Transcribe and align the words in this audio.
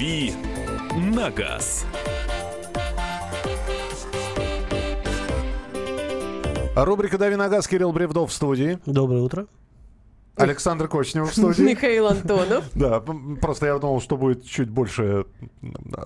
«Дави 0.00 0.32
на 0.96 1.30
газ». 1.30 1.84
Рубрика 6.74 7.18
«Дави 7.18 7.36
на 7.36 7.50
газ» 7.50 7.68
Кирилл 7.68 7.92
Бревдов 7.92 8.30
в 8.30 8.32
студии. 8.32 8.78
Доброе 8.86 9.20
утро. 9.20 9.46
Александр 10.42 10.88
Кочнев 10.88 11.30
в 11.30 11.32
студии. 11.32 11.62
Михаил 11.62 12.08
Антонов. 12.08 12.64
Да, 12.74 13.00
просто 13.40 13.66
я 13.66 13.78
думал, 13.78 14.00
что 14.00 14.16
будет 14.16 14.46
чуть 14.46 14.70
больше 14.70 15.26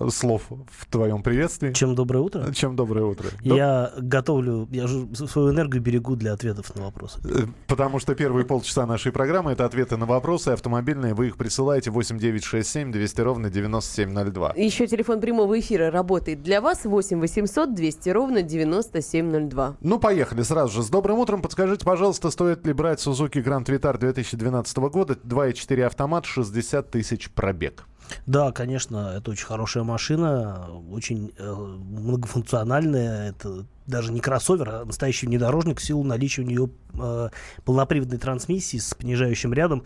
слов 0.09 0.43
в 0.49 0.85
твоем 0.87 1.23
приветствии. 1.23 1.71
Чем 1.73 1.95
доброе 1.95 2.19
утро? 2.19 2.51
Чем 2.53 2.75
доброе 2.75 3.05
утро. 3.05 3.29
Я 3.41 3.91
готовлю, 3.97 4.67
я 4.71 4.87
же 4.87 5.07
свою 5.15 5.51
энергию 5.51 5.81
берегу 5.81 6.15
для 6.15 6.33
ответов 6.33 6.75
на 6.75 6.83
вопросы. 6.83 7.19
Э, 7.23 7.45
потому 7.67 7.99
что 7.99 8.13
первые 8.15 8.45
полчаса 8.45 8.85
нашей 8.85 9.11
программы 9.11 9.51
это 9.51 9.65
ответы 9.65 9.95
на 9.97 10.05
вопросы 10.05 10.49
автомобильные. 10.49 11.13
Вы 11.13 11.27
их 11.27 11.37
присылаете 11.37 11.91
8967 11.91 12.91
200 12.91 13.21
ровно 13.21 13.49
9702. 13.49 14.53
Еще 14.55 14.87
телефон 14.87 15.21
прямого 15.21 15.59
эфира 15.59 15.91
работает 15.91 16.43
для 16.43 16.61
вас 16.61 16.85
8 16.85 17.19
800 17.19 17.73
200 17.73 18.09
ровно 18.09 18.41
9702. 18.41 19.77
Ну, 19.81 19.99
поехали 19.99 20.41
сразу 20.41 20.73
же. 20.73 20.83
С 20.83 20.89
добрым 20.89 21.19
утром. 21.19 21.41
Подскажите, 21.41 21.85
пожалуйста, 21.85 22.31
стоит 22.31 22.65
ли 22.65 22.73
брать 22.73 22.99
Suzuki 23.05 23.43
Grand 23.43 23.65
Vitara 23.65 23.97
2000 23.97 24.24
2012 24.31 24.77
года, 24.77 25.13
2.4 25.13 25.83
автомат, 25.83 26.25
60 26.25 26.89
тысяч 26.91 27.29
пробег. 27.29 27.85
Да, 28.25 28.51
конечно, 28.51 29.13
это 29.17 29.31
очень 29.31 29.45
хорошая 29.45 29.83
машина, 29.83 30.67
очень 30.91 31.33
э, 31.37 31.53
многофункциональная. 31.53 33.29
Это 33.29 33.65
даже 33.87 34.11
не 34.11 34.19
кроссовер, 34.19 34.69
а 34.69 34.85
настоящий 34.85 35.27
внедорожник. 35.27 35.79
В 35.79 35.83
силу 35.83 36.03
наличия 36.03 36.41
у 36.41 36.45
нее 36.45 36.69
э, 36.93 37.29
полноприводной 37.63 38.17
трансмиссии 38.17 38.77
с 38.77 38.93
понижающим 38.93 39.53
рядом. 39.53 39.83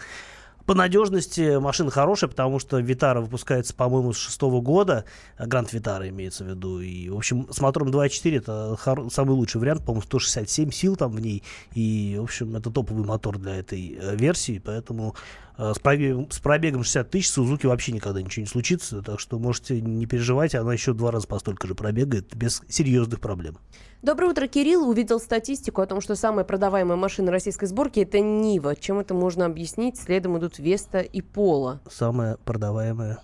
По 0.69 0.75
надежности 0.75 1.57
машина 1.57 1.89
хорошая, 1.89 2.29
потому 2.29 2.59
что 2.59 2.77
Витара 2.77 3.21
выпускается, 3.21 3.73
по-моему, 3.73 4.13
с 4.13 4.17
шестого 4.19 4.61
года. 4.61 5.03
Гранд 5.39 5.73
Витара 5.73 6.07
имеется 6.09 6.43
в 6.43 6.47
виду. 6.49 6.79
И, 6.79 7.09
в 7.09 7.17
общем, 7.17 7.47
с 7.51 7.59
мотором 7.59 7.87
2.4 7.87 8.37
это 8.37 9.09
самый 9.09 9.31
лучший 9.31 9.59
вариант. 9.59 9.83
По-моему, 9.83 10.03
167 10.03 10.69
сил 10.69 10.95
там 10.95 11.11
в 11.11 11.19
ней. 11.19 11.41
И, 11.73 12.17
в 12.19 12.23
общем, 12.25 12.55
это 12.55 12.69
топовый 12.69 13.03
мотор 13.03 13.39
для 13.39 13.55
этой 13.55 13.97
э, 13.99 14.15
версии. 14.15 14.61
Поэтому 14.63 15.15
с, 15.59 15.79
пробегом, 15.79 16.31
с 16.31 16.39
пробегом 16.39 16.83
60 16.83 17.09
тысяч 17.09 17.29
Сузуки 17.29 17.65
вообще 17.65 17.91
никогда 17.91 18.21
ничего 18.21 18.41
не 18.41 18.47
случится. 18.47 19.01
Так 19.01 19.19
что 19.19 19.37
можете 19.39 19.81
не 19.81 20.05
переживать. 20.05 20.55
Она 20.55 20.73
еще 20.73 20.93
два 20.93 21.11
раза 21.11 21.27
по 21.27 21.37
столько 21.39 21.67
же 21.67 21.75
пробегает 21.75 22.35
без 22.35 22.61
серьезных 22.69 23.19
проблем. 23.19 23.57
Доброе 24.01 24.27
утро, 24.27 24.47
Кирилл. 24.47 24.87
Увидел 24.87 25.19
статистику 25.19 25.81
о 25.81 25.85
том, 25.85 25.99
что 25.99 26.15
самая 26.15 26.45
продаваемая 26.45 26.95
машина 26.95 27.31
российской 27.31 27.65
сборки– 27.65 27.99
это 28.01 28.21
Нива. 28.21 28.75
Чем 28.75 28.99
это 28.99 29.13
можно 29.13 29.45
объяснить? 29.45 29.97
Следом 29.97 30.37
идут 30.37 30.59
Веста 30.59 30.99
и 30.99 31.21
Пола. 31.21 31.81
Самая 31.89 32.37
продаваемая 32.37 33.19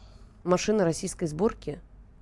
Машина 0.45 0.83
российской 0.83 1.25
сборки? 1.25 1.79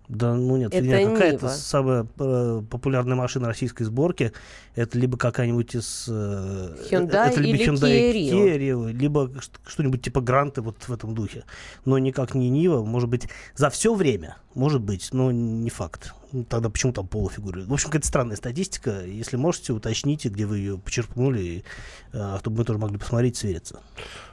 Да, 0.09 0.33
ну 0.33 0.57
нет, 0.57 0.73
Это 0.73 0.85
нет, 0.85 1.13
какая-то 1.13 1.49
самая 1.49 2.05
э, 2.19 2.61
популярная 2.69 3.15
машина 3.15 3.47
российской 3.47 3.83
сборки. 3.83 4.33
Это 4.75 4.97
либо 4.97 5.17
какая-нибудь 5.17 5.75
из... 5.75 6.05
Э, 6.09 6.75
Hyundai 6.91 7.29
это 7.29 7.39
либо 7.39 7.57
или 7.57 7.69
Hyundai 7.69 8.13
Kia 8.13 8.57
Rio. 8.57 8.91
Либо 8.91 9.31
что-нибудь 9.65 10.01
типа 10.01 10.21
Гранты 10.21 10.61
вот 10.61 10.75
в 10.83 10.91
этом 10.91 11.15
духе. 11.15 11.45
Но 11.85 11.97
никак 11.97 12.35
не 12.35 12.49
Нива. 12.49 12.83
Может 12.83 13.09
быть, 13.09 13.27
за 13.55 13.69
все 13.69 13.93
время, 13.93 14.37
может 14.55 14.81
быть, 14.81 15.09
но 15.13 15.31
не 15.31 15.69
факт. 15.69 16.13
Тогда 16.50 16.70
почему 16.70 16.94
там 16.94 17.08
Пола 17.08 17.30
фигурирует? 17.30 17.67
В 17.67 17.73
общем, 17.73 17.88
какая-то 17.88 18.08
странная 18.08 18.36
статистика. 18.36 19.06
Если 19.06 19.38
можете, 19.38 19.72
уточните, 19.72 20.30
где 20.30 20.45
вы 20.45 20.58
ее 20.58 20.78
почерпнули, 20.80 21.64
э, 22.12 22.38
чтобы 22.39 22.58
мы 22.58 22.66
тоже 22.66 22.80
могли 22.80 22.98
посмотреть, 22.98 23.38
свериться. 23.38 23.81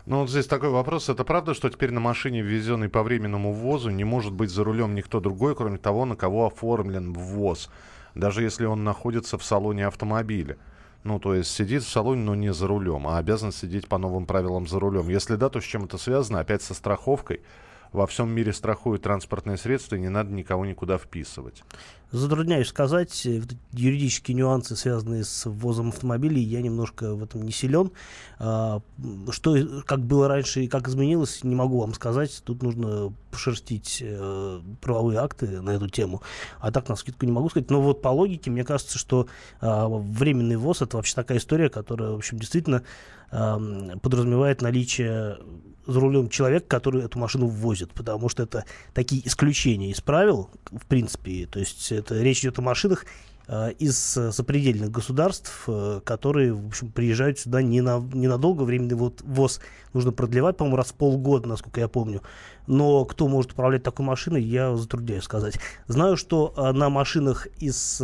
Ну, 0.07 0.21
вот 0.21 0.31
здесь 0.31 0.47
такой 0.47 0.71
вопрос. 0.71 1.11
Это 1.11 1.25
правда, 1.25 1.53
что 1.53 1.69
теперь 1.69 1.91
на 1.91 2.01
машине, 2.01 2.41
ввезенной 2.41 2.89
по 2.89 3.03
временному 3.03 3.53
ввозу, 3.53 3.91
не 3.91 4.05
может 4.05 4.33
быть 4.33 4.51
за 4.51 4.65
рулем 4.65 4.95
никто 4.95 5.21
другой, 5.21 5.55
кроме 5.55 5.77
того, 5.77 6.07
на 6.07 6.17
кого 6.17 6.47
оформлен 6.47 7.13
ввоз? 7.13 7.69
Даже 8.15 8.43
если 8.43 8.65
он 8.65 8.83
находится 8.83 9.37
в 9.37 9.45
салоне 9.45 9.87
автомобиля. 9.87 10.57
Ну, 11.05 11.19
то 11.19 11.35
есть 11.35 11.51
сидит 11.51 11.83
в 11.83 11.89
салоне, 11.89 12.23
но 12.23 12.35
не 12.35 12.53
за 12.53 12.67
рулем, 12.67 13.09
а 13.09 13.19
обязан 13.19 13.53
сидеть 13.53 13.89
по 13.89 13.99
новым 13.99 14.27
правилам 14.27 14.67
за 14.67 14.81
рулем. 14.81 15.09
Если 15.09 15.37
да, 15.37 15.49
то 15.49 15.61
с 15.61 15.65
чем 15.65 15.85
это 15.85 15.99
связано? 15.99 16.41
Опять 16.41 16.63
со 16.63 16.75
страховкой. 16.75 17.41
Во 17.93 18.07
всем 18.07 18.31
мире 18.31 18.53
страхуют 18.53 19.03
транспортные 19.03 19.57
средства, 19.57 19.97
и 19.97 20.01
не 20.01 20.09
надо 20.09 20.33
никого 20.33 20.65
никуда 20.65 20.97
вписывать. 20.97 21.65
Затрудняюсь 22.13 22.69
сказать. 22.69 23.25
э, 23.25 23.41
юридические 23.73 24.37
нюансы, 24.37 24.75
связанные 24.75 25.25
с 25.25 25.49
ввозом 25.49 25.91
автомобилей, 25.91 26.43
я 26.43 26.61
немножко 26.61 27.15
в 27.15 27.23
этом 27.23 27.43
не 27.43 27.53
силен. 27.53 27.93
А, 28.39 28.81
Что, 29.31 29.57
как 29.87 30.01
было 30.01 30.27
раньше 30.27 30.65
и 30.65 30.69
как 30.69 30.89
изменилось, 30.89 31.45
не 31.45 31.55
могу 31.55 31.79
вам 31.81 31.95
сказать. 31.95 32.43
Тут 32.45 32.63
нужно 32.63 33.13
пошерстить 33.31 33.99
э, 34.01 34.61
правовые 34.81 35.21
акты 35.21 35.61
на 35.61 35.71
эту 35.71 35.89
тему. 35.89 36.23
А 36.59 36.73
так, 36.73 36.89
на 36.89 36.97
скидку 36.97 37.27
не 37.27 37.33
могу 37.33 37.49
сказать. 37.49 37.71
Но 37.71 37.81
вот 37.81 38.03
по 38.03 38.09
логике, 38.09 38.51
мне 38.51 38.65
кажется, 38.65 38.99
что 38.99 39.29
а, 39.61 39.89
временный 39.89 40.57
ввоз 40.57 40.83
это 40.83 40.97
вообще 40.97 41.15
такая 41.15 41.39
история, 41.39 41.71
которая, 41.71 42.11
в 42.11 42.17
общем, 42.17 42.39
действительно 42.39 42.83
ам, 43.31 44.01
подразумевает 44.01 44.63
наличие 44.63 45.39
за 45.87 46.01
рулем 46.01 46.29
человека, 46.29 46.67
который 46.67 47.03
эту 47.03 47.19
машину 47.19 47.47
ввозит, 47.47 47.93
потому 47.93 48.29
что 48.29 48.43
это 48.43 48.65
такие 48.95 49.27
исключения 49.27 49.91
из 49.91 50.01
правил, 50.01 50.51
в 50.71 50.87
принципе, 50.87 51.47
то 51.47 51.59
есть 51.59 51.91
это 52.01 52.21
речь 52.21 52.41
идет 52.41 52.59
о 52.59 52.63
машинах 52.63 53.07
э, 53.49 53.73
из 53.79 53.97
сопредельных 53.97 54.91
государств, 54.91 55.65
э, 55.67 56.01
которые, 56.05 56.53
в 56.53 56.67
общем, 56.67 56.91
приезжают 56.91 57.39
сюда 57.39 57.63
не 57.63 57.81
на, 57.81 58.01
ненадолго, 58.13 58.63
временный 58.63 58.97
вот 58.97 59.23
ввоз 59.23 59.61
нужно 59.93 60.13
продлевать, 60.13 60.57
по-моему, 60.57 60.77
раз 60.77 60.89
в 60.89 60.95
полгода, 60.95 61.49
насколько 61.49 61.81
я 61.81 61.89
помню. 61.89 62.23
Но 62.67 63.05
кто 63.05 63.29
может 63.29 63.53
управлять 63.53 63.83
такой 63.83 64.05
машиной, 64.05 64.43
я 64.43 64.77
затрудняюсь 64.77 65.25
сказать. 65.25 65.59
Знаю, 65.87 66.17
что 66.17 66.53
э, 66.57 66.73
на 66.73 66.91
машинах 66.91 67.47
из 67.59 68.03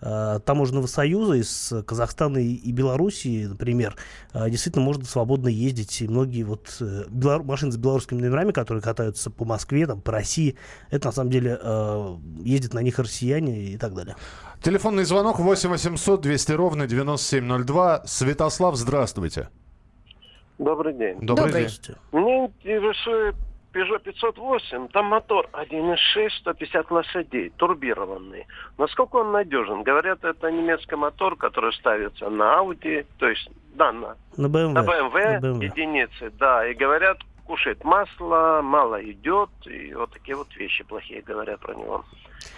таможенного 0.00 0.86
союза 0.86 1.34
из 1.34 1.72
Казахстана 1.86 2.38
и- 2.38 2.72
Белоруссии, 2.72 3.46
например, 3.46 3.96
э, 4.32 4.48
действительно 4.50 4.84
можно 4.84 5.04
свободно 5.04 5.48
ездить. 5.48 6.00
И 6.02 6.08
многие 6.08 6.44
вот 6.44 6.76
э, 6.80 7.04
белор- 7.08 7.42
машины 7.42 7.72
с 7.72 7.76
белорусскими 7.76 8.20
номерами, 8.20 8.52
которые 8.52 8.82
катаются 8.82 9.30
по 9.30 9.44
Москве, 9.44 9.86
там, 9.86 10.00
по 10.00 10.12
России, 10.12 10.56
это 10.90 11.08
на 11.08 11.12
самом 11.12 11.30
деле 11.30 11.58
э, 11.60 12.16
ездят 12.44 12.74
на 12.74 12.80
них 12.80 12.98
россияне 12.98 13.64
и 13.70 13.76
так 13.76 13.94
далее. 13.94 14.14
Телефонный 14.62 15.04
звонок 15.04 15.38
8 15.38 15.68
800 15.70 16.20
200 16.20 16.52
ровно 16.52 16.86
9702. 16.86 18.02
Святослав, 18.06 18.76
здравствуйте. 18.76 19.48
Добрый 20.58 20.92
день. 20.94 21.18
Добрый, 21.20 21.46
Добрый. 21.46 21.52
день. 21.52 21.68
Здравствуйте. 21.70 22.00
Меня 22.12 22.46
интересует 22.46 23.36
Peugeot 23.72 23.98
508. 24.00 24.88
Там 24.88 25.06
мотор 25.06 25.48
1.6, 25.52 25.96
150 26.40 26.90
лошадей, 26.90 27.50
турбированный. 27.56 28.46
Насколько 28.78 29.16
он 29.16 29.32
надежен? 29.32 29.82
Говорят, 29.82 30.24
это 30.24 30.50
немецкий 30.50 30.96
мотор, 30.96 31.36
который 31.36 31.72
ставится 31.72 32.28
на 32.30 32.58
Audi, 32.60 33.06
то 33.18 33.28
есть, 33.28 33.48
да, 33.74 33.92
на, 33.92 34.16
На 34.36 34.46
BMW. 34.46 34.72
на 34.72 34.78
BMW, 34.80 35.40
На 35.40 35.46
BMW. 35.46 35.64
единицы, 35.64 36.30
да. 36.38 36.66
И 36.66 36.74
говорят, 36.74 37.18
кушает 37.46 37.82
масло, 37.84 38.60
мало 38.62 39.02
идет, 39.02 39.50
и 39.66 39.94
вот 39.94 40.12
такие 40.12 40.36
вот 40.36 40.54
вещи 40.56 40.84
плохие 40.84 41.22
говорят 41.22 41.60
про 41.60 41.74
него. 41.74 42.04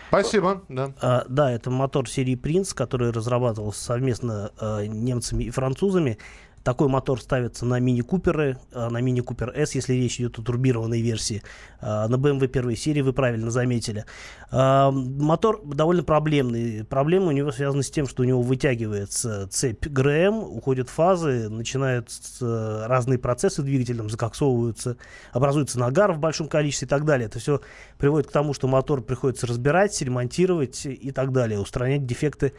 Спасибо. 0.08 0.62
Да. 0.68 0.92
А, 1.00 1.24
да, 1.28 1.52
это 1.52 1.70
мотор 1.70 2.08
серии 2.08 2.34
Принц, 2.34 2.74
который 2.74 3.12
разрабатывался 3.12 3.82
совместно 3.84 4.50
э, 4.60 4.86
немцами 4.86 5.44
и 5.44 5.50
французами. 5.50 6.18
Такой 6.62 6.88
мотор 6.88 7.20
ставится 7.20 7.64
на 7.64 7.80
мини 7.80 8.02
Куперы, 8.02 8.58
а, 8.72 8.90
на 8.90 9.00
мини 9.00 9.20
Купер 9.20 9.50
S, 9.56 9.74
если 9.74 9.94
речь 9.94 10.20
идет 10.20 10.38
о 10.38 10.42
турбированной 10.42 11.00
версии. 11.00 11.42
А, 11.80 12.06
На 12.06 12.16
BMW 12.16 12.48
первой 12.48 12.76
серии 12.76 13.00
вы 13.00 13.14
правильно 13.14 13.50
заметили. 13.50 14.04
А, 14.50 14.90
Мотор 14.90 15.62
довольно 15.64 16.02
проблемный. 16.02 16.84
Проблемы 16.84 17.28
у 17.28 17.30
него 17.30 17.50
связаны 17.50 17.82
с 17.82 17.90
тем, 17.90 18.06
что 18.06 18.22
у 18.22 18.26
него 18.26 18.42
вытягивается 18.42 19.48
цепь 19.48 19.86
ГРМ, 19.86 20.38
уходят 20.38 20.90
фазы, 20.90 21.48
начинаются 21.48 22.84
разные 22.86 23.18
процессы 23.18 23.62
двигателем, 23.62 24.10
закоксовываются, 24.10 24.98
образуется 25.32 25.78
нагар 25.78 26.12
в 26.12 26.18
большом 26.18 26.48
количестве 26.48 26.86
и 26.86 26.88
так 26.88 27.06
далее. 27.06 27.26
Это 27.26 27.38
все 27.38 27.62
приводит 27.96 28.28
к 28.28 28.32
тому, 28.32 28.52
что 28.52 28.68
мотор 28.68 29.00
приходится 29.00 29.46
разбирать, 29.46 30.00
ремонтировать 30.02 30.84
и 30.84 31.10
так 31.10 31.32
далее, 31.32 31.58
устранять 31.58 32.04
дефекты 32.04 32.52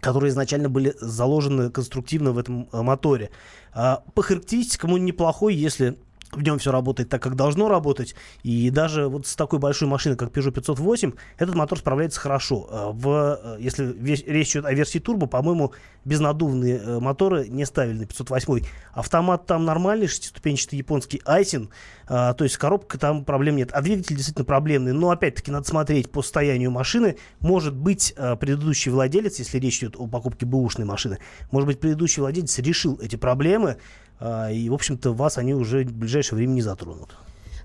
которые 0.00 0.30
изначально 0.30 0.68
были 0.68 0.94
заложены 1.00 1.70
конструктивно 1.70 2.32
в 2.32 2.38
этом 2.38 2.68
э, 2.72 2.82
моторе. 2.82 3.30
А, 3.72 4.02
по 4.14 4.22
характеристикам 4.22 4.92
он 4.92 5.04
неплохой, 5.04 5.54
если 5.54 5.98
в 6.32 6.42
нем 6.42 6.58
все 6.58 6.72
работает 6.72 7.08
так, 7.08 7.22
как 7.22 7.36
должно 7.36 7.68
работать. 7.68 8.14
И 8.42 8.70
даже 8.70 9.08
вот 9.08 9.26
с 9.26 9.36
такой 9.36 9.58
большой 9.58 9.88
машиной, 9.88 10.16
как 10.16 10.30
Peugeot 10.30 10.50
508, 10.50 11.12
этот 11.38 11.54
мотор 11.54 11.78
справляется 11.78 12.20
хорошо. 12.20 12.68
А 12.70 12.90
В, 12.92 13.38
э, 13.42 13.56
если 13.60 13.84
весь- 13.84 14.24
речь 14.26 14.50
идет 14.52 14.64
о 14.66 14.72
версии 14.72 14.98
турбо, 14.98 15.26
по-моему, 15.26 15.72
безнадувные 16.04 16.78
э, 16.78 16.98
моторы 17.00 17.48
не 17.48 17.64
ставили 17.64 17.98
на 17.98 18.06
508. 18.06 18.64
Автомат 18.92 19.46
там 19.46 19.64
нормальный, 19.64 20.06
шестиступенчатый 20.06 20.78
японский 20.78 21.20
Айсин. 21.24 21.70
То 22.06 22.36
есть 22.40 22.56
коробка 22.56 22.98
там 22.98 23.24
проблем 23.24 23.56
нет. 23.56 23.70
А 23.72 23.82
двигатель 23.82 24.14
действительно 24.14 24.44
проблемный. 24.44 24.92
Но 24.92 25.10
опять-таки 25.10 25.50
надо 25.50 25.66
смотреть 25.66 26.08
по 26.12 26.22
состоянию 26.22 26.70
машины. 26.70 27.16
Может 27.40 27.74
быть, 27.74 28.14
предыдущий 28.38 28.92
владелец, 28.92 29.40
если 29.40 29.58
речь 29.58 29.78
идет 29.78 29.96
о 29.98 30.06
покупке 30.06 30.46
бэушной 30.46 30.86
машины, 30.86 31.18
может 31.50 31.66
быть, 31.66 31.80
предыдущий 31.80 32.20
владелец 32.20 32.56
решил 32.60 32.98
эти 33.02 33.16
проблемы. 33.16 33.78
А, 34.18 34.50
и, 34.50 34.68
в 34.68 34.74
общем-то, 34.74 35.12
вас 35.12 35.38
они 35.38 35.54
уже 35.54 35.84
в 35.84 35.92
ближайшее 35.92 36.36
время 36.38 36.52
не 36.52 36.62
затронут. 36.62 37.16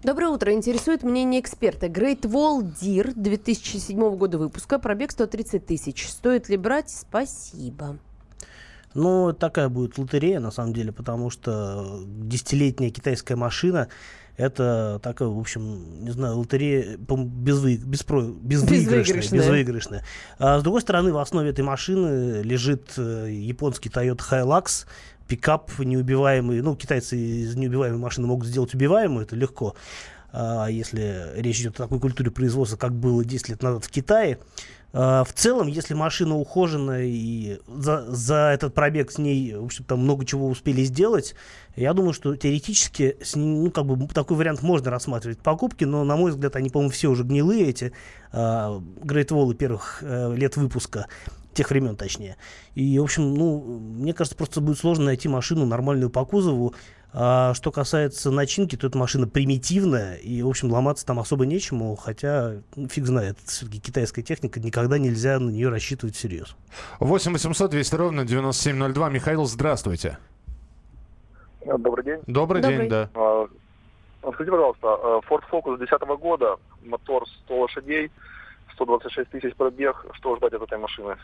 Доброе 0.03 0.30
утро. 0.30 0.51
Интересует 0.51 1.03
мнение 1.03 1.39
эксперта. 1.39 1.86
Great 1.86 2.21
Wall 2.21 2.63
Deer 2.81 3.13
2007 3.15 4.15
года 4.15 4.39
выпуска. 4.39 4.80
Пробег 4.80 5.12
130 5.12 5.65
тысяч. 5.65 6.09
Стоит 6.09 6.50
ли 6.50 6.57
брать? 6.57 6.89
Спасибо. 6.89 7.98
Ну, 8.94 9.31
такая 9.31 9.69
будет 9.69 9.98
лотерея, 9.98 10.39
на 10.39 10.51
самом 10.51 10.74
деле, 10.74 10.92
потому 10.92 11.30
что 11.30 12.01
десятилетняя 12.06 12.89
китайская 12.89 13.36
машина 13.36 13.88
это 14.37 14.99
такая, 15.03 15.27
в 15.27 15.39
общем, 15.39 16.03
не 16.03 16.11
знаю, 16.11 16.37
лотерея 16.37 16.97
безвы, 16.97 17.77
беспро, 17.77 18.21
безвыигрышная. 18.21 18.97
Безвыигрышная. 18.97 19.39
безвыигрышная. 19.39 20.05
А 20.39 20.59
с 20.59 20.63
другой 20.63 20.81
стороны, 20.81 21.13
в 21.13 21.17
основе 21.17 21.49
этой 21.49 21.63
машины 21.63 22.41
лежит 22.41 22.93
э, 22.97 23.27
японский 23.29 23.89
Toyota 23.89 24.21
Hilux, 24.29 24.85
пикап 25.27 25.71
неубиваемый. 25.79 26.61
Ну, 26.61 26.75
китайцы 26.75 27.17
из 27.17 27.55
неубиваемой 27.55 27.99
машины 27.99 28.27
могут 28.27 28.47
сделать 28.47 28.73
убиваемую, 28.73 29.25
это 29.25 29.35
легко. 29.35 29.75
А, 30.31 30.67
если 30.67 31.31
речь 31.35 31.59
идет 31.61 31.75
о 31.75 31.83
такой 31.83 31.99
культуре 31.99 32.31
производства, 32.31 32.77
как 32.77 32.93
было 32.93 33.23
10 33.23 33.49
лет 33.49 33.63
назад 33.63 33.85
в 33.85 33.89
Китае. 33.89 34.39
А, 34.93 35.23
в 35.23 35.33
целом, 35.33 35.67
если 35.67 35.93
машина 35.93 36.37
ухоженная 36.37 37.05
и 37.05 37.59
за, 37.67 38.05
за 38.09 38.51
этот 38.53 38.73
пробег 38.73 39.11
с 39.11 39.17
ней, 39.17 39.55
в 39.55 39.65
общем, 39.65 39.83
там 39.85 39.99
много 39.99 40.25
чего 40.25 40.47
успели 40.47 40.83
сделать, 40.83 41.35
я 41.75 41.93
думаю, 41.93 42.13
что 42.13 42.35
теоретически 42.35 43.17
ну, 43.35 43.71
как 43.71 43.85
бы 43.85 44.07
такой 44.07 44.37
вариант 44.37 44.61
можно 44.61 44.91
рассматривать 44.91 45.39
в 45.39 45.43
покупке, 45.43 45.85
но, 45.85 46.03
на 46.03 46.17
мой 46.17 46.31
взгляд, 46.31 46.55
они, 46.55 46.69
по-моему, 46.69 46.91
все 46.91 47.07
уже 47.09 47.23
гнилые, 47.23 47.69
эти 47.69 47.93
э, 48.33 48.37
Great 48.37 49.29
Wall 49.29 49.53
первых 49.53 49.99
э, 50.01 50.35
лет 50.35 50.57
выпуска 50.57 51.07
тех 51.53 51.69
времен, 51.69 51.95
точнее. 51.95 52.37
И, 52.75 52.97
в 52.99 53.03
общем, 53.03 53.33
ну, 53.33 53.61
мне 53.79 54.13
кажется, 54.13 54.37
просто 54.37 54.61
будет 54.61 54.77
сложно 54.79 55.05
найти 55.05 55.27
машину 55.27 55.65
нормальную 55.65 56.09
по 56.09 56.25
кузову. 56.25 56.73
А 57.13 57.53
что 57.53 57.71
касается 57.71 58.31
начинки, 58.31 58.77
то 58.77 58.87
эта 58.87 58.97
машина 58.97 59.27
примитивная, 59.27 60.15
и, 60.15 60.41
в 60.41 60.47
общем, 60.47 60.71
ломаться 60.71 61.05
там 61.05 61.19
особо 61.19 61.45
нечему, 61.45 61.95
хотя, 61.97 62.61
ну, 62.75 62.87
фиг 62.87 63.05
знает, 63.05 63.37
все-таки 63.45 63.81
китайская 63.81 64.21
техника, 64.21 64.61
никогда 64.61 64.97
нельзя 64.97 65.37
на 65.39 65.49
нее 65.49 65.67
рассчитывать 65.67 66.15
всерьез. 66.15 66.55
8 66.99 67.33
800 67.33 67.71
200 67.71 67.95
ровно 67.95 68.25
9702. 68.25 69.09
Михаил, 69.09 69.45
здравствуйте. 69.45 70.17
Добрый 71.65 72.05
день. 72.05 72.19
Добрый, 72.27 72.61
Добрый. 72.61 72.79
день, 72.79 72.89
да. 72.89 73.09
А, 73.13 73.47
Скажите, 74.21 74.51
пожалуйста, 74.51 74.87
а, 74.87 75.19
Ford 75.29 75.41
Focus 75.51 75.77
2010 75.77 76.01
года, 76.17 76.55
мотор 76.83 77.27
100 77.45 77.59
лошадей, 77.59 78.11
126 78.73 79.29
тысяч 79.31 79.55
пробег. 79.55 80.05
Что 80.13 80.37
ждать 80.37 80.53
от 80.53 80.61
этой 80.61 80.77
машины? 80.77 81.17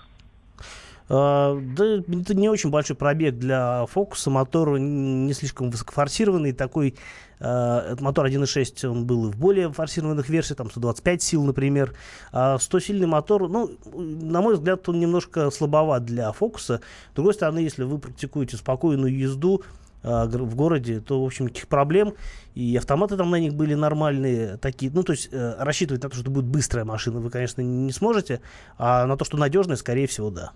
А, 1.10 1.60
да, 1.76 1.86
это 1.98 2.34
не 2.34 2.50
очень 2.50 2.70
большой 2.70 2.96
пробег 2.96 3.38
для 3.38 3.86
фокуса. 3.88 4.30
Мотор 4.30 4.78
не 4.78 5.34
слишком 5.34 5.70
высокофорсированный. 5.70 6.52
Такой 6.54 6.96
этот 7.40 8.02
мотор 8.02 8.26
1.6, 8.26 8.88
он 8.88 9.06
был 9.06 9.28
и 9.28 9.32
в 9.32 9.38
более 9.38 9.72
форсированных 9.72 10.28
версиях, 10.28 10.58
там 10.58 10.72
125 10.72 11.22
сил, 11.22 11.44
например. 11.44 11.94
А 12.32 12.56
100-сильный 12.58 13.06
мотор, 13.06 13.48
ну, 13.48 13.70
на 13.94 14.42
мой 14.42 14.56
взгляд, 14.56 14.90
он 14.90 15.00
немножко 15.00 15.52
слабоват 15.52 16.04
для 16.04 16.32
фокуса. 16.32 16.82
С 17.12 17.16
другой 17.16 17.36
стороны, 17.36 17.60
если 17.60 17.84
вы 17.84 18.00
практикуете 18.00 18.58
спокойную 18.58 19.16
езду, 19.16 19.62
в 20.16 20.56
городе, 20.56 21.00
то, 21.00 21.22
в 21.22 21.26
общем, 21.26 21.46
никаких 21.46 21.68
проблем. 21.68 22.14
И 22.56 22.76
автоматы 22.76 23.18
там 23.18 23.30
на 23.30 23.36
них 23.36 23.54
были 23.54 23.76
нормальные, 23.76 24.58
такие. 24.58 24.92
Ну, 24.92 25.04
то 25.04 25.14
есть 25.14 25.30
э, 25.32 25.56
рассчитывать 25.60 26.04
на 26.04 26.10
то, 26.10 26.16
что 26.16 26.32
будет 26.32 26.46
быстрая 26.46 26.86
машина, 26.86 27.20
вы, 27.20 27.30
конечно, 27.30 27.62
не 27.62 27.92
сможете. 27.92 28.42
А 28.78 29.06
на 29.06 29.16
то, 29.16 29.26
что 29.26 29.38
надежная, 29.38 29.76
скорее 29.76 30.08
всего, 30.08 30.32
да. 30.32 30.52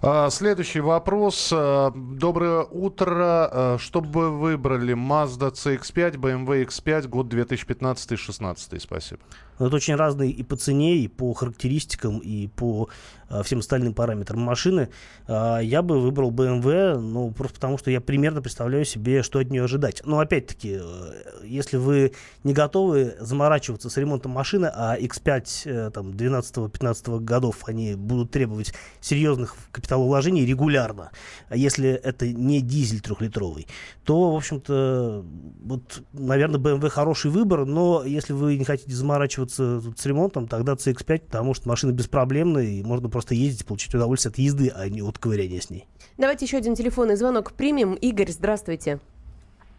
А, 0.00 0.30
Следующий 0.30 0.80
вопрос. 0.80 1.50
А, 1.52 1.92
Доброе 1.94 2.62
утро. 2.62 3.48
А, 3.50 3.76
Что 3.78 4.00
бы 4.00 4.08
вы 4.08 4.30
выбрали? 4.30 4.94
Mazda 4.94 5.52
CX-5, 5.52 6.16
BMW 6.16 6.66
X5, 6.66 7.08
год 7.08 7.32
2015-16. 7.32 8.78
Спасибо. 8.78 9.20
Но 9.60 9.66
это 9.66 9.76
очень 9.76 9.94
разные 9.94 10.30
и 10.30 10.42
по 10.42 10.56
цене, 10.56 10.96
и 10.96 11.06
по 11.06 11.32
характеристикам, 11.34 12.18
и 12.18 12.48
по 12.48 12.88
а, 13.30 13.42
всем 13.44 13.60
остальным 13.60 13.94
параметрам 13.94 14.40
машины. 14.40 14.88
А, 15.28 15.60
я 15.60 15.82
бы 15.82 16.00
выбрал 16.00 16.32
BMW, 16.32 16.98
ну, 16.98 17.30
просто 17.30 17.56
потому 17.56 17.78
что 17.78 17.90
я 17.90 18.00
примерно 18.00 18.42
представляю 18.42 18.84
себе, 18.84 19.22
что 19.22 19.38
от 19.38 19.50
нее 19.50 19.64
ожидать. 19.64 20.02
Но, 20.04 20.18
опять-таки, 20.18 20.78
э, 20.80 21.12
если 21.44 21.76
вы 21.76 22.12
не 22.42 22.54
готовы 22.54 23.14
заморачиваться 23.20 23.88
с 23.88 23.96
ремонтом 23.98 24.32
машины, 24.32 24.70
а 24.74 24.96
X5 24.98 25.46
э, 25.66 25.90
там, 25.90 26.10
12-15 26.10 27.20
годов, 27.20 27.64
они 27.66 27.94
будут 27.94 28.32
требовать 28.32 28.74
серьезных 29.00 29.54
капиталовложений 29.70 30.44
регулярно, 30.46 31.10
а 31.48 31.56
если 31.56 31.90
это 31.90 32.26
не 32.26 32.60
дизель 32.60 33.00
трехлитровый, 33.00 33.68
то, 34.04 34.32
в 34.32 34.36
общем-то, 34.36 35.24
вот, 35.62 36.02
наверное, 36.12 36.58
BMW 36.58 36.88
хороший 36.88 37.30
выбор, 37.30 37.64
но 37.64 38.02
если 38.04 38.32
вы 38.32 38.56
не 38.56 38.64
хотите 38.64 38.92
заморачиваться 38.92 39.49
тут 39.56 39.98
с 39.98 40.06
ремонтом, 40.06 40.46
тогда 40.46 40.72
CX-5, 40.72 41.20
потому 41.26 41.54
что 41.54 41.68
машина 41.68 41.92
беспроблемная, 41.92 42.64
и 42.64 42.82
можно 42.82 43.08
просто 43.08 43.34
ездить, 43.34 43.66
получить 43.66 43.94
удовольствие 43.94 44.30
от 44.30 44.38
езды, 44.38 44.72
а 44.74 44.88
не 44.88 45.02
от 45.02 45.18
ковыряния 45.18 45.60
с 45.60 45.70
ней. 45.70 45.86
Давайте 46.18 46.44
еще 46.44 46.58
один 46.58 46.74
телефонный 46.74 47.16
звонок 47.16 47.52
примем. 47.52 47.94
Игорь, 47.94 48.30
здравствуйте. 48.30 49.00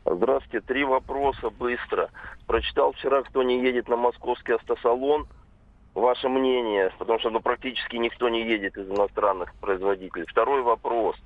Здравствуйте. 0.05 0.65
Три 0.65 0.83
вопроса 0.83 1.49
быстро. 1.49 2.09
Прочитал 2.47 2.93
вчера, 2.93 3.21
кто 3.23 3.43
не 3.43 3.61
едет 3.61 3.87
на 3.87 3.95
московский 3.95 4.53
автосалон. 4.53 5.27
Ваше 5.93 6.29
мнение, 6.29 6.91
потому 6.97 7.19
что 7.19 7.29
ну, 7.29 7.41
практически 7.41 7.97
никто 7.97 8.29
не 8.29 8.43
едет 8.43 8.77
из 8.77 8.89
иностранных 8.89 9.53
производителей. 9.55 10.25
Второй 10.25 10.61
вопрос. 10.61 11.17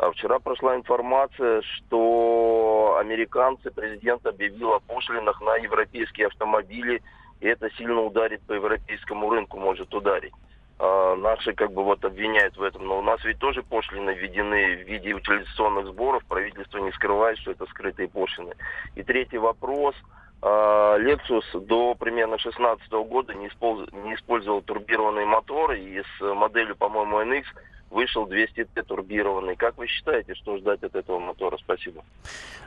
А 0.00 0.10
Вчера 0.12 0.38
прошла 0.38 0.76
информация, 0.76 1.62
что 1.62 2.96
американцы, 3.00 3.70
президент 3.70 4.24
объявил 4.26 4.72
о 4.72 4.80
пошлинах 4.80 5.40
на 5.42 5.56
европейские 5.56 6.28
автомобили, 6.28 7.02
и 7.40 7.46
это 7.46 7.70
сильно 7.76 8.00
ударит 8.00 8.42
по 8.42 8.52
европейскому 8.52 9.30
рынку, 9.30 9.58
может 9.58 9.92
ударить. 9.94 10.32
А, 10.78 11.14
наши 11.16 11.52
как 11.52 11.72
бы 11.72 11.84
вот 11.84 12.04
обвиняют 12.04 12.56
в 12.56 12.62
этом, 12.62 12.86
но 12.86 12.98
у 12.98 13.02
нас 13.02 13.22
ведь 13.24 13.38
тоже 13.38 13.62
пошлины 13.62 14.10
введены 14.10 14.76
в 14.76 14.88
виде 14.88 15.12
утилизационных 15.12 15.86
сборов, 15.88 16.24
правительство 16.24 16.78
не 16.78 16.90
скрывает, 16.92 17.38
что 17.38 17.50
это 17.50 17.66
скрытые 17.66 18.08
пошлины. 18.08 18.54
И 18.94 19.02
третий 19.02 19.38
вопрос. 19.38 19.94
А, 20.42 20.96
Lexus 20.98 21.44
до 21.66 21.94
примерно 21.94 22.36
2016 22.38 22.90
года 22.92 23.34
не 23.34 23.48
использовал, 23.48 24.62
турбированные 24.62 25.26
моторы, 25.26 25.80
и 25.80 26.00
с 26.00 26.34
моделью, 26.34 26.76
по-моему, 26.76 27.20
NX 27.20 27.44
вышел 27.90 28.26
200T 28.26 28.82
турбированный. 28.84 29.56
Как 29.56 29.76
вы 29.76 29.86
считаете, 29.86 30.34
что 30.34 30.56
ждать 30.56 30.82
от 30.82 30.94
этого 30.94 31.18
мотора? 31.18 31.58
Спасибо. 31.58 32.04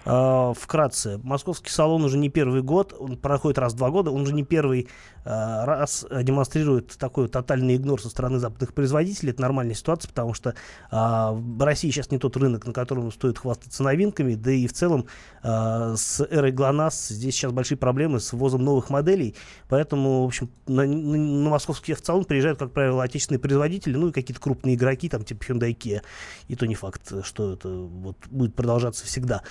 А, 0.05 0.53
Вкратце, 0.53 1.19
московский 1.24 1.69
салон 1.69 2.03
уже 2.03 2.17
не 2.17 2.29
первый 2.29 2.62
год, 2.62 2.93
он 2.97 3.17
проходит 3.17 3.57
раз 3.57 3.74
в 3.74 3.77
два 3.77 3.89
года, 3.89 4.12
он 4.12 4.21
уже 4.21 4.33
не 4.33 4.43
первый 4.43 4.89
раз 5.25 6.05
а, 6.09 6.23
демонстрирует 6.23 6.97
такой 6.97 7.27
тотальный 7.27 7.75
игнор 7.75 8.01
со 8.01 8.09
стороны 8.09 8.39
западных 8.39 8.73
производителей. 8.73 9.31
Это 9.31 9.41
нормальная 9.41 9.75
ситуация, 9.75 10.09
потому 10.09 10.33
что 10.33 10.55
а, 10.91 11.31
в 11.31 11.63
России 11.63 11.89
сейчас 11.91 12.11
не 12.11 12.17
тот 12.17 12.35
рынок, 12.37 12.65
на 12.65 12.73
котором 12.73 13.11
стоит 13.11 13.37
хвастаться 13.37 13.83
новинками, 13.83 14.35
да 14.35 14.51
и 14.51 14.67
в 14.67 14.73
целом 14.73 15.05
а, 15.41 15.95
с 15.95 16.25
эрой 16.29 16.51
ГЛОНАСС 16.51 17.09
здесь 17.09 17.35
сейчас 17.35 17.51
большие 17.51 17.77
проблемы 17.77 18.19
с 18.19 18.33
ввозом 18.33 18.63
новых 18.63 18.89
моделей, 18.89 19.35
поэтому, 19.69 20.23
в 20.23 20.27
общем, 20.27 20.49
на, 20.67 20.85
на- 20.85 21.17
на 21.17 21.49
московский 21.49 21.93
автосалон 21.93 22.25
приезжают, 22.25 22.59
как 22.59 22.71
правило, 22.71 23.03
отечественные 23.03 23.39
производители, 23.39 23.95
ну 23.95 24.09
и 24.09 24.11
какие-то 24.11 24.41
крупные 24.41 24.75
игроки, 24.75 25.09
там 25.09 25.23
типа 25.23 25.43
Hyundai 25.43 25.75
Kia, 25.77 26.01
и 26.47 26.55
то 26.55 26.65
не 26.65 26.75
факт, 26.75 27.11
что 27.23 27.53
это 27.53 27.69
вот 27.69 28.17
будет 28.29 28.55
продолжаться 28.55 29.05
всегда. 29.05 29.41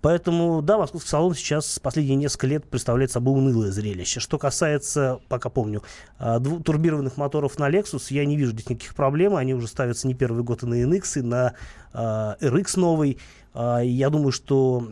Поэтому, 0.00 0.62
да, 0.62 0.78
московский 0.78 1.10
салон 1.10 1.34
сейчас 1.34 1.78
последние 1.78 2.16
несколько 2.16 2.48
лет 2.48 2.68
представляет 2.68 3.12
собой 3.12 3.38
унылое 3.38 3.70
зрелище. 3.70 4.18
Что 4.18 4.36
касается, 4.36 5.20
пока 5.28 5.48
помню, 5.48 5.82
дву- 6.18 6.62
турбированных 6.62 7.16
моторов 7.16 7.58
на 7.58 7.70
Lexus, 7.70 8.06
я 8.10 8.24
не 8.24 8.36
вижу 8.36 8.52
здесь 8.52 8.68
никаких 8.68 8.94
проблем. 8.94 9.36
Они 9.36 9.54
уже 9.54 9.66
ставятся 9.66 10.06
не 10.06 10.14
первый 10.14 10.42
год 10.42 10.62
и 10.62 10.66
на 10.66 10.82
NX, 10.82 11.18
и 11.18 11.22
на 11.22 11.54
а, 11.92 12.36
RX 12.40 12.78
новый. 12.78 13.18
А, 13.54 13.80
я 13.80 14.10
думаю, 14.10 14.32
что 14.32 14.86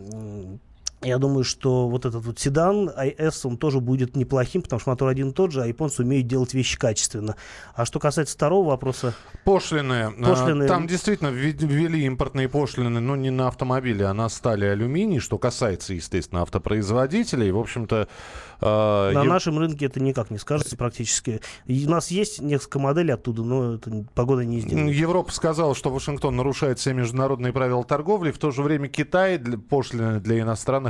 я 1.03 1.19
думаю, 1.19 1.45
что 1.45 1.89
вот 1.89 2.05
этот 2.05 2.25
вот 2.25 2.39
седан 2.39 2.89
IS, 2.91 3.41
он 3.45 3.57
тоже 3.57 3.81
будет 3.81 4.17
неплохим, 4.17 4.63
потому 4.63 4.81
что 4.81 4.91
мотор 4.91 5.09
один 5.09 5.31
и 5.31 5.33
тот 5.33 5.53
же, 5.53 5.63
а 5.63 5.67
японцы 5.67 6.03
умеют 6.03 6.27
делать 6.27 6.53
вещи 6.53 6.79
качественно. 6.79 7.37
А 7.75 7.85
что 7.87 7.99
касается 7.99 8.35
второго 8.35 8.69
вопроса, 8.69 9.15
Пошлины. 9.45 10.13
А, 10.19 10.23
Пошлины. 10.23 10.67
Там 10.67 10.87
действительно 10.87 11.29
вве- 11.29 11.57
ввели 11.57 12.05
импортные 12.05 12.49
пошлины, 12.49 13.01
но 13.01 13.17
не 13.17 13.31
на 13.31 13.49
автомобили, 13.49 14.03
а 14.03 14.13
на 14.13 14.29
стали 14.29 14.67
алюминий, 14.67 15.19
что 15.21 15.39
касается, 15.39 15.95
естественно, 15.95 16.43
автопроизводителей. 16.43 17.51
В 17.51 17.59
общем-то... 17.59 18.09
а, 18.61 19.13
на 19.13 19.23
ев- 19.23 19.29
нашем 19.29 19.59
рынке 19.59 19.87
это 19.87 20.01
никак 20.01 20.31
не 20.31 20.39
скажется 20.39 20.77
практически. 20.77 21.41
И 21.65 21.87
у 21.87 21.91
нас 21.91 22.11
есть 22.11 22.41
несколько 22.43 22.79
моделей 22.79 23.13
оттуда, 23.13 23.43
но 23.43 23.75
это 23.75 24.05
погода 24.15 24.45
не 24.45 24.61
сделает. 24.61 24.95
Европа 24.95 25.33
сказала, 25.33 25.75
что 25.75 25.91
Вашингтон 25.91 26.37
нарушает 26.37 26.79
все 26.79 26.93
международные 26.93 27.53
правила 27.53 27.85
торговли. 27.85 28.31
В 28.31 28.39
то 28.39 28.51
же 28.51 28.63
время 28.63 28.89
Китай 28.89 29.39
для, 29.39 29.57
пошлины 29.57 30.21
для 30.21 30.41
иностранных 30.41 30.90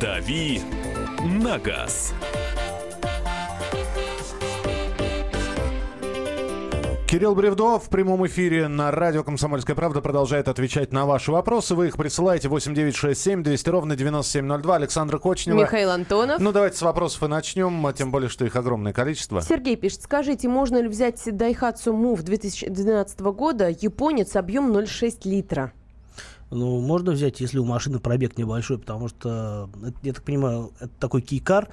«Дави 0.00 0.60
на 1.24 1.58
газ». 1.58 2.12
Кирилл 7.06 7.34
Бревдов 7.34 7.84
в 7.84 7.88
прямом 7.88 8.26
эфире 8.26 8.68
на 8.68 8.90
радио 8.90 9.22
«Комсомольская 9.22 9.74
правда» 9.74 10.02
продолжает 10.02 10.48
отвечать 10.48 10.92
на 10.92 11.06
ваши 11.06 11.32
вопросы. 11.32 11.74
Вы 11.74 11.86
их 11.86 11.96
присылаете 11.96 12.48
8967 12.48 13.42
200 13.42 13.68
ровно 13.70 13.96
9702. 13.96 14.76
Александра 14.76 15.18
Кочнева. 15.18 15.60
Михаил 15.60 15.90
Антонов. 15.92 16.40
Ну, 16.40 16.52
давайте 16.52 16.76
с 16.76 16.82
вопросов 16.82 17.22
и 17.22 17.28
начнем, 17.28 17.86
а 17.86 17.92
тем 17.92 18.10
более, 18.10 18.28
что 18.28 18.44
их 18.44 18.56
огромное 18.56 18.92
количество. 18.92 19.40
Сергей 19.40 19.76
пишет, 19.76 20.02
скажите, 20.02 20.48
можно 20.48 20.78
ли 20.82 20.88
взять 20.88 21.26
Daihatsu 21.26 21.94
Move 21.94 22.22
2012 22.22 23.20
года, 23.20 23.68
японец, 23.68 24.36
объем 24.36 24.72
0,6 24.72 25.20
литра? 25.24 25.72
Ну, 26.50 26.80
можно 26.80 27.10
взять, 27.10 27.40
если 27.40 27.58
у 27.58 27.64
машины 27.64 27.98
пробег 27.98 28.38
небольшой, 28.38 28.78
потому 28.78 29.08
что, 29.08 29.68
это, 29.82 29.96
я 30.02 30.12
так 30.12 30.22
понимаю, 30.22 30.72
это 30.78 30.92
такой 31.00 31.20
кейкар 31.20 31.68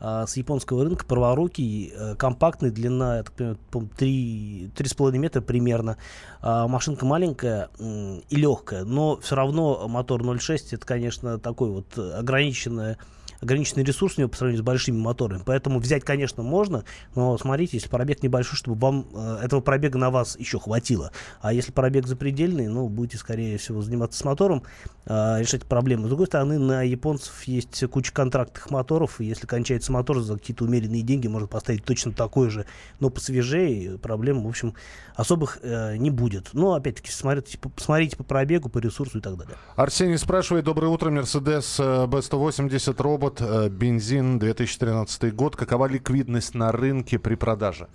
а, 0.00 0.26
с 0.26 0.36
японского 0.36 0.84
рынка, 0.84 1.06
праворукий, 1.06 1.92
а, 1.96 2.14
компактный, 2.14 2.70
длина, 2.70 3.18
я 3.18 3.22
так 3.22 3.34
понимаю, 3.34 3.58
3, 3.96 4.70
3,5 4.76 5.18
метра 5.18 5.40
примерно. 5.40 5.96
А, 6.42 6.68
машинка 6.68 7.06
маленькая 7.06 7.70
и 7.78 8.36
легкая, 8.36 8.84
но 8.84 9.16
все 9.16 9.34
равно 9.34 9.88
мотор 9.88 10.22
0,6 10.22 10.74
это, 10.74 10.86
конечно, 10.86 11.38
такой 11.38 11.70
вот 11.70 11.98
ограниченное 11.98 12.98
ограниченный 13.40 13.84
ресурс 13.84 14.16
у 14.16 14.20
него 14.20 14.30
по 14.30 14.36
сравнению 14.36 14.62
с 14.62 14.66
большими 14.66 14.96
моторами. 14.96 15.42
Поэтому 15.44 15.78
взять, 15.78 16.04
конечно, 16.04 16.42
можно, 16.42 16.84
но 17.14 17.38
смотрите, 17.38 17.76
если 17.76 17.88
пробег 17.88 18.22
небольшой, 18.22 18.56
чтобы 18.56 18.78
вам 18.78 19.06
э, 19.12 19.40
этого 19.44 19.60
пробега 19.60 19.98
на 19.98 20.10
вас 20.10 20.38
еще 20.38 20.58
хватило. 20.58 21.12
А 21.40 21.52
если 21.52 21.72
пробег 21.72 22.06
запредельный, 22.06 22.68
ну, 22.68 22.88
будете, 22.88 23.18
скорее 23.18 23.58
всего, 23.58 23.82
заниматься 23.82 24.18
с 24.18 24.24
мотором, 24.24 24.64
э, 25.06 25.40
решать 25.40 25.64
проблемы. 25.64 26.06
С 26.06 26.08
другой 26.08 26.26
стороны, 26.26 26.58
на 26.58 26.82
японцев 26.82 27.44
есть 27.44 27.84
куча 27.86 28.12
контрактных 28.12 28.70
моторов, 28.70 29.20
и 29.20 29.24
если 29.24 29.46
кончается 29.46 29.92
мотор 29.92 30.20
за 30.20 30.34
какие-то 30.34 30.64
умеренные 30.64 31.02
деньги, 31.02 31.28
можно 31.28 31.48
поставить 31.48 31.84
точно 31.84 32.12
такой 32.12 32.50
же, 32.50 32.66
но 33.00 33.10
посвежее, 33.10 33.94
и 33.94 33.96
проблем, 33.98 34.42
в 34.44 34.48
общем, 34.48 34.74
особых 35.14 35.58
э, 35.62 35.96
не 35.96 36.10
будет. 36.10 36.50
Но, 36.54 36.74
опять-таки, 36.74 37.10
смотрите, 37.10 37.58
посмотрите 37.58 38.16
по 38.16 38.24
пробегу, 38.24 38.68
по 38.68 38.78
ресурсу 38.78 39.18
и 39.18 39.20
так 39.20 39.36
далее. 39.36 39.54
Арсений 39.76 40.18
спрашивает, 40.18 40.64
доброе 40.64 40.88
утро, 40.88 41.10
Мерседес 41.10 41.78
B180 41.78 43.02
робот, 43.02 43.27
э, 43.40 43.68
бензин 43.68 44.38
2013 44.38 45.34
год. 45.34 45.56
Какова 45.56 45.86
ликвидность 45.86 46.54
на 46.54 46.72
рынке 46.72 47.18
при 47.18 47.34
продаже? 47.34 47.88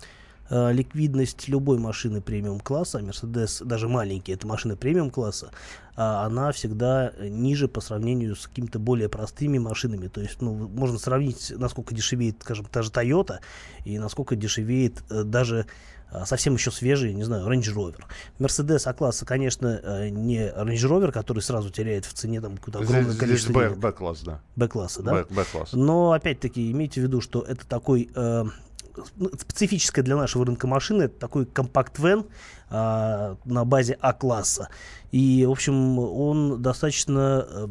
Э, 0.50 0.72
ликвидность 0.72 1.48
любой 1.48 1.78
машины 1.78 2.20
премиум-класса, 2.20 3.00
Mercedes 3.00 3.64
даже 3.64 3.88
маленький, 3.88 4.32
это 4.32 4.46
машина 4.46 4.76
премиум-класса, 4.76 5.50
а 5.96 6.26
она 6.26 6.52
всегда 6.52 7.12
ниже 7.18 7.66
по 7.66 7.80
сравнению 7.80 8.36
с 8.36 8.46
какими-то 8.46 8.78
более 8.78 9.08
простыми 9.08 9.58
машинами. 9.58 10.08
То 10.08 10.20
есть, 10.20 10.42
ну, 10.42 10.52
можно 10.52 10.98
сравнить, 10.98 11.52
насколько 11.56 11.94
дешевеет, 11.94 12.36
скажем, 12.42 12.66
та 12.66 12.82
же 12.82 12.90
Toyota, 12.90 13.38
и 13.84 13.98
насколько 13.98 14.36
дешевеет 14.36 15.02
э, 15.08 15.22
даже 15.22 15.60
э, 15.60 15.64
совсем 16.24 16.54
еще 16.54 16.70
свежий, 16.70 17.12
не 17.12 17.24
знаю, 17.24 17.46
Range 17.46 17.74
Rover. 17.74 18.02
Mercedes 18.38 18.82
А-класса, 18.86 19.26
конечно, 19.26 19.80
э, 19.82 20.08
не 20.08 20.48
Range 20.48 20.88
Rover, 20.88 21.12
который 21.12 21.40
сразу 21.40 21.70
теряет 21.70 22.04
в 22.04 22.12
цене 22.12 22.40
там 22.40 22.56
какое-то 22.56 22.78
огромное 22.80 23.02
Здесь, 23.04 23.16
количество 23.16 23.52
здесь 23.52 23.68
денег. 23.68 23.78
Б-класс, 23.78 24.22
да. 24.22 24.40
Б-класса, 24.56 25.02
да? 25.02 25.24
Б-класс. 25.28 25.72
Но 25.72 26.12
опять-таки 26.12 26.70
имейте 26.70 27.00
в 27.00 27.04
виду, 27.04 27.20
что 27.20 27.42
это 27.42 27.66
такой 27.66 28.10
э, 28.14 28.44
специфическая 29.38 30.04
для 30.04 30.16
нашего 30.16 30.46
рынка 30.46 30.66
машины, 30.66 31.04
это 31.04 31.18
такой 31.18 31.46
компакт-вен 31.46 32.26
э, 32.70 33.36
на 33.44 33.64
базе 33.64 33.98
А-класса. 34.00 34.68
И, 35.10 35.44
в 35.46 35.50
общем, 35.50 35.98
он 35.98 36.62
достаточно 36.62 37.46
э, 37.48 37.68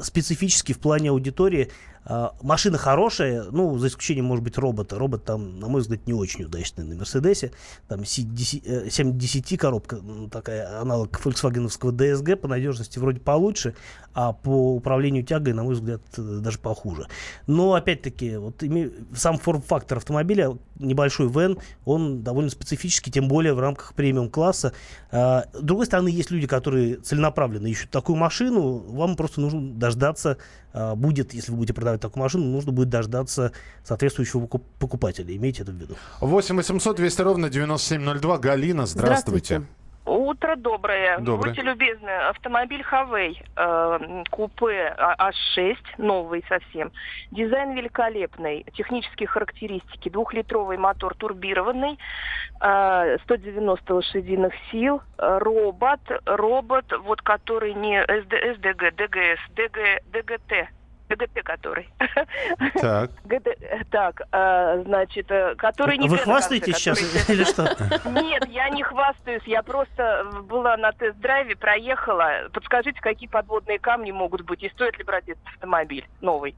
специфический 0.00 0.72
в 0.72 0.78
плане 0.78 1.10
аудитории. 1.10 1.70
А, 2.08 2.34
машина 2.40 2.78
хорошая, 2.78 3.44
ну, 3.50 3.76
за 3.76 3.88
исключением, 3.88 4.24
может 4.24 4.42
быть, 4.42 4.56
робота. 4.56 4.98
Робот 4.98 5.24
там, 5.24 5.60
на 5.60 5.68
мой 5.68 5.82
взгляд, 5.82 6.06
не 6.06 6.14
очень 6.14 6.44
удачный 6.44 6.84
на 6.84 6.94
Мерседесе. 6.94 7.52
Там 7.86 8.04
710 8.06 9.58
коробка, 9.58 9.96
ну, 9.96 10.28
такая 10.28 10.80
аналог 10.80 11.18
фольксвагеновского 11.18 11.92
DSG, 11.92 12.36
по 12.36 12.48
надежности 12.48 12.98
вроде 12.98 13.20
получше, 13.20 13.74
а 14.14 14.32
по 14.32 14.74
управлению 14.74 15.22
тягой, 15.22 15.52
на 15.52 15.64
мой 15.64 15.74
взгляд, 15.74 16.00
э, 16.16 16.22
даже 16.40 16.58
похуже. 16.58 17.08
Но, 17.46 17.74
опять-таки, 17.74 18.36
вот 18.36 18.62
сам 19.14 19.38
форм-фактор 19.38 19.98
автомобиля, 19.98 20.56
небольшой 20.78 21.28
вен, 21.28 21.58
он 21.84 22.22
довольно 22.22 22.50
специфический, 22.50 23.10
тем 23.10 23.28
более 23.28 23.52
в 23.52 23.60
рамках 23.60 23.92
премиум-класса. 23.92 24.72
А, 25.10 25.44
с 25.52 25.60
другой 25.60 25.84
стороны, 25.84 26.08
есть 26.08 26.30
люди, 26.30 26.46
которые 26.46 26.96
целенаправленно 26.96 27.66
ищут 27.66 27.90
такую 27.90 28.16
машину, 28.16 28.78
вам 28.78 29.14
просто 29.14 29.42
нужно 29.42 29.74
дождаться, 29.74 30.38
будет, 30.96 31.34
если 31.34 31.50
вы 31.50 31.58
будете 31.58 31.74
продавать 31.74 32.00
такую 32.00 32.22
машину, 32.22 32.44
нужно 32.44 32.72
будет 32.72 32.88
дождаться 32.88 33.52
соответствующего 33.84 34.40
покуп- 34.46 34.64
покупателя. 34.78 35.34
Имейте 35.36 35.62
это 35.62 35.72
в 35.72 35.76
виду. 35.76 35.96
8 36.20 36.56
800 36.56 36.96
200 36.96 37.20
ровно 37.22 37.50
9702. 37.50 38.38
Галина, 38.38 38.86
здравствуйте. 38.86 39.62
Утро 40.08 40.56
доброе. 40.56 41.18
Доброе. 41.18 41.50
Будьте 41.50 41.62
любезны, 41.62 42.08
автомобиль 42.08 42.82
Хавей, 42.82 43.42
э, 43.56 44.24
купе 44.30 44.94
А- 44.96 45.30
А6, 45.30 45.76
новый 45.98 46.44
совсем. 46.48 46.90
Дизайн 47.30 47.72
великолепный, 47.74 48.64
технические 48.74 49.26
характеристики. 49.26 50.08
Двухлитровый 50.08 50.78
мотор 50.78 51.14
турбированный, 51.14 51.98
э, 52.60 53.18
190 53.24 53.94
лошадиных 53.94 54.54
сил, 54.70 55.02
э, 55.18 55.38
робот, 55.38 56.00
робот, 56.24 56.92
вот 57.02 57.20
который 57.22 57.74
не 57.74 58.02
СД, 58.02 58.32
СДГ, 58.56 58.94
ДГС, 58.96 59.40
ДГ, 59.50 60.00
ДГТ. 60.12 60.68
ДГТ 61.08 61.42
который. 61.42 61.88
Так. 62.80 63.10
ГД, 63.24 63.48
так, 63.90 64.22
э, 64.32 64.82
значит, 64.84 65.30
который 65.56 65.98
не 65.98 66.08
Вы 66.08 66.18
хвастаетесь 66.18 66.76
сейчас 66.76 66.98
который 66.98 67.38
или 67.38 67.44
что? 67.44 67.62
нет, 68.10 68.46
я 68.48 68.68
не 68.70 68.82
хвастаюсь, 68.82 69.42
я 69.46 69.62
просто 69.62 70.30
была 70.44 70.76
на 70.76 70.92
тест-драйве, 70.92 71.56
проехала. 71.56 72.48
Подскажите, 72.52 73.00
какие 73.00 73.28
подводные 73.28 73.78
камни 73.78 74.10
могут 74.10 74.42
быть 74.42 74.62
и 74.62 74.68
стоит 74.70 74.98
ли 74.98 75.04
брать 75.04 75.28
этот 75.28 75.46
автомобиль 75.46 76.06
новый? 76.20 76.54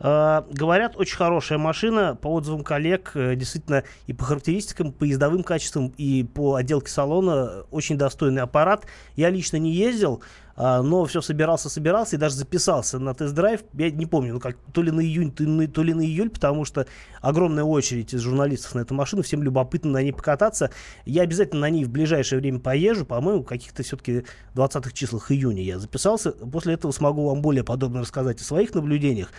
А, 0.00 0.46
Говорят, 0.50 0.96
очень 0.96 1.16
хорошая 1.16 1.58
машина, 1.58 2.16
по 2.20 2.28
отзывам 2.28 2.62
коллег, 2.62 3.12
э, 3.14 3.34
действительно, 3.34 3.84
и 4.06 4.12
по 4.12 4.24
характеристикам, 4.24 4.92
по 4.92 5.04
ездовым 5.04 5.42
качествам, 5.42 5.92
и 5.96 6.22
по 6.22 6.54
отделке 6.54 6.90
салона 6.90 7.64
очень 7.70 7.98
достойный 7.98 8.42
аппарат. 8.42 8.86
Я 9.16 9.30
лично 9.30 9.56
не 9.56 9.72
ездил, 9.72 10.22
но 10.56 11.04
все 11.04 11.20
собирался, 11.20 11.68
собирался 11.68 12.16
и 12.16 12.18
даже 12.18 12.34
записался 12.34 12.98
на 12.98 13.14
тест-драйв. 13.14 13.60
Я 13.74 13.92
не 13.92 14.06
помню, 14.06 14.34
ну 14.34 14.40
как, 14.40 14.56
то 14.72 14.82
ли 14.82 14.90
на 14.90 15.00
июнь, 15.00 15.32
на, 15.38 15.68
то 15.68 15.84
ли 15.84 15.94
на 15.94 16.00
июль, 16.00 16.30
потому 16.30 16.64
что 16.64 16.86
огромная 17.20 17.64
очередь 17.64 18.14
из 18.14 18.20
журналистов 18.20 18.74
на 18.74 18.80
эту 18.80 18.94
машину, 18.94 19.22
всем 19.22 19.42
любопытно 19.42 19.92
на 19.92 20.02
ней 20.02 20.12
покататься. 20.12 20.70
Я 21.04 21.22
обязательно 21.22 21.62
на 21.62 21.70
ней 21.70 21.84
в 21.84 21.90
ближайшее 21.90 22.40
время 22.40 22.60
поезжу, 22.60 23.04
по-моему, 23.04 23.44
каких-то 23.44 23.82
все-таки 23.82 24.24
20-х 24.54 24.92
числах 24.92 25.30
июня 25.30 25.62
я 25.62 25.78
записался. 25.78 26.32
После 26.32 26.74
этого 26.74 26.92
смогу 26.92 27.26
вам 27.28 27.42
более 27.42 27.64
подробно 27.64 28.00
рассказать 28.00 28.40
о 28.40 28.44
своих 28.44 28.74
наблюдениях. 28.74 29.32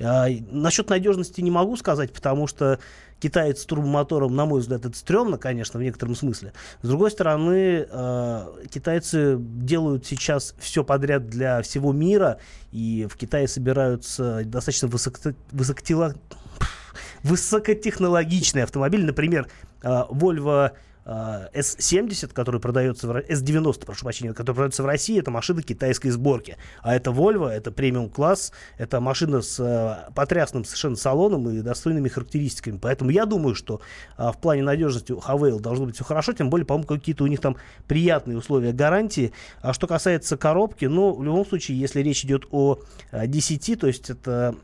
А, 0.00 0.26
насчет 0.50 0.88
надежности 0.90 1.40
не 1.40 1.50
могу 1.50 1.76
сказать, 1.76 2.12
потому 2.12 2.46
что 2.46 2.78
китаец 3.20 3.62
с 3.62 3.66
турбомотором, 3.66 4.34
на 4.34 4.44
мой 4.46 4.60
взгляд, 4.60 4.84
это 4.84 4.96
стрёмно, 4.96 5.38
конечно, 5.38 5.80
в 5.80 5.82
некотором 5.82 6.14
смысле. 6.14 6.52
С 6.82 6.88
другой 6.88 7.10
стороны, 7.10 7.86
э, 7.88 8.46
китайцы 8.70 9.36
делают 9.38 10.06
сейчас 10.06 10.54
все 10.58 10.84
подряд 10.84 11.28
для 11.28 11.62
всего 11.62 11.92
мира, 11.92 12.38
и 12.72 13.06
в 13.10 13.16
Китае 13.16 13.48
собираются 13.48 14.42
достаточно 14.44 14.88
высоко, 14.88 15.32
высокотела- 15.50 16.14
высокотехнологичные 17.22 18.64
автомобили. 18.64 19.02
Например, 19.02 19.48
э, 19.82 19.88
Volvo 20.10 20.72
э, 21.04 21.48
S70, 21.54 22.32
который 22.32 22.60
продается 22.60 23.06
в 23.06 23.10
Ро- 23.10 23.26
S90, 23.26 23.86
прошу 23.86 24.04
прощения, 24.04 24.32
который 24.32 24.56
продается 24.56 24.82
в 24.82 24.86
России, 24.86 25.18
это 25.18 25.30
машина 25.30 25.62
китайской 25.62 26.10
сборки. 26.10 26.56
А 26.82 26.94
это 26.94 27.10
Volvo, 27.10 27.48
это 27.48 27.70
премиум 27.70 28.10
класс, 28.10 28.52
это 28.78 29.00
машина 29.00 29.40
с 29.40 29.58
э, 29.60 30.12
потрясным 30.14 30.64
совершенно 30.64 30.96
салоном 30.96 31.48
и 31.48 31.60
достойными 31.62 32.08
характеристиками. 32.08 32.78
Поэтому 32.78 33.10
я 33.10 33.24
думаю, 33.26 33.54
что 33.54 33.80
в 34.18 34.36
плане 34.40 34.62
надежности 34.62 35.12
у 35.12 35.18
Havail 35.18 35.60
должно 35.60 35.86
быть 35.86 35.94
все 35.94 36.04
хорошо, 36.04 36.32
тем 36.32 36.50
более, 36.50 36.66
по-моему, 36.66 36.86
какие-то 36.86 37.24
у 37.24 37.28
них 37.28 37.40
там 37.40 37.56
приятные 37.86 38.36
условия 38.36 38.72
гарантии. 38.72 39.32
А 39.60 39.72
что 39.72 39.86
касается 39.86 40.36
коробки, 40.36 40.86
ну, 40.86 41.14
в 41.14 41.22
любом 41.22 41.46
случае, 41.46 41.78
если 41.78 42.00
речь 42.00 42.24
идет 42.24 42.46
о 42.50 42.80
э, 43.12 43.26
10, 43.26 43.80
то 43.80 43.86
есть 43.86 44.10
это 44.10 44.54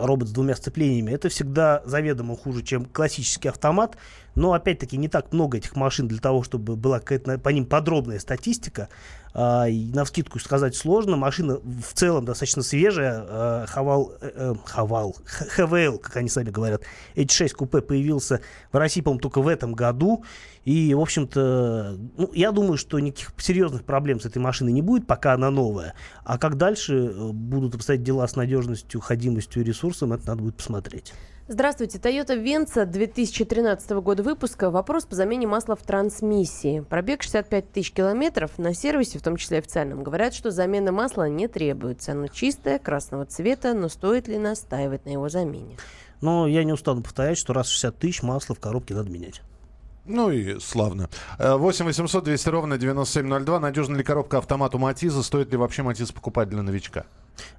робот 0.00 0.28
с 0.28 0.32
двумя 0.32 0.54
сцеплениями, 0.56 1.12
это 1.12 1.28
всегда 1.28 1.82
заведомо 1.84 2.36
хуже, 2.36 2.62
чем 2.62 2.84
классический 2.84 3.48
автомат. 3.48 3.96
Но, 4.34 4.52
опять-таки, 4.52 4.96
не 4.96 5.08
так 5.08 5.32
много 5.32 5.58
этих 5.58 5.76
машин 5.76 6.08
для 6.08 6.18
того, 6.18 6.42
чтобы 6.42 6.76
была 6.76 7.00
какая-то 7.00 7.38
по 7.38 7.48
ним 7.48 7.66
подробная 7.66 8.18
статистика. 8.18 8.88
А, 9.32 9.66
на 9.68 10.04
вскидку 10.04 10.38
сказать 10.38 10.74
сложно. 10.74 11.16
Машина 11.16 11.58
в 11.58 11.94
целом 11.94 12.24
достаточно 12.24 12.62
свежая. 12.62 13.24
А, 13.26 13.66
Хавал, 13.66 14.12
э, 14.20 14.30
э, 14.34 14.54
Хавал, 14.64 15.16
ХВЛ, 15.24 15.98
как 15.98 16.16
они 16.16 16.28
сами 16.28 16.50
говорят. 16.50 16.82
Эти 17.14 17.32
6 17.32 17.54
купе 17.54 17.80
появился 17.80 18.40
в 18.72 18.76
России, 18.76 19.00
по-моему, 19.00 19.20
только 19.20 19.40
в 19.40 19.48
этом 19.48 19.72
году. 19.72 20.24
И, 20.64 20.92
в 20.94 21.00
общем-то, 21.00 21.96
ну, 22.16 22.30
я 22.34 22.52
думаю, 22.52 22.76
что 22.76 22.98
никаких 22.98 23.32
серьезных 23.38 23.84
проблем 23.84 24.20
с 24.20 24.26
этой 24.26 24.38
машиной 24.38 24.72
не 24.72 24.82
будет, 24.82 25.06
пока 25.06 25.34
она 25.34 25.50
новая. 25.50 25.94
А 26.24 26.38
как 26.38 26.56
дальше 26.56 26.94
э, 26.94 27.28
будут 27.32 27.74
обстоять 27.74 28.02
дела 28.02 28.26
с 28.26 28.36
надежностью, 28.36 29.00
ходимостью 29.00 29.62
и 29.62 29.64
ресурсом, 29.64 30.12
это 30.12 30.26
надо 30.26 30.42
будет 30.42 30.56
посмотреть. 30.56 31.12
Здравствуйте. 31.52 31.98
Toyota 31.98 32.40
Venza 32.40 32.86
2013 32.86 33.90
года 33.90 34.22
выпуска. 34.22 34.70
Вопрос 34.70 35.04
по 35.04 35.16
замене 35.16 35.48
масла 35.48 35.74
в 35.74 35.82
трансмиссии. 35.82 36.78
Пробег 36.88 37.24
65 37.24 37.72
тысяч 37.72 37.90
километров. 37.90 38.56
На 38.56 38.72
сервисе, 38.72 39.18
в 39.18 39.22
том 39.22 39.36
числе 39.36 39.58
официальном, 39.58 40.04
говорят, 40.04 40.32
что 40.32 40.52
замена 40.52 40.92
масла 40.92 41.28
не 41.28 41.48
требуется. 41.48 42.12
Оно 42.12 42.28
чистое, 42.28 42.78
красного 42.78 43.26
цвета, 43.26 43.74
но 43.74 43.88
стоит 43.88 44.28
ли 44.28 44.38
настаивать 44.38 45.06
на 45.06 45.10
его 45.10 45.28
замене? 45.28 45.76
Но 46.20 46.46
я 46.46 46.62
не 46.62 46.72
устану 46.72 47.02
повторять, 47.02 47.36
что 47.36 47.52
раз 47.52 47.66
60 47.66 47.98
тысяч 47.98 48.22
масла 48.22 48.54
в 48.54 48.60
коробке 48.60 48.94
надо 48.94 49.10
менять. 49.10 49.42
Ну 50.04 50.30
и 50.30 50.60
славно. 50.60 51.10
8 51.40 51.84
800 51.84 52.22
200 52.22 52.48
ровно 52.48 52.78
9702. 52.78 53.58
Надежна 53.58 53.96
ли 53.96 54.04
коробка 54.04 54.38
автомату 54.38 54.78
Матиза? 54.78 55.24
Стоит 55.24 55.50
ли 55.50 55.56
вообще 55.56 55.82
Матиз 55.82 56.12
покупать 56.12 56.48
для 56.48 56.62
новичка? 56.62 57.06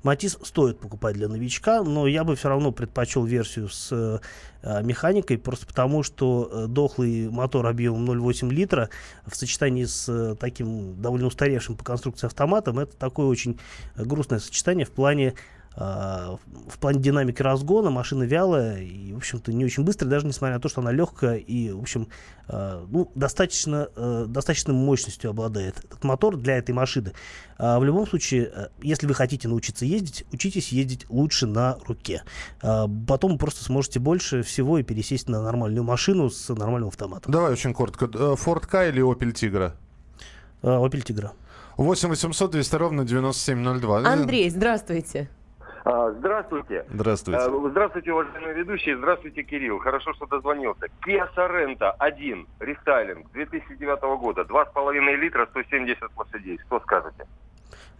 Матис 0.03 0.37
стоит 0.43 0.79
покупать 0.79 1.15
для 1.15 1.27
новичка, 1.27 1.83
но 1.83 2.07
я 2.07 2.23
бы 2.23 2.35
все 2.35 2.49
равно 2.49 2.71
предпочел 2.71 3.23
версию 3.23 3.69
с 3.69 3.89
э, 3.91 4.83
механикой, 4.83 5.37
просто 5.37 5.65
потому 5.65 6.03
что 6.03 6.49
э, 6.51 6.67
дохлый 6.67 7.29
мотор 7.29 7.65
объемом 7.67 8.09
0,8 8.09 8.49
литра 8.49 8.89
в 9.25 9.35
сочетании 9.35 9.85
с 9.85 10.07
э, 10.09 10.35
таким 10.39 11.01
довольно 11.01 11.27
устаревшим 11.27 11.75
по 11.75 11.83
конструкции 11.83 12.27
автоматом, 12.27 12.79
это 12.79 12.95
такое 12.97 13.27
очень 13.27 13.59
грустное 13.95 14.39
сочетание 14.39 14.85
в 14.85 14.91
плане 14.91 15.35
в 15.75 16.77
плане 16.79 16.99
динамики 16.99 17.41
разгона 17.41 17.89
машина 17.91 18.23
вялая 18.23 18.81
и, 18.81 19.13
в 19.13 19.17
общем-то, 19.17 19.53
не 19.53 19.63
очень 19.63 19.83
быстрая, 19.83 20.09
даже 20.09 20.27
несмотря 20.27 20.55
на 20.55 20.61
то, 20.61 20.67
что 20.67 20.81
она 20.81 20.91
легкая 20.91 21.37
и, 21.37 21.71
в 21.71 21.79
общем, 21.79 22.09
а, 22.51 22.85
ну, 22.89 23.09
достаточно, 23.15 23.87
э, 23.95 24.25
достаточно 24.27 24.73
мощностью 24.73 25.29
обладает 25.29 25.77
этот 25.85 26.03
мотор 26.03 26.35
для 26.35 26.57
этой 26.57 26.71
машины. 26.71 27.13
А, 27.57 27.79
в 27.79 27.85
любом 27.85 28.05
случае, 28.05 28.51
э, 28.53 28.67
если 28.81 29.07
вы 29.07 29.13
хотите 29.13 29.47
научиться 29.47 29.85
ездить, 29.85 30.25
учитесь 30.33 30.73
ездить 30.73 31.05
лучше 31.09 31.47
на 31.47 31.77
руке. 31.87 32.23
Потом 32.59 33.33
вы 33.33 33.37
просто 33.37 33.63
сможете 33.63 33.99
больше 33.99 34.43
всего 34.43 34.77
и 34.77 34.83
пересесть 34.83 35.29
на 35.29 35.41
нормальную 35.41 35.83
машину 35.83 36.29
с 36.29 36.49
нормальным 36.49 36.89
автоматом. 36.89 37.31
Давай 37.31 37.53
очень 37.53 37.73
коротко. 37.73 38.05
Э, 38.05 38.35
Ford 38.35 38.69
Ka 38.69 38.89
или 38.89 39.01
Opel 39.01 39.33
Tigra? 39.33 39.73
Opel 40.61 41.03
Tigra. 41.03 41.31
8 41.77 42.09
800 42.09 42.51
200 42.51 42.75
ровно 42.75 43.05
9702. 43.05 43.99
Андрей, 44.05 44.49
здравствуйте. 44.49 45.29
А, 45.83 46.11
здравствуйте. 46.11 46.85
Здравствуйте. 46.89 47.39
А, 47.39 47.69
здравствуйте, 47.69 48.11
уважаемые 48.11 48.53
ведущие. 48.53 48.97
Здравствуйте, 48.97 49.43
Кирилл. 49.43 49.79
Хорошо, 49.79 50.13
что 50.13 50.27
дозвонился. 50.27 50.87
Kia 51.05 51.27
Sorento 51.35 51.91
1, 51.97 52.47
рестайлинг 52.59 53.31
2009 53.31 54.01
года. 54.19 54.41
2,5 54.41 55.15
литра, 55.15 55.47
170 55.47 55.99
лошадей. 56.15 56.59
Что 56.67 56.79
скажете? 56.81 57.25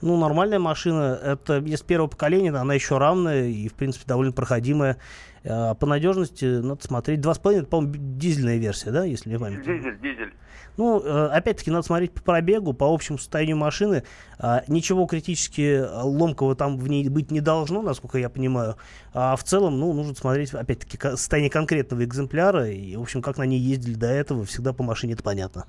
Ну, 0.01 0.17
нормальная 0.17 0.59
машина. 0.59 1.19
Это 1.23 1.57
из 1.57 1.81
первого 1.81 2.07
поколения, 2.07 2.51
она 2.51 2.73
еще 2.73 2.97
равная 2.97 3.45
и, 3.45 3.67
в 3.67 3.73
принципе, 3.73 4.05
довольно 4.07 4.31
проходимая. 4.31 4.97
А, 5.43 5.73
по 5.73 5.85
надежности 5.85 6.45
надо 6.45 6.83
смотреть. 6.83 7.19
2,5 7.19 7.51
это, 7.51 7.67
по-моему, 7.67 7.93
дизельная 8.17 8.57
версия, 8.57 8.91
да, 8.91 9.03
если 9.03 9.29
не 9.29 9.39
память? 9.39 9.65
Дизель, 9.65 9.99
дизель. 9.99 10.33
Ну, 10.77 11.01
э, 11.03 11.27
опять-таки, 11.27 11.69
надо 11.69 11.83
смотреть 11.83 12.13
по 12.13 12.21
пробегу, 12.21 12.73
по 12.73 12.93
общему 12.93 13.17
состоянию 13.17 13.57
машины. 13.57 14.03
А, 14.39 14.63
ничего 14.67 15.05
критически 15.05 15.83
ломкого 16.01 16.55
там 16.55 16.77
в 16.77 16.87
ней 16.87 17.07
быть 17.09 17.29
не 17.29 17.41
должно, 17.41 17.81
насколько 17.81 18.17
я 18.17 18.29
понимаю. 18.29 18.77
А 19.13 19.35
в 19.35 19.43
целом, 19.43 19.79
ну, 19.79 19.91
нужно 19.93 20.15
смотреть, 20.15 20.53
опять-таки, 20.53 20.97
состояние 20.97 21.49
конкретного 21.49 22.03
экземпляра. 22.03 22.69
И, 22.69 22.95
в 22.95 23.01
общем, 23.01 23.21
как 23.21 23.37
на 23.37 23.43
ней 23.43 23.59
ездили 23.59 23.95
до 23.95 24.07
этого, 24.07 24.45
всегда 24.45 24.73
по 24.73 24.83
машине 24.83 25.13
это 25.13 25.23
понятно. 25.23 25.65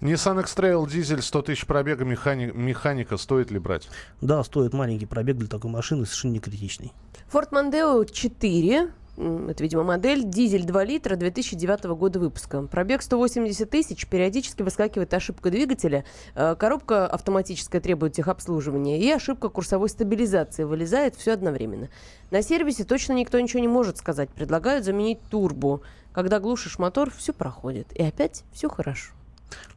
Nissan 0.00 0.40
X-Trail 0.40 0.88
дизель, 0.88 1.22
100 1.22 1.42
тысяч 1.42 1.66
пробега, 1.66 2.04
механи... 2.04 2.46
механика. 2.46 3.16
Стоит 3.16 3.50
ли 3.50 3.58
брать? 3.58 3.88
Да, 4.20 4.42
стоит 4.44 4.72
маленький 4.72 5.06
пробег 5.06 5.36
для 5.36 5.48
такой 5.48 5.70
машины, 5.70 6.06
совершенно 6.06 6.32
не 6.32 6.40
критичный. 6.40 6.92
Ford 7.32 7.50
Mondeo 7.50 8.10
4 8.10 8.90
это, 9.16 9.62
видимо, 9.62 9.84
модель, 9.84 10.24
дизель 10.24 10.64
2 10.64 10.84
литра 10.84 11.16
2009 11.16 11.84
года 11.84 12.18
выпуска. 12.18 12.62
Пробег 12.62 13.02
180 13.02 13.70
тысяч, 13.70 14.06
периодически 14.06 14.62
выскакивает 14.62 15.14
ошибка 15.14 15.50
двигателя, 15.50 16.04
э, 16.34 16.56
коробка 16.56 17.06
автоматическая 17.06 17.80
требует 17.80 18.14
техобслуживания 18.14 18.98
и 18.98 19.10
ошибка 19.10 19.48
курсовой 19.48 19.88
стабилизации 19.88 20.64
вылезает 20.64 21.14
все 21.14 21.32
одновременно. 21.32 21.88
На 22.30 22.42
сервисе 22.42 22.84
точно 22.84 23.12
никто 23.12 23.38
ничего 23.38 23.60
не 23.60 23.68
может 23.68 23.98
сказать, 23.98 24.30
предлагают 24.30 24.84
заменить 24.84 25.20
турбу. 25.30 25.82
Когда 26.12 26.40
глушишь 26.40 26.78
мотор, 26.78 27.10
все 27.10 27.32
проходит, 27.32 27.92
и 27.92 28.02
опять 28.02 28.44
все 28.52 28.68
хорошо. 28.68 29.12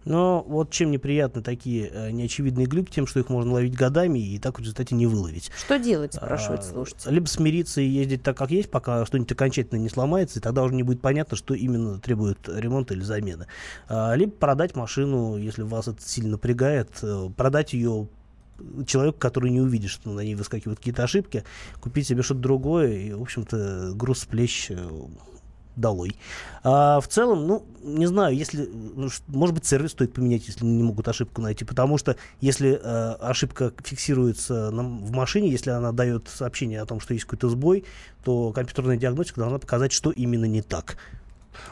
Но 0.06 0.42
вот 0.48 0.72
чем 0.72 0.92
неприятны 0.92 1.42
такие 1.42 1.90
э, 1.92 2.12
неочевидные 2.12 2.66
глюки, 2.66 2.92
тем, 2.92 3.08
что 3.08 3.20
их 3.20 3.30
можно 3.30 3.54
ловить 3.54 3.76
годами 3.76 4.20
и 4.20 4.40
так 4.40 4.58
в 4.58 4.62
результате 4.62 4.96
не 4.96 5.06
выловить. 5.06 5.52
Что 5.58 5.78
делать, 5.78 6.14
спрашивает 6.14 6.62
а, 6.62 6.64
слушатель. 6.64 7.12
Либо 7.12 7.26
смириться 7.26 7.82
и 7.82 7.86
ездить 7.86 8.24
так, 8.24 8.38
как 8.38 8.50
есть, 8.52 8.72
пока 8.72 9.06
что-нибудь 9.06 9.32
окончательно 9.34 9.80
не 9.80 9.90
сломается, 9.90 10.40
и 10.40 10.42
тогда 10.42 10.64
уже 10.64 10.76
не 10.76 10.84
будет 10.84 11.02
понятно, 11.02 11.36
что 11.36 11.54
именно 11.54 12.00
требует 12.00 12.38
ремонта 12.48 12.94
или 12.94 13.02
замены. 13.02 13.48
А, 13.90 14.14
либо 14.16 14.32
продать 14.32 14.76
машину, 14.76 15.36
если 15.38 15.64
вас 15.64 15.90
это 15.90 16.02
сильно 16.02 16.32
напрягает, 16.32 16.90
э, 17.02 17.30
продать 17.36 17.74
ее 17.74 18.08
человеку, 18.86 19.20
который 19.20 19.52
не 19.52 19.62
увидит, 19.62 19.90
что 19.90 20.10
на 20.10 20.22
ней 20.22 20.36
выскакивают 20.36 20.80
какие-то 20.80 21.04
ошибки, 21.04 21.44
купить 21.80 22.08
себе 22.08 22.24
что-то 22.24 22.40
другое, 22.40 22.94
и, 22.94 23.14
в 23.14 23.22
общем-то, 23.22 23.92
груз 23.94 24.20
с 24.20 24.26
плеч 24.26 24.68
э, 24.70 24.90
долой. 25.78 26.16
А 26.64 27.00
в 27.00 27.08
целом, 27.08 27.48
ну, 27.48 27.66
не 27.82 28.06
знаю, 28.06 28.36
если, 28.36 28.68
ну, 28.68 29.08
может 29.28 29.56
быть, 29.56 29.66
сервис 29.66 29.92
стоит 29.92 30.14
поменять, 30.14 30.48
если 30.48 30.66
не 30.66 30.84
могут 30.84 31.08
ошибку 31.08 31.42
найти, 31.42 31.64
потому 31.64 31.98
что 31.98 32.18
если 32.42 32.80
э, 32.82 33.14
ошибка 33.22 33.72
фиксируется 33.84 34.72
на, 34.72 34.84
в 34.84 35.12
машине, 35.12 35.50
если 35.50 35.70
она 35.70 35.92
дает 35.92 36.28
сообщение 36.28 36.82
о 36.82 36.86
том, 36.86 37.00
что 37.00 37.14
есть 37.14 37.26
какой-то 37.26 37.50
сбой, 37.50 37.86
то 38.24 38.52
компьютерная 38.52 38.98
диагностика 38.98 39.40
должна 39.40 39.60
показать, 39.60 39.92
что 39.94 40.12
именно 40.12 40.46
не 40.46 40.62
так. 40.62 40.98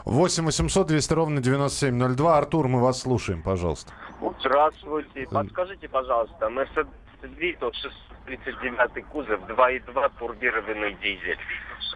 8 0.04 0.44
800 0.44 0.86
200 0.86 1.12
ровно 1.12 1.40
9702. 1.40 2.38
Артур, 2.38 2.68
мы 2.68 2.80
вас 2.80 3.00
слушаем, 3.00 3.42
пожалуйста. 3.42 3.92
Здравствуйте. 4.40 5.26
Подскажите, 5.30 5.88
пожалуйста, 5.88 6.46
Mercedes 6.46 6.88
Vito 7.26 7.72
639 7.72 9.04
кузов, 9.06 9.40
2.2 9.48 10.12
турбированный 10.18 10.94
дизель. 10.94 11.38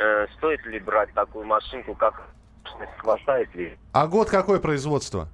Э, 0.01 0.27
стоит 0.37 0.65
ли 0.67 0.79
брать 0.81 1.13
такую 1.15 1.47
машинку, 1.47 1.95
как 1.95 2.23
хватает 2.99 3.55
ли? 3.55 3.79
А 3.93 4.07
год 4.07 4.31
какое 4.31 4.61
производство? 4.61 5.29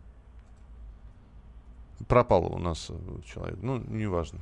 Пропало 2.09 2.47
у 2.47 2.59
нас 2.59 2.91
человек. 3.27 3.59
Ну, 3.63 3.79
неважно. 3.79 4.41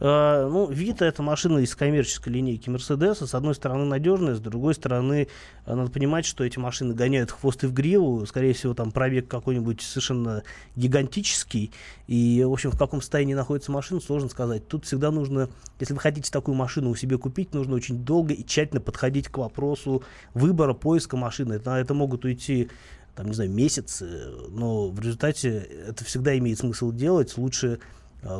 Uh, 0.00 0.48
ну, 0.48 0.68
Вита 0.68 1.06
это 1.06 1.22
машина 1.22 1.58
из 1.58 1.76
коммерческой 1.76 2.30
линейки 2.30 2.68
Мерседеса. 2.68 3.26
С 3.26 3.34
одной 3.34 3.54
стороны 3.54 3.84
надежная, 3.84 4.34
с 4.34 4.40
другой 4.40 4.74
стороны 4.74 5.28
э, 5.64 5.74
надо 5.74 5.92
понимать, 5.92 6.24
что 6.24 6.42
эти 6.42 6.58
машины 6.58 6.92
гоняют 6.92 7.30
хвост 7.30 7.62
и 7.62 7.68
в 7.68 7.72
гриву. 7.72 8.26
Скорее 8.26 8.52
всего, 8.52 8.74
там 8.74 8.90
пробег 8.90 9.28
какой-нибудь 9.28 9.80
совершенно 9.80 10.42
гигантический. 10.74 11.70
И, 12.08 12.42
в 12.44 12.52
общем, 12.52 12.72
в 12.72 12.78
каком 12.78 13.00
состоянии 13.00 13.34
находится 13.34 13.70
машина, 13.70 14.00
сложно 14.00 14.28
сказать. 14.28 14.66
Тут 14.66 14.86
всегда 14.86 15.12
нужно, 15.12 15.48
если 15.78 15.94
вы 15.94 16.00
хотите 16.00 16.32
такую 16.32 16.56
машину 16.56 16.90
у 16.90 16.96
себя 16.96 17.16
купить, 17.16 17.54
нужно 17.54 17.76
очень 17.76 17.98
долго 17.98 18.34
и 18.34 18.44
тщательно 18.44 18.80
подходить 18.80 19.28
к 19.28 19.38
вопросу 19.38 20.02
выбора, 20.34 20.74
поиска 20.74 21.16
машины. 21.16 21.60
На 21.64 21.78
это 21.80 21.94
могут 21.94 22.24
уйти 22.24 22.70
там, 23.14 23.26
не 23.26 23.34
знаю, 23.34 23.50
месяцы, 23.50 24.08
но 24.50 24.88
в 24.88 24.98
результате 25.00 25.58
это 25.86 26.04
всегда 26.04 26.36
имеет 26.38 26.58
смысл 26.58 26.92
делать. 26.92 27.36
Лучше 27.36 27.78
э, 27.78 27.78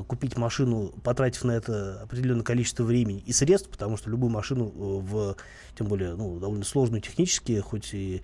купить 0.07 0.37
машину, 0.37 0.93
потратив 1.03 1.45
на 1.45 1.53
это 1.53 2.03
определенное 2.03 2.45
количество 2.45 2.85
времени 2.85 3.23
и 3.27 3.33
средств, 3.33 3.69
потому 3.69 3.97
что 3.97 4.11
любую 4.11 4.31
машину, 4.31 4.69
э, 4.69 4.73
в, 4.77 5.37
тем 5.77 5.89
более 5.89 6.15
ну, 6.15 6.39
довольно 6.39 6.65
сложную 6.65 7.01
технически, 7.01 7.59
хоть 7.61 7.93
и 7.95 8.23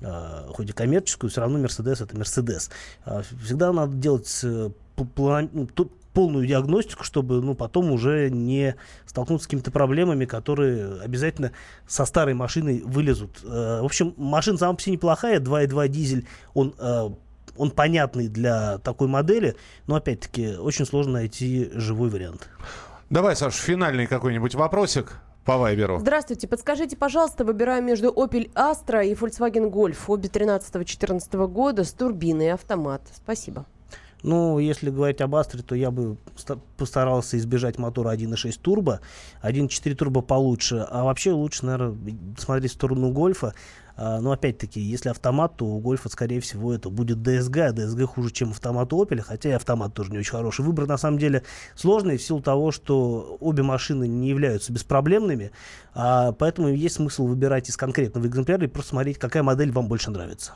э, 0.00 0.46
хоть 0.48 0.70
и 0.70 0.72
коммерческую, 0.72 1.30
все 1.30 1.40
равно 1.40 1.58
Мерседес 1.58 2.00
это 2.00 2.16
Мерседес. 2.16 2.70
А 3.04 3.22
всегда 3.22 3.72
надо 3.72 3.94
делать 3.94 4.40
ну, 4.42 5.66
полную 6.18 6.46
диагностику, 6.46 7.04
чтобы 7.04 7.40
ну, 7.40 7.54
потом 7.54 7.92
уже 7.92 8.28
не 8.28 8.74
столкнуться 9.06 9.44
с 9.44 9.46
какими-то 9.46 9.70
проблемами, 9.70 10.24
которые 10.24 11.00
обязательно 11.00 11.52
со 11.86 12.04
старой 12.04 12.34
машиной 12.34 12.82
вылезут. 12.84 13.38
Э, 13.44 13.80
в 13.82 13.84
общем, 13.84 14.14
машина 14.16 14.58
сама 14.58 14.74
по 14.74 14.82
себе 14.82 14.94
неплохая, 14.94 15.40
2.2 15.40 15.88
дизель, 15.88 16.26
он 16.54 16.74
э, 16.78 17.10
он 17.58 17.70
понятный 17.70 18.28
для 18.28 18.78
такой 18.78 19.08
модели, 19.08 19.56
но 19.86 19.96
опять-таки 19.96 20.56
очень 20.56 20.86
сложно 20.86 21.14
найти 21.14 21.70
живой 21.74 22.08
вариант. 22.10 22.48
Давай, 23.10 23.34
Саш, 23.36 23.54
финальный 23.54 24.06
какой-нибудь 24.06 24.54
вопросик 24.54 25.20
по 25.44 25.56
Вайберу. 25.56 25.98
Здравствуйте, 25.98 26.46
подскажите, 26.46 26.96
пожалуйста, 26.96 27.44
выбираю 27.44 27.82
между 27.82 28.08
Opel 28.08 28.52
Astra 28.52 29.06
и 29.06 29.14
Volkswagen 29.14 29.70
Golf, 29.70 29.96
обе 30.08 30.28
13-14 30.28 31.46
года, 31.48 31.84
с 31.84 31.92
турбиной 31.92 32.46
и 32.46 32.48
автомат. 32.50 33.02
Спасибо. 33.14 33.64
Ну, 34.22 34.58
если 34.58 34.90
говорить 34.90 35.20
об 35.20 35.34
Астре, 35.36 35.62
то 35.62 35.74
я 35.76 35.90
бы 35.92 36.16
ста- 36.36 36.58
постарался 36.76 37.38
избежать 37.38 37.78
мотора 37.78 38.10
1.6 38.14 38.58
турбо. 38.60 39.00
1.4 39.42 39.94
турбо 39.94 40.22
получше. 40.22 40.84
А 40.90 41.04
вообще 41.04 41.30
лучше, 41.30 41.64
наверное, 41.64 41.96
смотреть 42.36 42.72
в 42.72 42.74
сторону 42.74 43.10
гольфа. 43.12 43.54
А, 43.98 44.20
но 44.20 44.30
опять-таки, 44.30 44.80
если 44.80 45.08
автомат, 45.08 45.56
то 45.56 45.66
у 45.66 45.80
гольфа, 45.80 46.08
скорее 46.08 46.40
всего, 46.40 46.72
это 46.72 46.88
будет 46.88 47.18
DSG. 47.18 47.60
А 47.60 47.72
DSG 47.72 48.06
хуже, 48.06 48.30
чем 48.30 48.50
автомат 48.50 48.92
у 48.92 49.04
Opel, 49.04 49.20
хотя 49.20 49.50
и 49.50 49.52
автомат 49.52 49.92
тоже 49.92 50.12
не 50.12 50.18
очень 50.18 50.30
хороший. 50.30 50.64
Выбор, 50.64 50.86
на 50.86 50.96
самом 50.96 51.18
деле, 51.18 51.42
сложный 51.74 52.16
в 52.16 52.22
силу 52.22 52.40
того, 52.40 52.70
что 52.70 53.36
обе 53.40 53.64
машины 53.64 54.06
не 54.06 54.28
являются 54.28 54.72
беспроблемными. 54.72 55.50
А, 55.94 56.30
поэтому 56.32 56.68
есть 56.68 56.94
смысл 56.94 57.26
выбирать 57.26 57.68
из 57.68 57.76
конкретного 57.76 58.26
экземпляра 58.28 58.64
и 58.64 58.68
просто 58.68 58.90
смотреть, 58.90 59.18
какая 59.18 59.42
модель 59.42 59.72
вам 59.72 59.88
больше 59.88 60.12
нравится. 60.12 60.52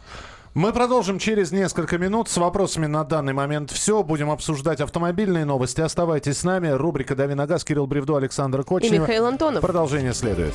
Мы 0.55 0.73
продолжим 0.73 1.19
через 1.19 1.51
несколько 1.51 1.97
минут 1.99 2.29
с 2.29 2.37
вопросами 2.37 2.87
на 2.87 3.05
данный 3.05 3.33
момент. 3.33 3.71
Все, 3.71 4.03
будем 4.03 4.31
обсуждать 4.31 4.83
автомобильные 4.83 5.47
новости. 5.47 5.81
Оставайтесь 5.81 6.39
с 6.39 6.45
нами. 6.45 6.69
Рубрика 6.69 7.17
«Дави 7.17 7.35
на 7.35 7.47
газ», 7.47 7.65
Кирилл 7.65 7.87
Бревдо, 7.87 8.19
Александр 8.19 8.61
И 8.61 8.63
Кочнев. 8.63 9.01
Михаил 9.01 9.27
Антонов. 9.27 9.63
Продолжение 9.63 10.13
следует. 10.13 10.55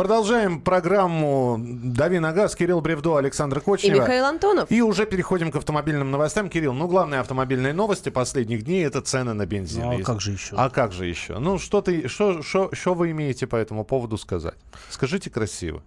Продолжаем 0.00 0.62
программу 0.62 1.58
«Дави 1.60 2.20
на 2.20 2.32
газ». 2.32 2.56
Кирилл 2.56 2.80
Бревдо, 2.80 3.18
Александр 3.18 3.58
И 3.58 3.60
Кочнев. 3.60 3.98
Михаил 3.98 4.24
Антонов. 4.24 4.70
И 4.70 4.80
уже 4.80 5.04
переходим 5.04 5.52
к 5.52 5.56
автомобильным 5.56 6.10
новостям. 6.10 6.48
Кирилл, 6.48 6.72
ну, 6.72 6.88
главные 6.88 7.20
автомобильные 7.20 7.74
новости 7.74 8.08
последних 8.08 8.64
дней– 8.64 8.82
это 8.86 9.02
цены 9.02 9.34
на 9.34 9.44
бензин. 9.44 9.82
Ну, 9.82 9.90
а 9.90 9.94
Есть- 9.96 10.06
как 10.06 10.22
же 10.22 10.32
еще? 10.32 10.56
А 10.56 10.70
как 10.70 10.92
же 10.92 11.04
еще? 11.04 11.38
Ну, 11.38 11.58
что, 11.58 11.82
ты, 11.82 12.08
что, 12.08 12.40
что, 12.40 12.70
что 12.72 12.94
вы 12.94 13.10
имеете 13.10 13.46
по 13.46 13.56
этому 13.56 13.84
поводу 13.84 14.16
сказать? 14.16 14.54
Скажите 14.88 15.28
красиво. 15.28 15.82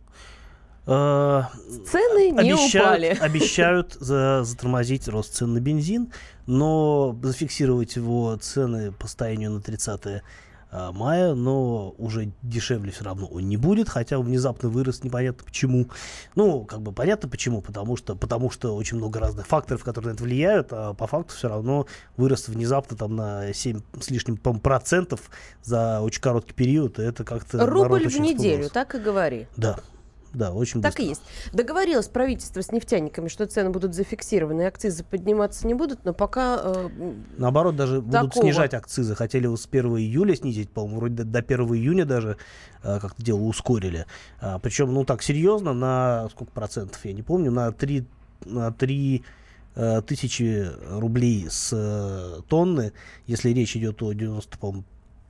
Э, 0.86 1.41
Цены 1.89 2.30
не 2.30 2.52
обещают, 2.52 2.86
упали. 2.86 3.17
обещают 3.19 3.93
за- 3.93 4.43
затормозить 4.43 5.08
рост 5.08 5.34
цен 5.34 5.54
на 5.54 5.60
бензин, 5.60 6.13
но 6.45 7.17
зафиксировать 7.23 7.95
его 7.95 8.36
цены 8.36 8.91
по 8.91 9.08
состоянию 9.08 9.49
на 9.49 9.60
30 9.60 10.06
а, 10.06 10.21
мая, 10.94 11.34
но 11.34 11.94
уже 11.98 12.32
дешевле 12.42 12.92
все 12.92 13.04
равно 13.04 13.28
он 13.28 13.48
не 13.48 13.58
будет, 13.58 13.90
хотя 13.90 14.20
внезапно 14.20 14.70
вырос, 14.70 15.04
непонятно 15.04 15.44
почему. 15.44 15.88
Ну, 16.36 16.66
как 16.66 16.82
бы 16.82 16.92
понятно 16.92 17.30
почему, 17.30 17.62
потому 17.62 17.96
что, 17.96 18.16
потому 18.16 18.50
что 18.50 18.76
очень 18.76 18.98
много 18.98 19.20
разных 19.20 19.48
факторов, 19.48 19.84
которые 19.84 20.12
на 20.12 20.16
это 20.16 20.24
влияют, 20.24 20.68
а 20.72 20.94
по 20.94 21.08
факту 21.08 21.34
все 21.36 21.48
равно 21.48 21.86
вырос 22.18 22.48
внезапно 22.48 22.98
там 22.98 23.16
на 23.16 23.54
7 23.54 23.82
с 24.00 24.10
лишним 24.10 24.38
процентов 24.38 25.30
за 25.62 26.02
очень 26.02 26.22
короткий 26.22 26.54
период, 26.54 27.00
и 27.00 27.04
это 27.04 27.24
как-то... 27.24 27.66
Рубль 27.66 28.08
в 28.08 28.20
неделю, 28.20 28.70
так 28.70 28.96
и 28.96 29.00
говори. 29.00 29.48
Да, 29.58 29.80
да, 30.34 30.52
очень 30.52 30.82
Так 30.82 30.93
быстро. 30.93 31.06
и 31.06 31.08
есть. 31.10 31.22
Договорилось 31.54 32.08
правительство 32.08 32.62
с 32.62 32.72
нефтяниками, 32.72 33.28
что 33.28 33.46
цены 33.46 33.69
будут 33.69 33.93
зафиксированы, 33.93 34.63
и 34.63 34.65
акцизы 34.65 35.04
подниматься 35.04 35.67
не 35.67 35.76
будут, 35.76 36.04
но 36.06 36.13
пока... 36.13 36.60
э, 36.63 36.89
Наоборот, 37.38 37.76
даже 37.76 38.02
будут 38.02 38.30
Такого. 38.32 38.43
снижать 38.43 38.74
акцизы. 38.74 39.15
Хотели 39.15 39.46
вот 39.48 39.62
с 39.62 39.67
1 39.72 39.98
июля 39.98 40.36
снизить, 40.36 40.72
по-моему, 40.72 40.98
вроде 41.00 41.15
до, 41.15 41.24
до 41.26 41.39
1 41.39 41.60
июня 41.76 42.06
даже 42.06 42.38
э, 42.84 43.00
как-то 43.00 43.22
дело 43.24 43.41
ускорили. 43.41 44.06
А, 44.41 44.58
причем, 44.60 44.91
ну 44.93 45.06
так, 45.06 45.22
серьезно, 45.22 45.74
на 45.74 46.28
сколько 46.32 46.52
процентов, 46.52 47.04
я 47.06 47.13
не 47.13 47.22
помню, 47.22 47.52
на 47.52 47.72
3, 47.72 48.06
на 48.46 48.72
3 48.72 49.24
э, 49.76 50.02
тысячи 50.02 50.67
рублей 50.89 51.48
с 51.50 51.69
э, 51.74 52.41
тонны, 52.48 52.91
если 53.28 53.50
речь 53.52 53.76
идет 53.76 54.02
о 54.02 54.13
90, 54.13 54.58
по-моему, 54.58 54.84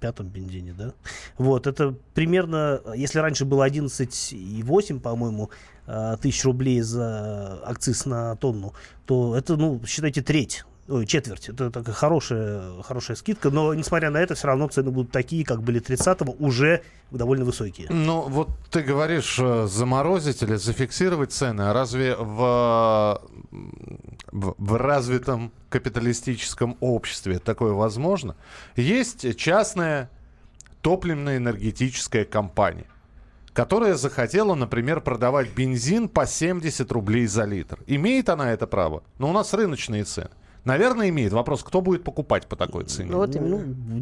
пятом 0.04 0.28
бензине, 0.28 0.74
да? 0.78 0.94
Вот, 1.38 1.66
это 1.66 1.96
примерно, 2.14 2.82
если 2.94 3.20
раньше 3.20 3.46
было 3.46 3.66
11,8, 3.66 5.00
по-моему, 5.00 5.50
э, 5.88 6.18
тысяч 6.22 6.44
рублей 6.44 6.82
за 6.82 7.62
акциз 7.64 8.06
на 8.06 8.36
тонну, 8.36 8.74
то 9.06 9.34
это, 9.34 9.56
ну, 9.56 9.82
считайте, 9.86 10.22
треть. 10.22 10.66
Ой, 10.90 11.06
четверть. 11.06 11.48
Это 11.48 11.72
такая 11.72 11.96
хорошая, 11.96 12.82
хорошая 12.82 13.16
скидка. 13.16 13.50
Но, 13.50 13.74
несмотря 13.74 14.10
на 14.10 14.18
это, 14.18 14.36
все 14.36 14.48
равно 14.48 14.68
цены 14.68 14.92
будут 14.92 15.12
такие, 15.12 15.46
как 15.46 15.64
были 15.64 15.82
30-го, 15.82 16.36
уже 16.40 16.82
довольно 17.10 17.46
высокие. 17.46 17.88
Ну, 17.90 18.22
вот 18.28 18.50
ты 18.70 18.82
говоришь 18.82 19.40
э, 19.40 19.66
заморозить 19.68 20.44
или 20.44 20.56
зафиксировать 20.56 21.32
цены. 21.32 21.62
А 21.62 21.74
разве 21.74 22.16
в, 22.18 23.22
в, 24.32 24.56
в 24.58 24.76
развитом 24.76 25.54
капиталистическом 25.70 26.76
обществе 26.82 27.40
такое 27.40 27.72
возможно? 27.72 28.36
Есть 28.76 29.38
частная 29.38 30.10
топливно-энергетическая 30.82 32.26
компания, 32.26 32.88
которая 33.54 33.96
захотела, 33.96 34.54
например, 34.54 35.00
продавать 35.00 35.50
бензин 35.56 36.10
по 36.10 36.26
70 36.26 36.92
рублей 36.92 37.26
за 37.28 37.46
литр. 37.46 37.80
Имеет 37.88 38.28
она 38.28 38.52
это 38.52 38.68
право? 38.68 39.04
Но 39.18 39.30
у 39.30 39.32
нас 39.32 39.54
рыночные 39.54 40.04
цены. 40.04 40.32
Наверное, 40.66 41.10
имеет. 41.10 41.34
Вопрос, 41.34 41.64
кто 41.64 41.82
будет 41.82 42.04
покупать 42.04 42.48
по 42.48 42.56
такой 42.56 42.86
цене? 42.86 43.12
Ну, 43.12 43.26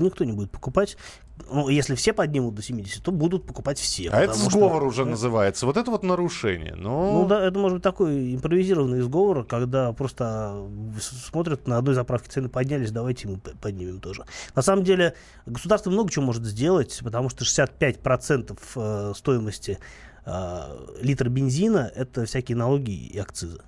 никто 0.06 0.24
не 0.24 0.32
будет 0.32 0.52
покупать. 0.52 0.96
Ну, 1.52 1.70
если 1.70 1.96
все 1.96 2.14
поднимут 2.14 2.54
до 2.54 2.62
70, 2.62 3.04
то 3.04 3.12
будут 3.12 3.48
покупать 3.48 3.80
все. 3.80 4.10
А 4.12 4.20
это 4.20 4.34
потому 4.34 4.50
что- 4.50 4.60
сговор 4.60 4.84
уже 4.84 5.06
называется. 5.06 5.66
Вот 5.66 5.76
это 5.76 5.90
вот 5.90 6.04
нарушение. 6.04 6.76
Ну, 6.76 7.22
Ну 7.24 7.28
да, 7.28 7.44
это 7.48 7.58
может 7.58 7.78
быть 7.78 7.84
такой 7.84 8.36
импровизированный 8.36 9.02
сговор, 9.02 9.44
когда 9.44 9.92
просто 9.92 10.68
смотрят, 11.00 11.68
на 11.68 11.78
одной 11.78 11.96
заправке 11.96 12.30
цены 12.30 12.48
поднялись, 12.50 12.92
давайте 12.92 13.28
мы 13.28 13.38
поднимем 13.38 14.00
тоже. 14.00 14.26
На 14.56 14.62
самом 14.62 14.84
деле 14.84 15.16
государство 15.48 15.90
много 15.90 16.12
чего 16.12 16.26
может 16.26 16.46
сделать, 16.46 17.00
потому 17.04 17.30
что 17.30 17.44
65% 17.44 18.56
э, 18.76 19.14
стоимости 19.16 19.80
э, 20.26 20.78
литра 21.02 21.28
бензина 21.30 21.92
это 21.96 22.26
всякие 22.26 22.56
налоги 22.56 22.92
и 22.92 23.18
акцизы. 23.18 23.62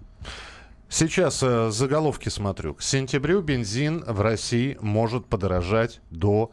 Сейчас 0.94 1.42
э, 1.42 1.72
заголовки 1.72 2.30
смотрю. 2.30 2.76
К 2.76 2.84
сентябрю 2.84 3.42
бензин 3.42 4.04
в 4.06 4.22
России 4.22 4.78
может 4.80 5.26
подорожать 5.26 6.02
до 6.12 6.52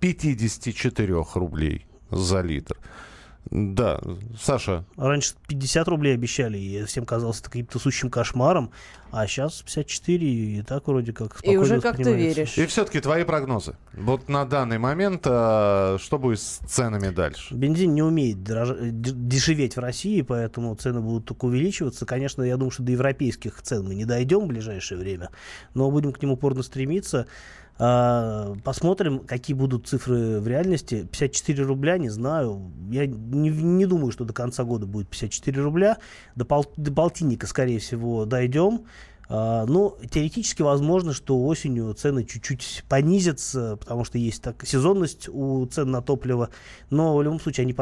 54 0.00 1.24
рублей 1.34 1.86
за 2.10 2.40
литр. 2.40 2.76
Да, 3.50 4.00
Саша, 4.40 4.84
Раньше 4.96 5.34
50 5.46 5.86
рублей 5.88 6.14
обещали, 6.14 6.58
и 6.58 6.84
всем 6.84 7.06
казалось 7.06 7.38
это 7.40 7.48
каким-то 7.48 7.78
сущим 7.78 8.10
кошмаром, 8.10 8.72
а 9.12 9.26
сейчас 9.28 9.62
54, 9.62 10.26
и 10.26 10.62
так 10.62 10.86
вроде 10.88 11.12
как 11.12 11.38
И 11.44 11.56
уже 11.56 11.78
спокойно 11.78 11.80
как-то 11.82 11.98
воспринимается. 12.02 12.38
веришь. 12.40 12.58
и 12.58 12.66
все-таки 12.66 13.00
твои 13.00 13.22
прогнозы. 13.22 13.76
Вот 13.94 14.28
на 14.28 14.44
данный 14.46 14.78
момент, 14.78 15.22
э, 15.26 15.96
что 16.00 16.18
будет 16.18 16.40
с 16.40 16.58
ценами 16.66 17.10
дальше? 17.10 17.54
Бензин 17.54 17.94
не 17.94 18.02
умеет 18.02 18.38
дорож- 18.42 18.76
э, 18.80 18.90
дешеветь 18.90 19.76
в 19.76 19.80
России, 19.80 20.22
поэтому 20.22 20.74
цены 20.74 21.00
будут 21.00 21.26
только 21.26 21.44
увеличиваться. 21.44 22.04
Конечно, 22.04 22.42
я 22.42 22.56
думаю, 22.56 22.72
что 22.72 22.82
до 22.82 22.92
европейских 22.92 23.62
цен 23.62 23.84
мы 23.86 23.94
не 23.94 24.04
дойдем 24.04 24.40
в 24.40 24.46
ближайшее 24.48 24.98
время, 24.98 25.30
но 25.72 25.88
будем 25.90 26.12
к 26.12 26.20
ним 26.20 26.32
упорно 26.32 26.62
стремиться. 26.64 27.26
А, 27.78 28.54
Посмотрим, 28.64 29.20
какие 29.20 29.54
будут 29.54 29.86
цифры 29.86 30.40
в 30.40 30.48
реальности. 30.48 31.06
54 31.10 31.64
рубля, 31.64 31.98
не 31.98 32.08
знаю. 32.08 32.72
Я 32.90 33.06
не, 33.06 33.50
не 33.50 33.86
думаю, 33.86 34.12
что 34.12 34.24
до 34.24 34.32
конца 34.32 34.64
года 34.64 34.86
будет 34.86 35.08
54 35.08 35.62
рубля. 35.62 35.98
До, 36.34 36.44
пол- 36.44 36.72
до 36.76 36.92
полтинника, 36.92 37.46
скорее 37.46 37.78
всего, 37.78 38.24
дойдем. 38.24 38.82
А, 39.28 39.66
ну, 39.66 39.96
теоретически 40.10 40.62
возможно, 40.62 41.12
что 41.12 41.42
осенью 41.44 41.92
цены 41.94 42.24
чуть-чуть 42.24 42.84
понизятся, 42.88 43.76
потому 43.76 44.04
что 44.04 44.18
есть 44.18 44.42
так, 44.42 44.64
сезонность 44.66 45.28
у 45.28 45.66
цен 45.66 45.90
на 45.90 46.02
топливо, 46.02 46.50
но 46.90 47.16
в 47.16 47.22
любом 47.22 47.40
случае 47.40 47.64
они 47.64 47.72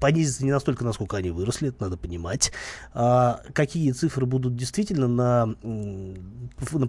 понизятся 0.00 0.44
не 0.44 0.52
настолько, 0.52 0.84
насколько 0.84 1.16
они 1.16 1.30
выросли, 1.30 1.68
это 1.68 1.84
надо 1.84 1.96
понимать. 1.96 2.52
А, 2.92 3.40
какие 3.52 3.92
цифры 3.92 4.26
будут 4.26 4.56
действительно 4.56 5.08
на, 5.08 5.46
на 5.46 6.86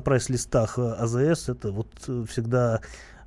прайс-листах 0.00 0.78
АЗС, 0.78 1.48
это 1.48 1.70
вот 1.70 1.88
всегда 2.28 2.80
Э, 2.80 2.80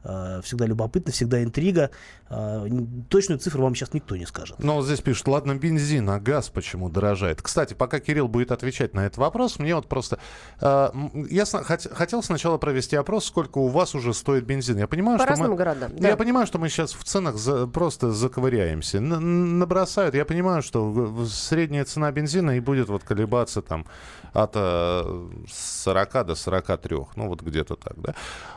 всегда 0.03 0.65
любопытно, 0.65 1.11
всегда 1.11 1.43
интрига. 1.43 1.91
Э, 2.29 2.67
точную 3.09 3.39
цифру 3.39 3.63
вам 3.63 3.73
сейчас 3.73 3.93
никто 3.93 4.17
не 4.17 4.25
скажет. 4.25 4.57
Но 4.59 4.75
вот 4.75 4.85
здесь 4.85 4.99
пишут, 4.99 5.27
ладно, 5.27 5.55
бензин, 5.55 6.09
а 6.09 6.19
газ 6.19 6.49
почему 6.49 6.89
дорожает? 6.89 7.41
Кстати, 7.41 7.73
пока 7.73 7.99
Кирилл 7.99 8.27
будет 8.27 8.51
отвечать 8.51 8.93
на 8.93 9.05
этот 9.05 9.17
вопрос, 9.17 9.59
мне 9.59 9.75
вот 9.75 9.87
просто... 9.87 10.19
Э, 10.59 10.89
я 11.29 11.45
хотел 11.45 12.21
сначала 12.23 12.57
провести 12.57 12.95
опрос, 12.95 13.25
сколько 13.25 13.59
у 13.59 13.67
вас 13.67 13.95
уже 13.95 14.13
стоит 14.13 14.45
бензин. 14.45 14.77
Я 14.77 14.87
понимаю, 14.87 15.17
По 15.17 15.23
что 15.23 15.31
разным 15.31 15.51
мы... 15.51 15.57
городам. 15.57 15.91
Да. 15.97 16.09
Я 16.09 16.17
понимаю, 16.17 16.47
что 16.47 16.59
мы 16.59 16.69
сейчас 16.69 16.93
в 16.93 17.03
ценах 17.03 17.37
за... 17.37 17.67
просто 17.67 18.11
заковыряемся. 18.11 18.97
Н 18.97 19.59
набросают. 19.59 20.15
Я 20.15 20.25
понимаю, 20.25 20.61
что 20.61 21.25
средняя 21.27 21.85
цена 21.85 22.11
бензина 22.11 22.57
и 22.57 22.59
будет 22.59 22.89
вот 22.89 23.03
колебаться 23.03 23.61
там 23.61 23.85
от 24.33 24.53
40 24.53 26.25
до 26.25 26.35
43. 26.35 26.97
Ну, 27.15 27.29
вот 27.29 27.41
где-то 27.41 27.75
так, 27.75 27.99
да? 28.01 28.15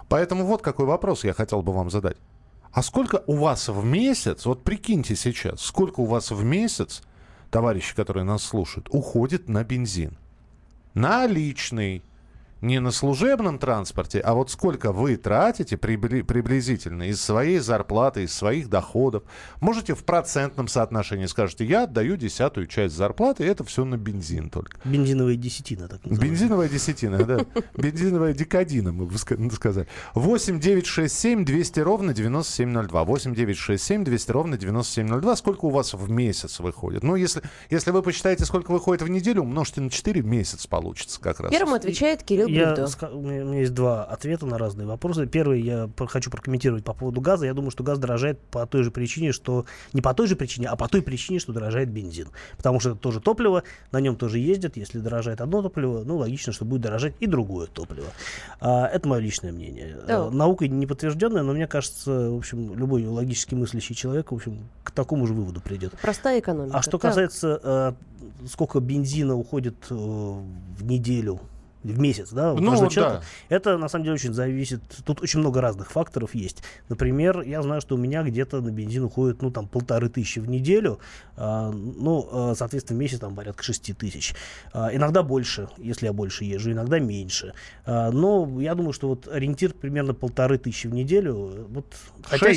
Поэтому 0.09 0.45
вот 0.45 0.61
какой 0.61 0.87
вопрос 0.87 1.25
я 1.25 1.30
хотел 1.33 1.63
бы 1.63 1.73
вам 1.73 1.91
задать. 1.91 2.17
А 2.73 2.83
сколько 2.83 3.23
у 3.27 3.37
вас 3.37 3.69
в 3.69 3.85
месяц, 3.85 4.47
вот 4.47 4.63
прикиньте 4.63 5.17
сейчас, 5.17 5.61
сколько 5.61 6.01
у 6.01 6.05
вас 6.05 6.31
в 6.31 6.45
месяц, 6.45 7.03
товарищи, 7.51 7.95
которые 7.97 8.25
нас 8.25 8.45
слушают, 8.45 8.89
уходит 8.93 9.49
на 9.49 9.65
бензин? 9.65 10.17
Наличный, 10.95 12.03
не 12.61 12.81
на 12.81 12.91
служебном 12.91 13.59
транспорте, 13.59 14.21
а 14.21 14.35
вот 14.35 14.51
сколько 14.51 14.93
вы 14.93 15.17
тратите 15.17 15.77
прибли- 15.77 16.23
приблизительно 16.23 17.05
из 17.05 17.21
своей 17.21 17.59
зарплаты, 17.59 18.25
из 18.25 18.35
своих 18.35 18.69
доходов. 18.69 19.23
Можете 19.61 19.95
в 19.95 20.05
процентном 20.05 20.69
соотношении 20.69 21.27
скажете, 21.27 21.65
я 21.65 21.85
отдаю 21.85 22.17
десятую 22.17 22.67
часть 22.67 22.95
зарплаты, 22.95 23.45
и 23.45 23.47
это 23.47 23.65
все 23.65 23.85
на 23.85 23.97
бензин 23.97 24.51
только. 24.51 24.79
Бензиновая 24.85 25.37
десятина, 25.37 25.89
так 25.89 26.05
называемая. 26.05 26.29
Бензиновая 26.29 26.69
десятина, 26.69 27.25
да. 27.25 27.47
Бензиновая 27.77 28.35
декадина, 28.35 28.93
мы 28.93 29.07
бы 29.07 29.17
сказали. 29.19 29.87
8 30.15 30.61
9 30.61 30.87
6 30.87 31.15
7 31.19 31.45
200 31.45 31.81
ровно 31.81 32.15
9702. 32.15 33.05
8 33.05 33.35
9 33.35 33.57
6 33.57 33.83
7 33.83 34.05
200 34.05 34.31
ровно 34.31 34.59
9702. 34.59 35.37
Сколько 35.37 35.65
у 35.67 35.71
вас 35.71 35.95
в 35.95 36.11
месяц 36.11 36.61
выходит? 36.61 37.03
Ну, 37.03 37.17
если, 37.17 37.43
если 37.71 37.91
вы 37.91 38.03
посчитаете, 38.03 38.45
сколько 38.45 38.71
выходит 38.71 39.03
в 39.03 39.09
неделю, 39.09 39.43
умножьте 39.43 39.81
на 39.81 39.91
4, 39.91 40.23
месяц 40.23 40.67
получится 40.67 41.21
как 41.21 41.41
раз. 41.41 41.51
Первым 41.51 41.75
отвечает 41.75 42.23
Кирилл 42.23 42.50
я, 42.51 42.87
у 43.13 43.21
меня 43.21 43.61
есть 43.61 43.75
два 43.75 44.05
ответа 44.05 44.47
на 44.47 44.59
разные 44.59 44.87
вопросы. 44.87 45.27
Первый 45.27 45.63
я 45.63 45.89
хочу 46.09 46.31
прокомментировать 46.31 46.85
по 46.85 46.95
поводу 46.95 47.21
газа. 47.21 47.47
Я 47.47 47.55
думаю, 47.55 47.71
что 47.71 47.83
газ 47.83 47.99
дорожает 47.99 48.39
по 48.51 48.67
той 48.67 48.83
же 48.83 48.91
причине, 48.91 49.33
что 49.33 49.67
не 49.93 50.01
по 50.01 50.15
той 50.15 50.27
же 50.27 50.37
причине, 50.37 50.69
а 50.69 50.77
по 50.77 50.89
той 50.89 51.03
причине, 51.03 51.39
что 51.39 51.53
дорожает 51.53 51.91
бензин. 51.91 52.29
Потому 52.57 52.81
что 52.81 52.91
это 52.91 52.99
тоже 52.99 53.21
топливо, 53.21 53.63
на 53.93 54.01
нем 54.01 54.17
тоже 54.17 54.39
ездят. 54.39 54.77
Если 54.77 54.99
дорожает 54.99 55.41
одно 55.41 55.63
топливо, 55.63 56.03
ну 56.05 56.17
логично, 56.17 56.53
что 56.53 56.65
будет 56.65 56.83
дорожать 56.83 57.15
и 57.21 57.27
другое 57.27 57.67
топливо. 57.67 58.09
А, 58.61 58.87
это 58.87 59.09
мое 59.09 59.21
личное 59.21 59.53
мнение. 59.53 59.99
Да. 60.07 60.27
А, 60.27 60.31
наукой 60.31 60.69
не 60.69 60.87
подтвержденное, 60.87 61.43
но 61.43 61.53
мне 61.53 61.67
кажется, 61.67 62.31
в 62.31 62.37
общем, 62.37 62.75
любой 62.75 63.07
логически 63.07 63.55
мыслящий 63.55 63.95
человек, 63.95 64.33
в 64.33 64.35
общем, 64.35 64.69
к 64.83 64.91
такому 64.91 65.27
же 65.27 65.35
выводу 65.35 65.61
придет. 65.61 65.93
Простая 66.01 66.41
экономика. 66.41 66.77
А 66.77 66.83
что 66.83 66.99
касается, 66.99 67.61
э, 67.63 67.93
сколько 68.49 68.81
бензина 68.81 69.37
уходит 69.37 69.77
э, 69.91 69.95
в 69.95 70.85
неделю 70.85 71.41
в 71.83 71.99
месяц, 71.99 72.31
да, 72.31 72.55
ну, 72.55 72.89
человека. 72.89 73.23
Да. 73.49 73.57
Это 73.57 73.79
на 73.79 73.89
самом 73.89 74.05
деле 74.05 74.15
очень 74.15 74.35
зависит. 74.35 74.81
Тут 75.05 75.23
очень 75.23 75.41
много 75.41 75.61
разных 75.61 75.91
факторов 75.91 76.35
есть. 76.35 76.63
Например, 76.89 77.41
я 77.41 77.63
знаю, 77.63 77.81
что 77.81 77.95
у 77.95 77.99
меня 77.99 78.23
где-то 78.23 78.61
на 78.61 78.71
бензин 78.71 79.05
уходит, 79.05 79.41
ну, 79.43 79.51
там, 79.51 79.67
полторы 79.67 80.09
тысячи 80.09 80.41
в 80.41 80.49
неделю. 80.49 80.99
А, 81.37 81.71
ну, 81.71 82.29
а, 82.31 82.55
соответственно, 82.55 82.99
в 82.99 83.01
месяц 83.01 83.19
там 83.19 83.35
порядка 83.35 83.63
шести 83.63 83.95
тысяч. 83.95 84.35
А, 84.73 84.95
иногда 84.95 85.23
больше, 85.23 85.69
если 85.79 86.07
я 86.07 86.13
больше 86.13 86.45
езжу, 86.45 86.73
иногда 86.73 86.99
меньше. 86.99 87.55
А, 87.87 88.11
но 88.11 88.61
я 88.61 88.75
думаю, 88.75 88.93
что 88.93 89.09
вот 89.09 89.27
ориентир 89.29 89.73
примерно 89.73 90.13
полторы 90.13 90.59
тысячи 90.59 90.87
в 90.87 90.93
неделю. 90.93 91.67
Вот, 91.71 91.87
хотя... 92.25 92.53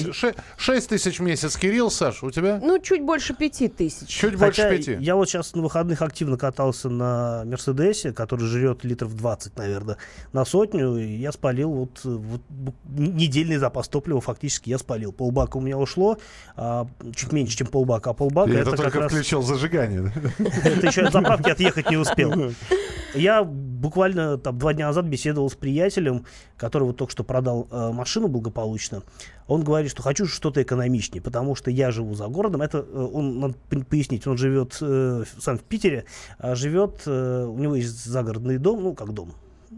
шесть, 0.58 0.90
тысяч 0.90 1.20
в 1.20 1.24
месяц. 1.24 1.56
Кирилл, 1.56 1.90
Саш, 1.90 2.24
у 2.24 2.32
тебя? 2.32 2.60
Ну, 2.62 2.80
чуть 2.80 3.04
больше 3.04 3.34
пяти 3.34 3.70
тысяч. 3.70 4.08
Чуть 4.08 4.34
хотя 4.38 4.70
больше 4.70 4.78
пяти. 4.78 4.98
Я 5.00 5.16
вот 5.16 5.30
сейчас 5.30 5.56
на 5.56 5.62
выходных 5.62 6.02
активно 6.02 6.38
катался 6.38 6.90
на 6.90 7.44
Мерседесе, 7.46 8.12
который 8.12 8.46
жрет 8.48 8.84
литров 8.84 9.13
20, 9.14 9.58
наверное, 9.58 9.98
на 10.32 10.46
сотню. 10.46 10.98
И 10.98 11.16
я 11.16 11.32
спалил 11.32 11.72
вот, 11.72 12.02
вот 12.04 12.42
недельный 12.86 13.58
запас 13.58 13.88
топлива 13.88 14.22
фактически 14.22 14.70
я 14.70 14.78
спалил. 14.78 15.12
Полбака 15.12 15.58
у 15.58 15.62
меня 15.62 15.78
ушло, 15.78 16.18
а, 16.56 16.88
чуть 17.16 17.32
меньше, 17.32 17.58
чем 17.58 17.68
полбака. 17.68 18.12
А 18.12 18.14
полбака 18.14 18.52
это, 18.52 18.72
это 18.72 18.78
только 18.84 19.08
включил 19.08 19.40
раз... 19.40 19.50
зажигание. 19.50 20.12
Это 20.40 20.88
еще 20.88 21.04
от 21.04 21.14
заправки 21.14 21.50
отъехать 21.50 21.90
не 21.90 21.98
успел. 21.98 22.34
Я 23.16 23.44
буквально 23.84 24.38
там 24.38 24.58
два 24.58 24.74
дня 24.74 24.88
назад 24.88 25.06
беседовал 25.06 25.50
с 25.50 25.56
приятелем, 25.56 26.26
который 26.58 26.84
вот 26.84 26.98
только 26.98 27.12
что 27.12 27.24
продал 27.24 27.68
э, 27.70 27.92
машину 27.92 28.30
благополучно. 28.30 29.04
Он 29.46 29.62
говорит, 29.62 29.92
что 29.92 30.02
хочу 30.02 30.26
что-то 30.26 30.64
экономичнее, 30.64 31.22
потому 31.22 31.54
что 31.54 31.70
я 31.70 31.92
живу 31.92 32.16
за 32.16 32.28
городом. 32.28 32.62
Это 32.62 32.78
э, 32.78 33.10
он 33.14 33.40
надо 33.40 33.56
пояснить, 33.90 34.26
он 34.26 34.38
живет 34.38 34.78
э, 34.82 35.26
сам 35.38 35.58
в 35.58 35.64
Питере, 35.64 36.06
а 36.40 36.56
живет 36.56 37.02
э, 37.06 37.46
у 37.46 37.58
него 37.58 37.76
есть 37.76 38.06
загородный 38.06 38.58
дом, 38.58 38.82
ну 38.82 38.96
как 38.96 39.14
дом, 39.14 39.34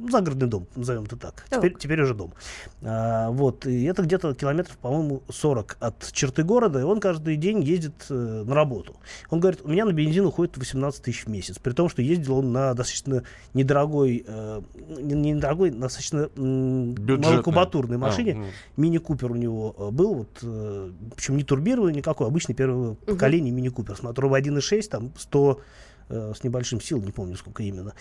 загородный 0.09 0.47
дом, 0.47 0.67
назовем 0.75 1.03
это 1.03 1.17
так. 1.17 1.45
так. 1.49 1.59
Теперь, 1.59 1.77
теперь 1.77 2.01
уже 2.01 2.13
дом. 2.13 2.33
А, 2.81 3.29
вот, 3.31 3.65
и 3.65 3.83
это 3.85 4.03
где-то 4.03 4.33
километров, 4.35 4.77
по-моему, 4.77 5.23
40 5.29 5.77
от 5.79 6.11
черты 6.11 6.43
города, 6.43 6.79
и 6.79 6.83
он 6.83 6.99
каждый 6.99 7.35
день 7.37 7.61
ездит 7.63 8.05
э, 8.09 8.43
на 8.45 8.55
работу. 8.55 8.95
Он 9.29 9.39
говорит, 9.39 9.61
у 9.63 9.69
меня 9.69 9.85
на 9.85 9.91
бензин 9.91 10.25
уходит 10.25 10.57
18 10.57 11.01
тысяч 11.01 11.25
в 11.25 11.29
месяц, 11.29 11.59
при 11.59 11.73
том, 11.73 11.89
что 11.89 12.01
ездил 12.01 12.37
он 12.37 12.51
на 12.51 12.73
достаточно 12.73 13.23
недорогой, 13.53 14.23
э, 14.25 14.61
недорогой, 14.87 15.71
достаточно 15.71 16.29
э, 16.35 16.39
малокубатурной 16.39 17.97
а, 17.97 17.99
машине. 17.99 18.33
А, 18.33 18.37
ну. 18.37 18.45
Мини-купер 18.77 19.31
у 19.31 19.35
него 19.35 19.75
э, 19.77 19.89
был, 19.91 20.13
вот, 20.15 20.39
э, 20.41 20.91
причем 21.15 21.37
не 21.37 21.43
турбированный 21.43 21.93
никакой, 21.93 22.27
обычный 22.27 22.55
первого 22.55 22.91
угу. 22.91 22.97
поколения 23.05 23.51
мини-купер 23.51 23.95
с 23.95 24.03
мотором 24.03 24.33
1.6, 24.33 24.89
там 24.89 25.11
100 25.17 25.61
э, 26.09 26.33
с 26.35 26.43
небольшим 26.43 26.81
сил, 26.81 27.01
не 27.01 27.11
помню 27.11 27.35
сколько 27.35 27.63
именно 27.63 27.93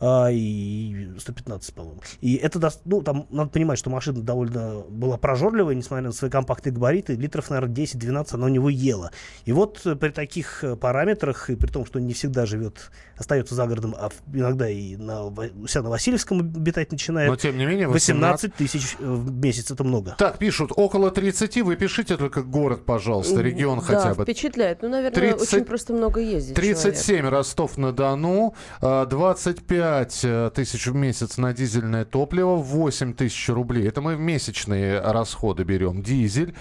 а, 0.00 0.28
и 0.30 1.08
115, 1.18 1.74
по-моему. 1.74 2.00
И 2.20 2.36
это, 2.36 2.58
даст, 2.58 2.80
ну, 2.84 3.02
там 3.02 3.26
надо 3.30 3.50
понимать, 3.50 3.78
что 3.78 3.90
машина 3.90 4.22
довольно 4.22 4.80
была 4.88 5.16
прожорливая, 5.16 5.74
несмотря 5.74 6.06
на 6.06 6.12
свои 6.12 6.30
компактные 6.30 6.72
габариты, 6.72 7.14
литров, 7.14 7.50
наверное, 7.50 7.74
10-12 7.74 8.28
она 8.32 8.46
у 8.46 8.48
него 8.48 8.68
ела. 8.68 9.10
И 9.44 9.52
вот 9.52 9.84
э, 9.84 9.96
при 9.96 10.10
таких 10.10 10.62
э, 10.62 10.76
параметрах, 10.76 11.50
и 11.50 11.56
при 11.56 11.68
том, 11.68 11.84
что 11.84 11.98
он 11.98 12.06
не 12.06 12.14
всегда 12.14 12.46
живет, 12.46 12.90
остается 13.16 13.54
за 13.54 13.66
городом, 13.66 13.94
а 13.98 14.10
иногда 14.32 14.68
и 14.68 14.96
на, 14.96 15.24
у 15.24 15.66
себя 15.66 15.82
на 15.82 15.90
Васильевском 15.90 16.40
обитать 16.40 16.92
начинает. 16.92 17.28
Но, 17.28 17.36
тем 17.36 17.56
не 17.58 17.66
менее, 17.66 17.88
18, 17.88 18.52
18 18.52 18.54
тысяч 18.54 18.96
в 18.98 19.32
месяц, 19.32 19.70
это 19.70 19.82
много. 19.82 20.14
Так, 20.18 20.38
пишут, 20.38 20.70
около 20.76 21.10
30, 21.10 21.62
вы 21.62 21.76
пишите 21.76 22.16
только 22.16 22.42
город, 22.42 22.84
пожалуйста, 22.84 23.40
регион 23.40 23.80
да, 23.80 23.84
хотя 23.84 24.14
бы. 24.14 24.22
впечатляет. 24.22 24.82
Ну, 24.82 24.88
наверное, 24.88 25.32
30, 25.32 25.42
очень 25.42 25.64
просто 25.64 25.92
много 25.92 26.20
ездить 26.20 26.54
37 26.54 27.26
Ростов-на-Дону, 27.26 28.54
25 28.80 29.62
5 29.88 30.20
э, 30.24 30.50
тысяч 30.54 30.86
в 30.86 30.94
месяц 30.94 31.38
на 31.38 31.54
дизельное 31.54 32.04
топливо, 32.04 32.56
8 32.56 33.14
тысяч 33.14 33.48
рублей. 33.48 33.88
Это 33.88 34.02
мы 34.02 34.16
в 34.16 34.20
месячные 34.20 35.00
расходы 35.00 35.64
берем. 35.64 36.02
Дизель. 36.02 36.54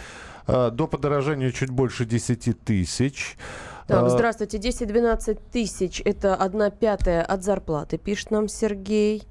Э, 0.48 0.70
до 0.72 0.88
подорожания 0.88 1.52
чуть 1.52 1.70
больше 1.70 2.06
10 2.06 2.64
тысяч. 2.64 3.38
Так, 3.86 4.06
э, 4.06 4.10
здравствуйте. 4.10 4.60
10-12 4.60 5.40
тысяч– 5.52 6.02
это 6.06 6.36
одна 6.36 6.70
пятая 6.70 7.22
от 7.22 7.44
зарплаты, 7.44 7.98
пишет 7.98 8.32
нам 8.32 8.48
Сергей. 8.48 9.28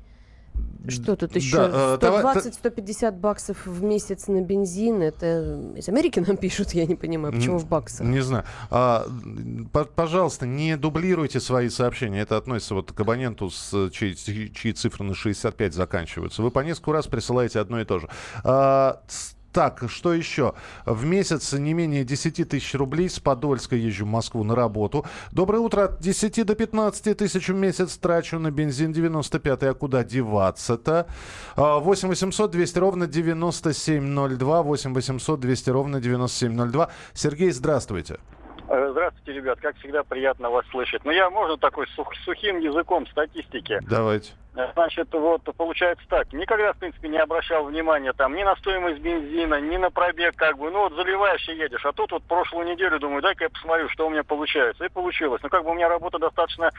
Что 0.88 1.16
тут 1.16 1.35
еще? 1.35 1.57
Да, 1.57 1.97
120-150 1.97 3.12
баксов 3.12 3.66
в 3.66 3.83
месяц 3.83 4.29
на 4.29 4.40
бензин. 4.40 5.03
Это 5.03 5.61
из 5.77 5.88
Америки 5.88 6.21
нам 6.21 6.37
пишут, 6.37 6.73
я 6.73 6.87
не 6.87 6.95
понимаю, 6.95 7.35
почему 7.35 7.59
в 7.59 7.66
баксах. 7.66 8.07
Не 8.07 8.21
знаю. 8.21 8.45
А, 8.71 9.07
пожалуйста, 9.95 10.47
не 10.47 10.77
дублируйте 10.77 11.40
свои 11.40 11.69
сообщения. 11.69 12.21
Это 12.21 12.37
относится 12.37 12.75
вот 12.75 12.92
к 12.92 13.01
абоненту, 13.01 13.51
с, 13.51 13.90
чьи, 13.90 14.14
чьи 14.14 14.73
цифры 14.73 15.05
на 15.05 15.14
65 15.14 15.75
заканчиваются. 15.75 16.42
Вы 16.42 16.51
по 16.51 16.61
несколько 16.61 16.92
раз 16.92 17.07
присылаете 17.07 17.61
одно 17.61 17.81
и 17.81 17.85
то 17.85 17.99
же. 17.99 18.09
А, 18.45 19.03
так, 19.57 19.85
что 19.88 20.12
еще? 20.12 20.53
В 20.85 21.07
месяц 21.07 21.55
не 21.55 21.73
менее 21.73 22.05
10 22.05 22.47
тысяч 22.47 22.75
рублей 22.75 23.09
с 23.09 23.19
Подольска 23.19 23.75
езжу 23.75 24.05
в 24.05 24.09
Москву 24.09 24.45
на 24.45 24.55
работу. 24.55 25.07
Доброе 25.33 25.61
утро. 25.61 25.85
От 25.85 25.99
10 25.99 26.45
до 26.45 26.55
15 26.55 27.16
тысяч 27.16 27.49
в 27.49 27.55
месяц 27.55 27.97
трачу 27.97 28.38
на 28.38 28.51
бензин 28.51 28.92
95 28.92 29.62
А 29.62 29.73
куда 29.73 30.05
деваться-то? 30.05 31.07
8 31.57 32.09
800 32.09 32.51
200 32.51 32.79
ровно 32.79 33.07
9702. 33.07 34.62
8 34.62 34.92
800 34.92 35.40
200 35.40 35.71
ровно 35.71 36.01
9702. 36.03 36.90
Сергей, 37.14 37.51
здравствуйте. 37.51 38.19
Э, 38.69 38.89
Здравствуйте, 38.91 39.33
ребят. 39.33 39.61
Как 39.61 39.77
всегда, 39.77 40.03
приятно 40.03 40.51
вас 40.51 40.67
слышать. 40.71 41.05
Но 41.05 41.13
я, 41.13 41.31
можно 41.31 41.57
такой 41.57 41.87
сух- 41.89 42.15
сухим 42.25 42.59
языком 42.59 43.07
статистики? 43.07 43.79
Давайте. 43.89 44.33
Э, 44.57 44.73
Значит, 44.73 45.09
вот 45.13 45.43
получается 45.57 46.05
так. 46.09 46.33
Никогда, 46.33 46.73
в 46.73 46.79
принципе, 46.79 47.09
не 47.09 47.19
обращал 47.19 47.65
внимания 47.65 48.13
там 48.13 48.35
ни 48.35 48.43
на 48.43 48.57
стоимость 48.57 48.99
бензина, 49.01 49.61
ни 49.61 49.77
на 49.77 49.91
пробег, 49.91 50.35
как 50.37 50.59
бы. 50.59 50.71
Ну, 50.71 50.81
вот 50.81 50.95
заливаешь 50.95 51.49
и 51.49 51.53
едешь. 51.55 51.85
А 51.87 51.93
тут 51.93 52.11
вот 52.13 52.25
прошлую 52.25 52.67
неделю 52.67 52.99
думаю, 52.99 53.23
дай-ка 53.23 53.45
я 53.45 53.51
посмотрю, 53.51 53.89
что 53.91 54.07
у 54.07 54.11
меня 54.11 54.25
получается. 54.25 54.85
И 54.85 54.89
получилось. 54.89 55.41
Ну, 55.43 55.49
как 55.49 55.63
бы 55.65 55.71
у 55.71 55.75
меня 55.75 55.89
работа 55.89 56.19
достаточно, 56.19 56.73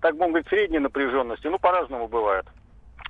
так 0.00 0.16
будем 0.16 0.30
говорить, 0.32 0.48
средней 0.48 0.78
напряженности. 0.78 1.46
Ну, 1.48 1.58
по-разному 1.58 2.06
бывает. 2.06 2.46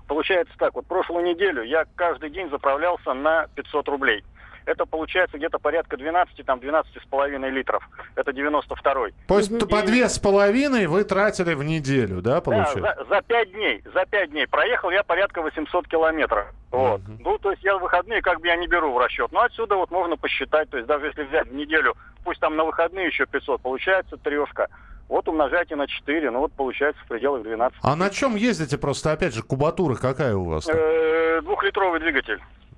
Получается 0.09 0.53
так, 0.59 0.75
вот 0.75 0.87
прошлую 0.87 1.25
неделю 1.25 1.63
я 1.63 1.85
каждый 1.97 2.31
день 2.31 2.51
заправлялся 2.51 3.13
на 3.15 3.47
500 3.55 3.89
рублей. 3.89 4.25
Это 4.67 4.87
получается 4.87 5.39
где-то 5.39 5.59
порядка 5.59 5.97
12, 5.97 6.45
там 6.47 6.61
12 6.61 7.03
с 7.03 7.07
половиной 7.07 7.51
литров. 7.51 7.89
Это 8.15 8.31
92-й. 8.31 9.15
То 9.27 9.39
есть 9.39 9.69
по 9.69 9.83
две 9.83 10.09
с 10.09 10.19
половиной 10.19 10.87
вы 10.87 11.05
тратили 11.05 11.55
в 11.55 11.63
неделю, 11.65 12.21
да, 12.23 12.35
Да, 12.37 12.41
получается? 12.41 12.97
за, 13.09 13.17
за 13.17 13.23
5 13.23 13.53
дней, 13.53 13.83
за 13.93 14.05
5 14.07 14.31
дней. 14.31 14.47
Проехал 14.47 14.91
я 14.91 15.03
порядка 15.03 15.43
800 15.43 15.89
километров. 15.89 16.47
Вот. 16.71 17.01
Ну, 17.19 17.39
то 17.39 17.51
есть 17.51 17.63
я 17.63 17.77
выходные 17.77 18.23
как 18.23 18.41
бы 18.41 18.47
я 18.47 18.57
не 18.57 18.67
беру 18.67 18.93
в 18.93 18.99
расчет. 18.99 19.31
Но 19.33 19.41
отсюда 19.43 19.75
вот 19.77 19.91
можно 19.91 20.17
посчитать, 20.17 20.71
то 20.71 20.79
есть 20.79 20.89
даже 20.89 21.07
если 21.07 21.25
взять 21.25 21.49
в 21.49 21.55
неделю, 21.55 21.95
пусть 22.25 22.41
там 22.41 22.57
на 22.57 22.65
выходные 22.65 23.07
еще 23.09 23.27
500, 23.27 23.61
получается 23.61 24.17
трешка. 24.17 24.69
Вот 25.09 25.29
умножайте 25.29 25.77
на 25.77 25.87
4, 25.87 26.31
ну 26.31 26.39
вот 26.39 26.53
получается 26.55 27.03
в 27.05 27.09
пределах 27.09 27.43
12. 27.43 27.79
А 27.83 27.97
на 27.97 28.09
чем 28.09 28.35
ездите 28.37 28.79
просто? 28.79 29.13
Опять 29.13 29.35
же, 29.35 29.43
кубатура 29.43 29.95
какая 29.97 30.35
у 30.35 30.45
вас? 30.45 30.67
Э, 30.67 31.43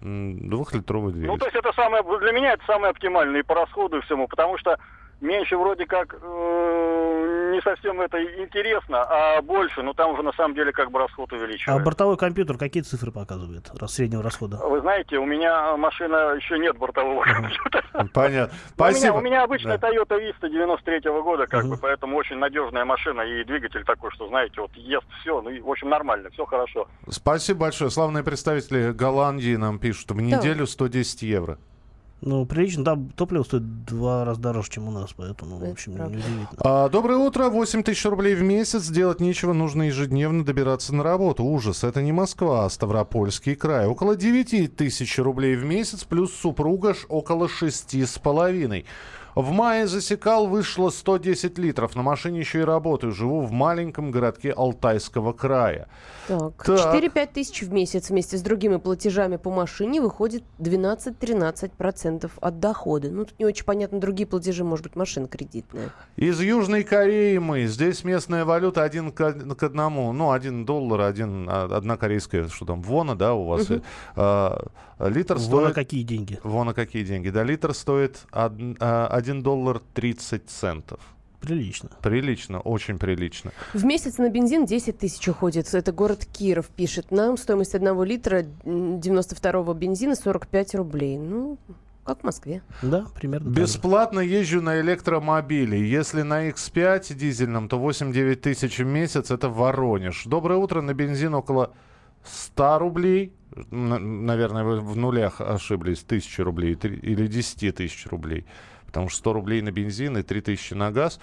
Двухлитровый 0.04 1.14
двигатель. 1.14 1.32
Ну, 1.32 1.38
то 1.38 1.46
есть 1.46 1.56
это 1.56 1.72
самое, 1.72 2.02
для 2.02 2.32
меня 2.32 2.52
это 2.52 2.64
самое 2.66 2.90
оптимальное 2.90 3.42
по 3.42 3.54
расходу 3.54 3.96
и 3.98 4.00
всему, 4.02 4.28
потому 4.28 4.58
что 4.58 4.78
меньше 5.22 5.56
вроде 5.56 5.86
как 5.86 6.14
э, 6.14 6.18
не 7.54 7.60
совсем 7.62 8.00
это 8.00 8.22
интересно, 8.42 9.02
а 9.02 9.42
больше, 9.42 9.82
ну 9.82 9.94
там 9.94 10.12
уже 10.12 10.22
на 10.22 10.32
самом 10.32 10.54
деле 10.54 10.72
как 10.72 10.90
бы 10.90 10.98
расход 10.98 11.32
А 11.32 11.36
увеличивается. 11.36 11.84
бортовой 11.84 12.16
компьютер 12.16 12.58
какие 12.58 12.82
цифры 12.82 13.10
показывает 13.12 13.70
среднего 13.88 14.22
расхода? 14.22 14.56
Вы 14.56 14.80
знаете, 14.80 15.18
у 15.18 15.24
меня 15.24 15.76
машина 15.76 16.34
еще 16.36 16.58
нет 16.58 16.76
бортового 16.76 17.22
компьютера. 17.22 17.84
Понятно. 18.12 18.54
У 18.76 18.82
меня, 18.82 18.92
Спасибо. 18.92 19.14
у 19.14 19.20
меня 19.20 19.42
обычная 19.44 19.78
Да. 19.78 19.88
Toyota 19.90 20.18
Vista 20.20 20.48
93 20.50 21.00
года, 21.22 21.46
как 21.46 21.66
бы, 21.66 21.76
поэтому 21.76 22.16
очень 22.16 22.36
надежная 22.36 22.84
машина 22.84 23.22
и 23.22 23.44
двигатель 23.44 23.84
такой, 23.84 24.10
что, 24.12 24.26
знаете, 24.28 24.60
вот 24.60 24.72
ест 24.74 25.06
все, 25.20 25.40
ну, 25.40 25.50
и, 25.50 25.60
в 25.60 25.70
общем, 25.70 25.88
нормально, 25.88 26.30
все 26.30 26.44
хорошо. 26.44 26.88
Спасибо 27.08 27.60
большое. 27.60 27.90
Славные 27.90 28.24
представители 28.24 28.92
Голландии 28.92 29.56
нам 29.56 29.78
пишут. 29.78 30.10
В 30.10 30.20
неделю 30.20 30.66
110 30.66 31.22
евро. 31.22 31.58
Ну, 32.20 32.46
прилично, 32.46 32.84
там 32.84 33.10
топливо 33.10 33.42
стоит 33.42 33.62
в 33.62 33.84
два 33.84 34.24
раза 34.24 34.40
дороже, 34.40 34.70
чем 34.70 34.88
у 34.88 34.90
нас, 34.90 35.12
поэтому, 35.14 35.58
в 35.58 35.70
общем, 35.70 35.96
неудивительно. 35.96 36.48
А, 36.56 36.88
доброе 36.88 37.18
утро. 37.18 37.50
8 37.50 37.82
тысяч 37.82 38.04
рублей 38.06 38.34
в 38.34 38.42
месяц. 38.42 38.88
Делать 38.88 39.20
нечего. 39.20 39.52
Нужно 39.52 39.82
ежедневно 39.82 40.44
добираться 40.44 40.94
на 40.94 41.02
работу. 41.02 41.44
Ужас. 41.44 41.84
Это 41.84 42.00
не 42.00 42.12
Москва, 42.12 42.64
а 42.64 42.70
Ставропольский 42.70 43.54
край. 43.54 43.86
Около 43.86 44.16
9 44.16 44.74
тысяч 44.74 45.18
рублей 45.18 45.56
в 45.56 45.64
месяц. 45.64 46.04
Плюс 46.04 46.32
супруга 46.32 46.94
ж 46.94 47.04
около 47.08 47.48
шести 47.48 48.06
с 48.06 48.18
половиной. 48.18 48.86
В 49.34 49.50
мае 49.50 49.86
засекал, 49.86 50.46
вышло 50.46 50.90
110 50.90 51.58
литров. 51.58 51.96
На 51.96 52.02
машине 52.02 52.40
еще 52.40 52.60
и 52.60 52.64
работаю. 52.64 53.12
Живу 53.12 53.40
в 53.42 53.50
маленьком 53.52 54.10
городке 54.10 54.52
Алтайского 54.52 55.32
края. 55.32 55.88
Так, 56.28 56.62
Так. 56.64 56.94
4-5 56.94 57.28
тысяч 57.34 57.62
в 57.62 57.72
месяц 57.72 58.10
вместе 58.10 58.38
с 58.38 58.42
другими 58.42 58.76
платежами 58.76 59.36
по 59.36 59.50
машине 59.50 60.00
выходит 60.00 60.44
12-13% 60.58 62.30
от 62.40 62.60
дохода. 62.60 63.10
Ну, 63.10 63.24
тут 63.24 63.38
не 63.38 63.44
очень 63.44 63.64
понятно, 63.64 64.00
другие 64.00 64.26
платежи, 64.26 64.64
может 64.64 64.84
быть, 64.84 64.96
машина 64.96 65.28
кредитная. 65.28 65.90
Из 66.16 66.40
Южной 66.40 66.84
Кореи 66.84 67.38
мы. 67.38 67.66
Здесь 67.66 68.04
местная 68.04 68.44
валюта 68.44 68.82
один 68.82 69.12
к, 69.12 69.32
к 69.32 69.62
одному. 69.62 70.12
Ну, 70.12 70.30
один 70.30 70.64
доллар, 70.64 71.02
один, 71.02 71.48
а, 71.50 71.64
одна 71.76 71.96
корейская, 71.96 72.48
что 72.48 72.64
там, 72.64 72.80
вона, 72.82 73.14
да, 73.14 73.34
у 73.34 73.44
вас? 73.46 73.68
Мгм. 73.68 73.82
А, 74.16 74.66
литр 75.00 75.34
Вон 75.34 75.42
стоит... 75.42 75.68
на 75.68 75.74
какие 75.74 76.02
деньги? 76.02 76.38
Вон 76.44 76.66
на 76.68 76.74
какие 76.74 77.04
деньги. 77.04 77.30
Да, 77.30 77.42
литр 77.42 77.74
стоит 77.74 78.22
од- 78.32 78.52
а, 78.80 79.08
1 79.24 79.42
доллар 79.42 79.80
30 79.94 80.48
центов. 80.48 81.00
Прилично. 81.40 81.90
Прилично, 82.02 82.60
очень 82.60 82.98
прилично. 82.98 83.52
В 83.74 83.84
месяц 83.84 84.18
на 84.18 84.28
бензин 84.28 84.66
10 84.66 84.98
тысяч 84.98 85.28
уходит. 85.28 85.72
Это 85.74 85.92
город 85.92 86.26
Киров 86.26 86.66
пишет. 86.68 87.10
Нам 87.10 87.36
стоимость 87.36 87.74
одного 87.74 88.04
литра 88.04 88.44
м, 88.64 88.98
92-го 89.00 89.72
бензина 89.74 90.14
45 90.14 90.74
рублей. 90.74 91.18
Ну, 91.18 91.58
как 92.04 92.20
в 92.20 92.24
Москве. 92.24 92.62
Да, 92.82 93.06
примерно 93.14 93.46
так 93.46 93.56
же. 93.56 93.62
Бесплатно 93.62 94.20
езжу 94.20 94.60
на 94.62 94.80
электромобиле. 94.80 95.88
Если 95.88 96.22
на 96.22 96.48
X5 96.50 97.14
дизельном, 97.14 97.68
то 97.68 97.78
8-9 97.78 98.36
тысяч 98.36 98.78
в 98.78 98.86
месяц. 98.86 99.30
Это 99.30 99.48
Воронеж. 99.48 100.24
Доброе 100.24 100.58
утро. 100.58 100.80
На 100.82 100.94
бензин 100.94 101.34
около 101.34 101.74
100 102.24 102.78
рублей. 102.78 103.32
Наверное, 103.70 104.64
вы 104.64 104.80
в 104.80 104.96
нулях 104.96 105.40
ошиблись. 105.42 106.00
Тысячи 106.04 106.40
рублей 106.40 106.72
или 106.72 107.26
10 107.26 107.74
тысяч 107.76 108.06
рублей. 108.06 108.46
Потому 108.94 109.08
что 109.08 109.18
100 109.18 109.32
рублей 109.32 109.60
на 109.60 109.72
бензин 109.72 110.16
и 110.18 110.22
3 110.22 110.40
тысячи 110.40 110.72
на 110.72 110.92
газ. 110.92 111.18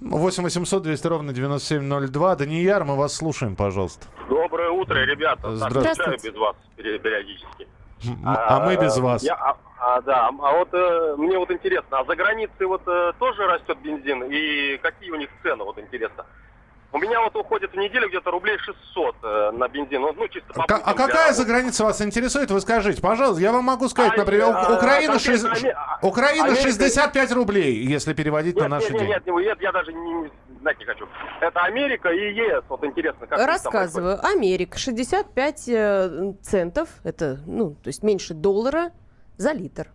8 0.00 0.44
800 0.44 0.82
200 0.84 1.06
ровно 1.08 1.32
9702. 1.32 2.36
Данияр, 2.36 2.84
мы 2.84 2.94
вас 2.96 3.12
слушаем, 3.16 3.56
пожалуйста. 3.56 4.06
Доброе 4.28 4.70
утро, 4.70 4.94
ребята. 5.04 5.42
Так, 5.42 5.56
Здравствуйте. 5.56 5.94
скучаю 5.94 6.18
без 6.22 6.38
вас 6.40 6.56
периодически. 6.76 7.66
М- 8.06 8.20
А 8.24 8.60
мы 8.64 8.76
без 8.76 8.96
вас. 8.98 9.24
Я, 9.24 9.34
а, 9.34 9.56
а, 9.80 10.00
да, 10.02 10.28
а 10.28 10.52
вот 10.58 10.68
э, 10.72 11.16
мне 11.18 11.36
вот 11.36 11.50
интересно, 11.50 11.98
а 11.98 12.04
за 12.04 12.14
границей 12.14 12.66
вот 12.66 12.82
э, 12.86 13.12
тоже 13.18 13.44
растет 13.48 13.76
бензин 13.82 14.22
и 14.30 14.76
какие 14.78 15.10
у 15.10 15.16
них 15.16 15.28
цены, 15.42 15.64
вот 15.64 15.76
интересно. 15.80 16.24
У 16.90 16.98
меня 16.98 17.20
вот 17.20 17.36
уходит 17.36 17.72
в 17.72 17.76
неделю 17.76 18.08
где-то 18.08 18.30
рублей 18.30 18.56
600 18.58 19.16
э, 19.22 19.50
на 19.52 19.68
бензин, 19.68 20.00
ну, 20.00 20.12
ну, 20.14 20.26
чисто 20.28 20.54
по 20.54 20.62
Ка- 20.62 20.76
будням 20.78 20.82
А 20.84 20.94
для 20.94 21.06
какая 21.06 21.32
за 21.34 21.44
граница 21.44 21.84
вас 21.84 22.00
интересует? 22.00 22.50
Вы 22.50 22.60
скажите, 22.62 23.02
пожалуйста. 23.02 23.42
Я 23.42 23.52
вам 23.52 23.64
могу 23.64 23.88
сказать, 23.88 24.16
например, 24.16 24.46
У- 24.46 24.52
а, 24.52 24.74
Украина, 24.76 25.12
конкретно 25.12 25.18
шесть- 25.18 25.44
Аме- 25.64 25.72
а- 25.72 25.98
Украина 26.06 26.44
Америка- 26.46 26.62
65 26.62 27.32
рублей, 27.32 27.84
если 27.84 28.14
переводить 28.14 28.56
на 28.56 28.62
Нет, 28.62 28.70
наши 28.70 28.92
нет, 28.92 28.98
деньги. 29.02 29.10
нет, 29.10 29.26
нет, 29.26 29.36
нет, 29.36 29.58
я 29.60 29.72
даже 29.72 29.92
не, 29.92 30.12
не 30.14 30.30
знать 30.60 30.78
не 30.78 30.84
хочу. 30.86 31.06
Это 31.42 31.60
Америка 31.60 32.08
и 32.08 32.32
ЕС, 32.34 32.64
вот 32.70 32.82
интересно, 32.82 33.26
как 33.26 33.38
Рассказываю. 33.38 34.24
Америка 34.24 34.78
65 34.78 35.68
э, 35.68 36.32
центов, 36.42 36.88
это, 37.04 37.38
ну, 37.46 37.72
то 37.74 37.88
есть 37.88 38.02
меньше 38.02 38.32
доллара 38.32 38.92
за 39.36 39.52
литр. 39.52 39.88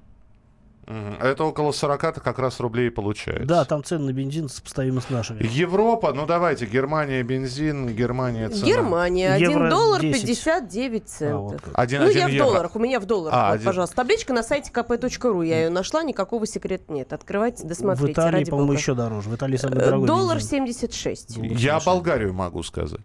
Мгм. 0.85 1.15
Это 1.21 1.43
около 1.45 1.71
40 1.71 2.21
как 2.21 2.39
раз 2.39 2.59
рублей 2.59 2.91
получается. 2.91 3.45
Да, 3.45 3.65
там 3.65 3.83
цены 3.83 4.05
на 4.05 4.13
бензин 4.13 4.49
сопоставимы 4.49 4.99
с 5.01 5.09
нашими. 5.09 5.41
Европа, 5.43 6.11
ну 6.13 6.25
давайте, 6.25 6.65
Германия 6.65 7.23
бензин, 7.23 7.87
Германия 7.87 8.49
цена. 8.49 8.65
Германия 8.67 9.33
1 9.33 9.49
Евро 9.51 9.69
доллар 9.69 10.01
10. 10.01 10.21
59 10.21 11.07
центов. 11.07 11.61
Один- 11.73 12.01
ну, 12.01 12.07
один 12.09 12.19
я 12.19 12.27
в 12.27 12.31
евро. 12.31 12.45
долларах, 12.45 12.75
у 12.75 12.79
меня 12.79 12.99
в 12.99 13.05
долларах, 13.05 13.37
А, 13.37 13.47
вот, 13.49 13.55
один. 13.55 13.65
пожалуйста. 13.65 13.95
Табличка 13.95 14.33
на 14.33 14.43
сайте 14.43 14.71
kp.ru, 14.73 15.45
я 15.45 15.63
ее 15.63 15.69
нашла, 15.69 16.03
никакого 16.03 16.45
секрета 16.45 16.91
нет. 16.91 17.13
Открывайте, 17.13 17.63
В 17.63 17.67
досмотрите, 17.67 18.11
Италии, 18.13 18.31
ради 18.39 18.51
по-моему, 18.51 18.73
еще 18.73 18.93
дороже. 18.93 19.29
В 19.29 19.35
Италии 19.35 19.57
самый 19.57 19.77
Э, 19.77 19.85
дорогой 19.85 20.07
Доллар 20.07 20.35
бензин. 20.37 20.49
76. 20.67 21.37
Я 21.37 21.79
Болгарию 21.79 22.33
могу 22.33 22.61
сказать. 22.63 22.99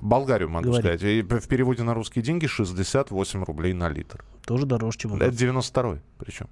Болгарию 0.00 0.48
могу 0.48 0.66
Говори. 0.68 0.82
сказать. 0.82 1.02
И 1.02 1.22
в 1.22 1.48
переводе 1.48 1.82
на 1.82 1.94
русские 1.94 2.22
деньги 2.24 2.46
68 2.46 3.42
рублей 3.44 3.72
на 3.72 3.88
литр. 3.88 4.24
Тоже 4.46 4.64
дороже, 4.66 4.98
чем 4.98 5.12
у 5.12 5.16
нас. 5.16 5.28
Это 5.28 5.36
92-й 5.36 6.00
причем. 6.18 6.46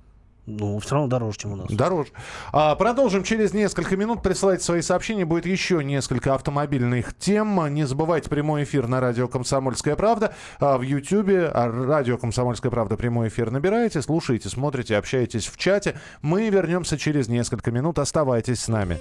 Ну, 0.48 0.78
все 0.78 0.94
равно 0.94 1.08
дороже, 1.08 1.36
чем 1.36 1.52
у 1.52 1.56
нас. 1.56 1.66
Дороже. 1.68 2.08
А, 2.52 2.74
продолжим 2.74 3.22
через 3.22 3.52
несколько 3.52 3.98
минут. 3.98 4.22
Присылайте 4.22 4.64
свои 4.64 4.80
сообщения. 4.80 5.26
Будет 5.26 5.44
еще 5.44 5.84
несколько 5.84 6.34
автомобильных 6.34 7.14
тем. 7.18 7.74
Не 7.74 7.86
забывайте 7.86 8.30
прямой 8.30 8.64
эфир 8.64 8.88
на 8.88 8.98
радио 9.00 9.28
«Комсомольская 9.28 9.94
правда». 9.94 10.34
А, 10.58 10.78
в 10.78 10.82
Ютьюбе 10.82 11.50
а, 11.52 11.70
радио 11.70 12.16
«Комсомольская 12.16 12.70
правда» 12.70 12.96
прямой 12.96 13.28
эфир 13.28 13.50
набираете, 13.50 14.00
слушаете, 14.00 14.48
смотрите, 14.48 14.96
общаетесь 14.96 15.46
в 15.48 15.58
чате. 15.58 16.00
Мы 16.22 16.48
вернемся 16.48 16.96
через 16.96 17.28
несколько 17.28 17.70
минут. 17.70 17.98
Оставайтесь 17.98 18.60
с 18.60 18.68
нами. 18.68 18.98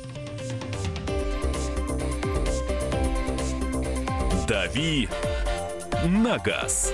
«Дави 4.50 5.08
на 6.06 6.38
газ». 6.40 6.94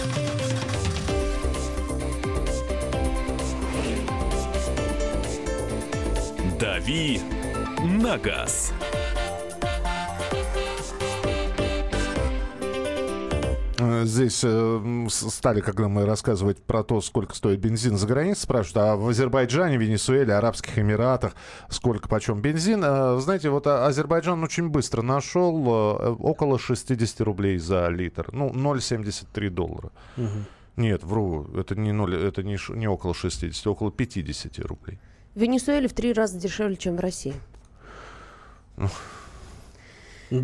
«Дави 6.61 7.19
на 7.83 8.19
газ». 8.19 8.71
Э, 13.79 14.05
Здесь 14.05 14.41
э, 14.43 15.07
стали, 15.09 15.61
когда 15.61 15.87
мы 15.87 16.05
рассказывать 16.05 16.59
про 16.61 16.83
то, 16.83 17.01
сколько 17.01 17.33
стоит 17.33 17.59
бензин 17.59 17.97
за 17.97 18.05
границей, 18.05 18.43
спрашивают, 18.43 18.77
а 18.77 18.95
в 18.95 19.07
Азербайджане, 19.09 19.77
Венесуэле, 19.77 20.35
Арабских 20.35 20.77
Эмиратах 20.77 21.33
сколько 21.69 22.07
почем 22.07 22.41
бензин? 22.41 22.83
Э, 22.83 23.19
Знаете, 23.19 23.49
вот 23.49 23.65
а- 23.65 23.87
Азербайджан 23.87 24.43
очень 24.43 24.69
быстро 24.69 25.01
нашел 25.01 25.57
э, 25.65 26.09
около 26.19 26.59
60 26.59 27.21
рублей 27.21 27.57
за 27.57 27.87
литр. 27.87 28.29
Ну, 28.33 28.51
0,73 28.51 29.49
доллара. 29.49 29.89
Мгм. 30.15 30.45
Нет, 30.77 31.03
вру, 31.03 31.47
это 31.57 31.73
не, 31.75 31.91
0, 31.91 32.15
это 32.15 32.43
не, 32.43 32.59
не 32.75 32.87
около 32.87 33.15
60, 33.15 33.65
около 33.65 33.91
50 33.91 34.59
рублей. 34.59 34.99
В 35.35 35.39
Венесуэле 35.39 35.87
в 35.87 35.93
три 35.93 36.13
раза 36.13 36.37
дешевле, 36.37 36.75
чем 36.75 36.97
в 36.97 36.99
России. 36.99 37.33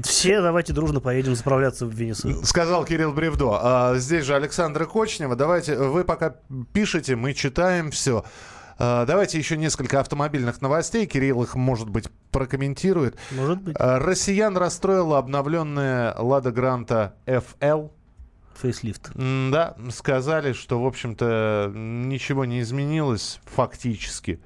Все 0.03 0.41
давайте 0.41 0.73
дружно 0.73 0.99
поедем 0.99 1.35
заправляться 1.35 1.85
в 1.85 1.91
Венесуэлу. 1.91 2.43
Сказал 2.43 2.83
Кирилл 2.83 3.13
Бревдо. 3.13 3.59
А, 3.61 3.95
здесь 3.95 4.25
же 4.25 4.35
Александра 4.35 4.85
Кочнева. 4.85 5.35
Давайте, 5.35 5.77
вы 5.77 6.03
пока 6.03 6.35
пишете, 6.73 7.15
мы 7.15 7.33
читаем 7.33 7.91
все. 7.91 8.25
А, 8.79 9.05
давайте 9.05 9.37
еще 9.37 9.55
несколько 9.55 9.99
автомобильных 9.99 10.61
новостей. 10.61 11.05
Кирилл 11.05 11.43
их, 11.43 11.55
может 11.55 11.89
быть, 11.89 12.09
прокомментирует. 12.31 13.17
Может 13.31 13.61
быть. 13.61 13.75
А, 13.79 13.99
россиян 13.99 14.55
расстроила 14.57 15.17
обновленная 15.17 16.15
Лада 16.17 16.51
Гранта 16.51 17.15
FL. 17.25 17.91
Фейслифт. 18.61 19.11
Да, 19.15 19.75
сказали, 19.91 20.51
что, 20.51 20.81
в 20.81 20.85
общем-то, 20.85 21.71
ничего 21.73 22.43
не 22.43 22.61
изменилось 22.61 23.39
фактически. 23.45 24.41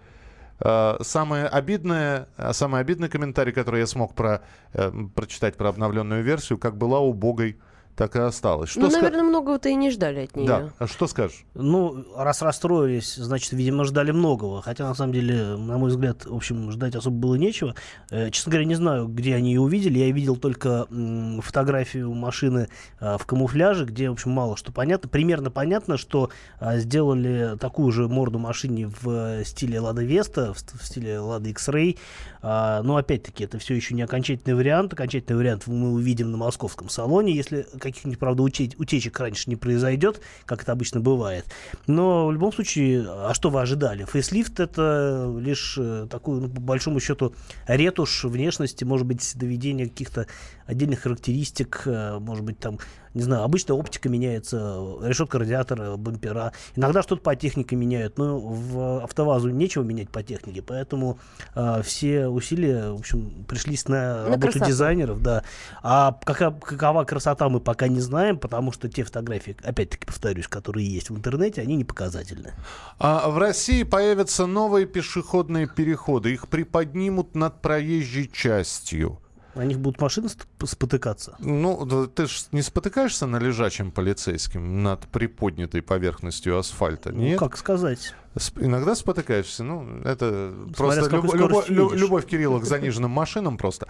Э, 0.64 0.98
Самое 1.02 1.48
обидное, 1.48 2.28
э, 2.38 2.54
самый 2.54 2.82
обидный 2.82 3.10
комментарий, 3.10 3.52
который 3.52 3.80
я 3.82 3.88
смог 3.88 4.14
про, 4.14 4.42
э, 4.74 4.92
прочитать 5.16 5.58
про 5.58 5.70
обновленную 5.70 6.24
версию, 6.24 6.60
как 6.60 6.78
была 6.78 7.00
убогой, 7.00 7.60
так 7.96 8.16
и 8.16 8.20
осталась. 8.20 8.70
Что 8.70 8.82
ну, 8.82 8.88
ска- 8.88 9.02
наверное, 9.02 9.24
многого-то 9.24 9.70
и 9.70 9.76
не 9.76 9.92
ждали 9.92 10.22
от 10.22 10.36
нее. 10.36 10.48
Да, 10.48 10.70
а 10.80 10.88
что 10.88 11.08
скажешь? 11.08 11.46
Ну, 11.54 12.06
раз 12.16 12.42
расстроились, 12.42 13.16
значит, 13.16 13.52
видимо, 13.52 13.84
ждали 13.84 14.12
многого. 14.12 14.62
Хотя, 14.62 14.88
на 14.88 14.96
самом 14.96 15.14
деле, 15.14 15.56
на 15.56 15.78
мой 15.78 15.90
взгляд, 15.90 16.26
в 16.26 16.36
общем, 16.36 16.72
ждать 16.72 16.96
особо 16.96 17.18
было 17.18 17.36
нечего. 17.36 17.76
Э, 18.10 18.30
честно 18.30 18.52
говоря, 18.52 18.66
не 18.66 18.76
знаю, 18.76 19.08
где 19.08 19.36
они 19.36 19.54
ее 19.54 19.62
увидели. 19.62 20.00
Я 20.00 20.12
видел 20.12 20.36
только 20.36 20.88
м, 20.90 21.42
фотографию 21.42 22.14
машины 22.14 22.70
а, 23.00 23.18
в 23.18 23.26
камуфляже, 23.26 23.86
где, 23.86 24.10
в 24.10 24.14
общем, 24.14 24.32
мало 24.32 24.58
что 24.58 24.72
понятно. 24.72 25.10
Примерно 25.10 25.52
понятно, 25.52 25.98
что 25.98 26.30
а, 26.60 26.78
сделали 26.78 27.58
такую 27.60 27.92
же 27.92 28.08
морду 28.08 28.40
машине 28.40 28.92
в 29.02 29.10
э, 29.10 29.44
стиле 29.44 29.80
Лада 29.80 30.04
Веста, 30.04 30.54
в, 30.54 30.58
в 30.58 30.86
стиле 30.86 31.20
Лада 31.20 31.50
X-Ray. 31.50 31.98
А, 32.42 32.82
но, 32.84 32.98
опять-таки, 32.98 33.44
это 33.44 33.60
все 33.60 33.76
еще 33.76 33.94
не 33.94 34.02
окончательный 34.02 34.56
вариант. 34.56 34.94
Окончательный 34.94 35.38
вариант 35.38 35.68
мы 35.68 35.92
увидим 35.92 36.32
на 36.32 36.38
московском 36.38 36.90
салоне, 36.90 37.34
если 37.34 37.66
каких-нибудь, 37.82 38.20
правда, 38.20 38.44
утечек 38.44 39.20
раньше 39.20 39.50
не 39.50 39.56
произойдет, 39.56 40.22
как 40.46 40.64
это 40.64 40.72
обычно 40.72 41.00
бывает. 41.00 41.46
Но 41.88 42.28
в 42.28 42.32
любом 42.32 42.54
случае, 42.54 43.06
а 43.08 43.34
что 43.34 43.50
вы 43.50 43.62
ожидали? 43.62 44.06
Фейслифт 44.06 44.60
это 44.60 45.34
лишь 45.40 45.76
э, 45.78 46.08
такой, 46.10 46.42
ну, 46.42 46.50
по 46.50 46.62
большому 46.62 47.00
счету, 47.00 47.34
ретушь 47.68 48.24
внешности, 48.24 48.84
может 48.84 49.08
быть, 49.08 49.34
доведение 49.36 49.88
каких-то 49.88 50.28
отдельных 50.72 51.02
характеристик, 51.02 51.84
э, 51.86 52.18
может 52.20 52.44
быть, 52.44 52.58
там, 52.60 52.80
не 53.14 53.22
знаю, 53.24 53.44
обычно 53.44 53.76
оптика 53.76 54.08
меняется, 54.08 54.58
решетка 55.04 55.38
радиатора, 55.38 55.98
бампера. 55.98 56.54
Иногда 56.76 57.02
что-то 57.04 57.22
по 57.22 57.36
технике 57.36 57.76
меняют, 57.76 58.18
но 58.18 58.40
в 58.40 59.04
автовазу 59.04 59.50
нечего 59.50 59.84
менять 59.84 60.10
по 60.10 60.24
технике, 60.24 60.62
поэтому 60.62 61.20
э, 61.56 61.82
все 61.84 62.28
усилия, 62.28 62.92
в 62.92 63.00
общем, 63.00 63.46
пришлись 63.48 63.88
на, 63.88 64.24
На 64.24 64.30
работу 64.30 64.54
красоту. 64.54 64.66
дизайнеров, 64.66 65.22
да. 65.22 65.44
А 65.84 66.18
кака- 66.24 66.52
какова 66.52 67.04
красота 67.04 67.50
мы 67.50 67.60
пока 67.60 67.88
не 67.90 68.00
знаем, 68.00 68.38
потому 68.40 68.72
что 68.72 68.88
те 68.88 69.04
фотографии, 69.04 69.58
опять-таки 69.64 70.06
повторюсь, 70.06 70.48
которые 70.48 70.88
есть 70.88 71.10
в 71.10 71.18
интернете, 71.18 71.62
они 71.62 71.76
не 71.76 71.84
показательны. 71.84 72.54
А 72.98 73.30
в 73.30 73.38
России 73.38 73.84
появятся 73.84 74.46
новые 74.46 74.86
пешеходные 74.86 75.68
переходы. 75.68 76.32
Их 76.34 76.48
приподнимут 76.48 77.36
над 77.36 77.62
проезжей 77.62 78.30
частью. 78.32 79.20
На 79.56 79.64
них 79.66 79.80
будут 79.80 80.00
машины 80.02 80.30
спотыкаться. 80.64 81.36
Ну, 81.40 82.08
ты 82.08 82.28
же 82.28 82.36
не 82.52 82.62
спотыкаешься 82.62 83.26
на 83.26 83.38
лежачем 83.38 83.92
полицейским 83.92 84.82
над 84.84 85.08
приподнятой 85.08 85.82
поверхностью 85.82 86.58
асфальта, 86.58 87.12
Ну, 87.12 87.22
нет? 87.22 87.40
как 87.40 87.58
сказать? 87.58 88.14
Иногда 88.60 88.96
спотыкаешься, 88.96 89.64
ну, 89.64 90.00
это 90.06 90.54
Смотря 90.54 90.74
просто 90.76 91.04
с 91.04 91.08
какой 91.10 91.30
любо- 91.30 91.36
любо- 91.38 91.48
скоростью 91.50 91.76
лю- 91.76 91.86
едешь. 91.90 92.00
любовь 92.02 92.26
Кирилла 92.26 92.60
к 92.60 92.66
заниженным 92.66 93.12
машинам 93.12 93.58
просто. 93.58 93.88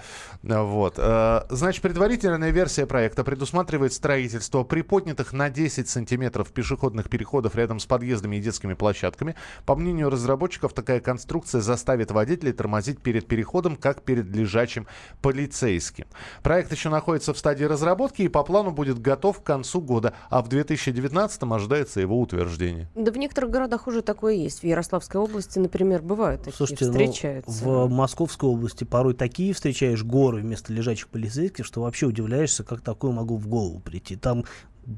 А, 0.50 0.64
Вот. 0.64 0.96
Э, 0.98 1.42
Значит, 1.50 1.82
предварительная 1.84 2.50
версия 2.50 2.86
проекта 2.88 3.24
предусматривает 3.24 3.94
строительство 3.94 4.64
приподнятых 4.64 5.32
на 5.34 5.50
10 5.52 5.90
сантиметров 5.90 6.52
пешеходных 6.52 7.10
переходов 7.10 7.56
рядом 7.56 7.80
с 7.80 7.86
подъездами 7.86 8.38
и 8.38 8.40
детскими 8.42 8.74
площадками. 8.74 9.36
По 9.66 9.76
мнению 9.76 10.10
разработчиков, 10.10 10.74
такая 10.74 11.00
конструкция 11.02 11.62
заставит 11.62 12.10
водителей 12.12 12.54
тормозить 12.54 13.00
перед 13.00 13.28
переходом, 13.28 13.76
как 13.76 14.02
перед 14.02 14.26
лежачим 14.36 14.88
полицейским. 15.22 16.06
Проект 16.44 16.72
еще 16.72 16.90
находится 16.90 17.34
в 17.34 17.38
стадии 17.38 17.66
разработки 17.66 18.24
и 18.24 18.28
по 18.28 18.44
плану 18.44 18.72
будет 18.72 19.00
готов 19.00 19.42
к 19.42 19.44
концу 19.44 19.82
года, 19.82 20.14
а 20.30 20.42
в 20.42 20.48
2019 20.50 21.44
ожидается 21.54 22.02
его 22.02 22.20
утверждение. 22.20 22.90
Да 22.96 23.12
в 23.12 23.18
некоторых 23.18 23.52
городах 23.52 23.88
уже 23.88 24.02
такое 24.02 24.31
есть. 24.32 24.62
В 24.62 24.64
Ярославской 24.64 25.20
области, 25.22 25.60
например, 25.60 26.02
бывают 26.02 26.42
такие, 26.42 26.58
Слушайте, 26.58 26.86
ну, 26.86 26.92
встречаются. 26.92 27.64
в 27.64 27.90
Московской 27.90 28.50
области 28.50 28.84
порой 28.84 29.14
такие 29.14 29.54
встречаешь 29.54 30.04
горы 30.04 30.42
вместо 30.42 30.74
лежачих 30.74 31.08
полицейских, 31.08 31.66
что 31.66 31.82
вообще 31.82 32.08
удивляешься, 32.08 32.64
как 32.64 32.82
такое 32.82 33.12
могло 33.12 33.38
в 33.38 33.48
голову 33.48 33.80
прийти. 33.80 34.16
Там 34.16 34.46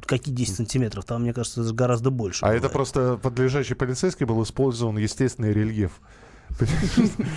какие 0.05 0.33
10 0.33 0.55
сантиметров? 0.55 1.05
Там, 1.05 1.23
мне 1.23 1.33
кажется, 1.33 1.61
даже 1.61 1.73
гораздо 1.73 2.09
больше. 2.09 2.43
А 2.43 2.47
бывает. 2.47 2.63
это 2.63 2.71
просто 2.71 3.19
под 3.21 3.37
лежачий 3.39 3.73
полицейский 3.73 4.25
был 4.25 4.41
использован 4.43 4.97
естественный 4.97 5.53
рельеф. 5.53 5.99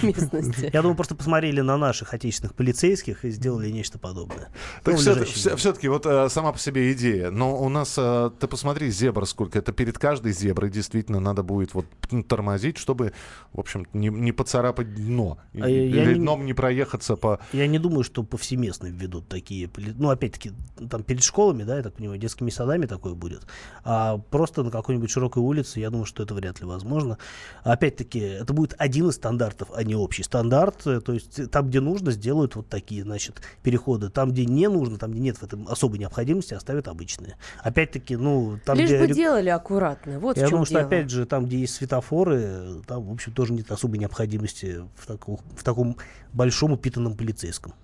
Местности. 0.02 0.70
Я 0.72 0.82
думаю, 0.82 0.96
просто 0.96 1.14
посмотрели 1.14 1.60
на 1.60 1.76
наших 1.76 2.14
отечественных 2.14 2.54
полицейских 2.54 3.24
и 3.24 3.30
сделали 3.30 3.70
нечто 3.70 3.98
подобное. 3.98 4.48
Так 4.82 4.94
Ну, 4.94 5.00
все, 5.00 5.14
лежащие. 5.14 5.72
таки 5.72 5.88
вот 5.88 6.06
э, 6.06 6.28
сама 6.28 6.52
по 6.52 6.58
себе 6.58 6.92
идея. 6.92 7.30
Но 7.30 7.56
у 7.60 7.68
нас, 7.68 7.94
э, 7.98 8.30
ты 8.38 8.46
посмотри, 8.46 8.90
зебр 8.90 9.26
сколько. 9.26 9.58
Это 9.58 9.72
перед 9.72 9.98
каждой 9.98 10.32
зеброй 10.32 10.70
действительно 10.70 11.20
надо 11.20 11.42
будет 11.42 11.74
вот 11.74 11.86
м, 12.10 12.22
тормозить, 12.22 12.78
чтобы, 12.78 13.12
в 13.52 13.60
общем, 13.60 13.86
не, 13.92 14.08
не 14.08 14.32
поцарапать 14.32 14.94
дно. 14.94 15.38
А 15.54 15.68
я 15.68 15.84
Или 15.84 16.14
не- 16.14 16.20
дном 16.20 16.44
не 16.46 16.54
проехаться 16.54 17.16
по... 17.16 17.40
Я 17.52 17.66
не 17.66 17.78
думаю, 17.78 18.04
что 18.04 18.22
повсеместно 18.22 18.86
введут 18.86 19.28
такие, 19.28 19.70
ну, 19.98 20.10
опять-таки, 20.10 20.52
там 20.90 21.02
перед 21.02 21.22
школами, 21.22 21.62
да, 21.64 21.76
я 21.76 21.82
так 21.82 21.94
понимаю, 21.94 22.18
детскими 22.20 22.50
садами 22.50 22.86
такое 22.86 23.14
будет, 23.14 23.46
а 23.84 24.18
просто 24.18 24.62
на 24.62 24.70
какой-нибудь 24.70 25.10
широкой 25.10 25.42
улице, 25.42 25.80
я 25.80 25.90
думаю, 25.90 26.06
что 26.06 26.22
это 26.22 26.34
вряд 26.34 26.60
ли 26.60 26.66
возможно. 26.66 27.18
Опять-таки, 27.64 28.18
это 28.18 28.52
будет 28.52 28.74
один 28.78 29.05
из 29.08 29.16
стандартов, 29.16 29.68
а 29.74 29.82
не 29.82 29.94
общий 29.94 30.22
стандарт, 30.22 30.86
э, 30.86 31.00
то 31.00 31.12
есть 31.12 31.50
там, 31.50 31.68
где 31.68 31.80
нужно, 31.80 32.10
сделают 32.10 32.56
вот 32.56 32.68
такие, 32.68 33.02
значит, 33.02 33.40
переходы, 33.62 34.10
там, 34.10 34.30
где 34.30 34.44
не 34.44 34.68
нужно, 34.68 34.98
там, 34.98 35.12
где 35.12 35.20
нет 35.20 35.38
в 35.38 35.42
этом 35.42 35.66
особой 35.68 35.98
необходимости, 35.98 36.54
оставят 36.54 36.88
обычные. 36.88 37.36
Опять-таки, 37.62 38.16
ну, 38.16 38.58
там, 38.64 38.76
Лишь 38.78 38.90
где... 38.90 38.98
бы 38.98 39.08
делали 39.08 39.48
аккуратно. 39.48 40.18
Вот 40.18 40.36
я 40.36 40.48
думаю, 40.48 40.66
что 40.66 40.74
дело. 40.74 40.86
опять 40.86 41.10
же, 41.10 41.26
там, 41.26 41.46
где 41.46 41.58
есть 41.58 41.74
светофоры, 41.74 42.82
там, 42.86 43.04
в 43.04 43.12
общем, 43.12 43.32
тоже 43.32 43.52
нет 43.52 43.70
особой 43.70 43.98
необходимости 43.98 44.82
в, 44.96 45.06
таку- 45.06 45.40
в 45.56 45.62
таком 45.62 45.96
большом 46.32 46.72
упитанном 46.72 47.16
полицейском. 47.16 47.74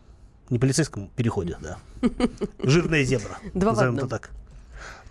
Не 0.51 0.59
полицейском 0.59 1.09
переходе, 1.17 1.57
да. 1.61 1.79
Жирная 2.63 3.05
зебра. 3.05 3.39
Два 3.55 3.73
назовем 3.73 3.97
это 3.97 4.07
так. 4.07 4.31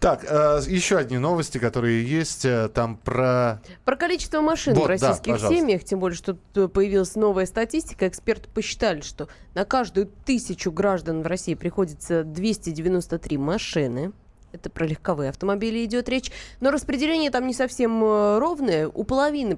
Так, 0.02 0.26
э, 0.28 0.62
еще 0.68 0.98
одни 0.98 1.20
новости, 1.20 1.60
которые 1.60 2.04
есть 2.04 2.44
э, 2.44 2.70
там 2.70 2.98
про... 2.98 3.62
Про 3.86 3.96
количество 3.96 4.42
машин 4.42 4.74
Вот, 4.74 4.86
в 4.86 4.88
да, 4.88 4.94
российских 4.94 5.34
пожалуйста. 5.34 5.62
семьях, 5.62 5.84
тем 5.84 6.00
более, 6.00 6.18
что 6.18 6.34
появилась 6.68 7.14
новая 7.16 7.46
статистика, 7.46 8.08
эксперты 8.08 8.50
посчитали, 8.50 9.02
что 9.02 9.30
на 9.54 9.64
каждую 9.64 10.08
тысячу 10.26 10.72
граждан 10.72 11.22
в 11.22 11.28
России 11.28 11.54
приходится 11.54 12.24
293 12.24 13.38
машины. 13.38 14.12
Это 14.52 14.72
про 14.72 14.88
легковые 14.88 15.30
автомобили 15.30 15.86
идет 15.86 16.10
речь. 16.10 16.32
Но 16.62 16.72
распределение 16.72 17.30
там 17.30 17.46
не 17.46 17.54
совсем 17.54 18.04
э, 18.04 18.40
ровное. 18.40 18.88
У 18.88 19.04
половины 19.04 19.56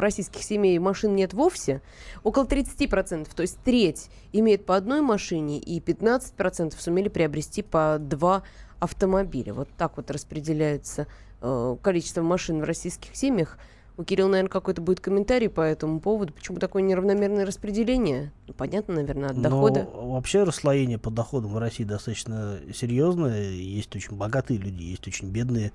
российских 0.00 0.44
семей 0.44 0.78
машин 0.78 1.14
нет 1.14 1.34
вовсе. 1.34 1.82
Около 2.22 2.44
30%, 2.44 3.28
то 3.36 3.42
есть 3.42 3.58
треть, 3.62 4.08
имеет 4.32 4.64
по 4.64 4.76
одной 4.76 5.02
машине, 5.02 5.58
и 5.58 5.78
15% 5.78 6.72
сумели 6.80 7.10
приобрести 7.10 7.60
по 7.60 7.98
два 8.00 8.44
автомобиля. 8.80 9.54
Вот 9.54 9.68
так 9.76 9.96
вот 9.96 10.10
распределяется 10.10 11.06
э, 11.40 11.76
количество 11.82 12.22
машин 12.22 12.60
в 12.60 12.64
российских 12.64 13.14
семьях. 13.16 13.58
У 13.96 14.02
Кирилла, 14.02 14.28
наверное, 14.28 14.50
какой-то 14.50 14.82
будет 14.82 14.98
комментарий 15.00 15.48
по 15.48 15.60
этому 15.60 16.00
поводу. 16.00 16.32
Почему 16.32 16.58
такое 16.58 16.82
неравномерное 16.82 17.46
распределение? 17.46 18.32
Ну, 18.48 18.54
понятно, 18.54 18.94
наверное, 18.94 19.30
от 19.30 19.40
дохода. 19.40 19.88
Но 19.92 20.10
вообще 20.12 20.42
расслоение 20.42 20.98
по 20.98 21.10
доходам 21.10 21.52
в 21.52 21.58
России 21.58 21.84
достаточно 21.84 22.58
серьезное. 22.74 23.50
Есть 23.50 23.94
очень 23.94 24.16
богатые 24.16 24.58
люди, 24.58 24.82
есть 24.82 25.06
очень 25.06 25.30
бедные. 25.30 25.70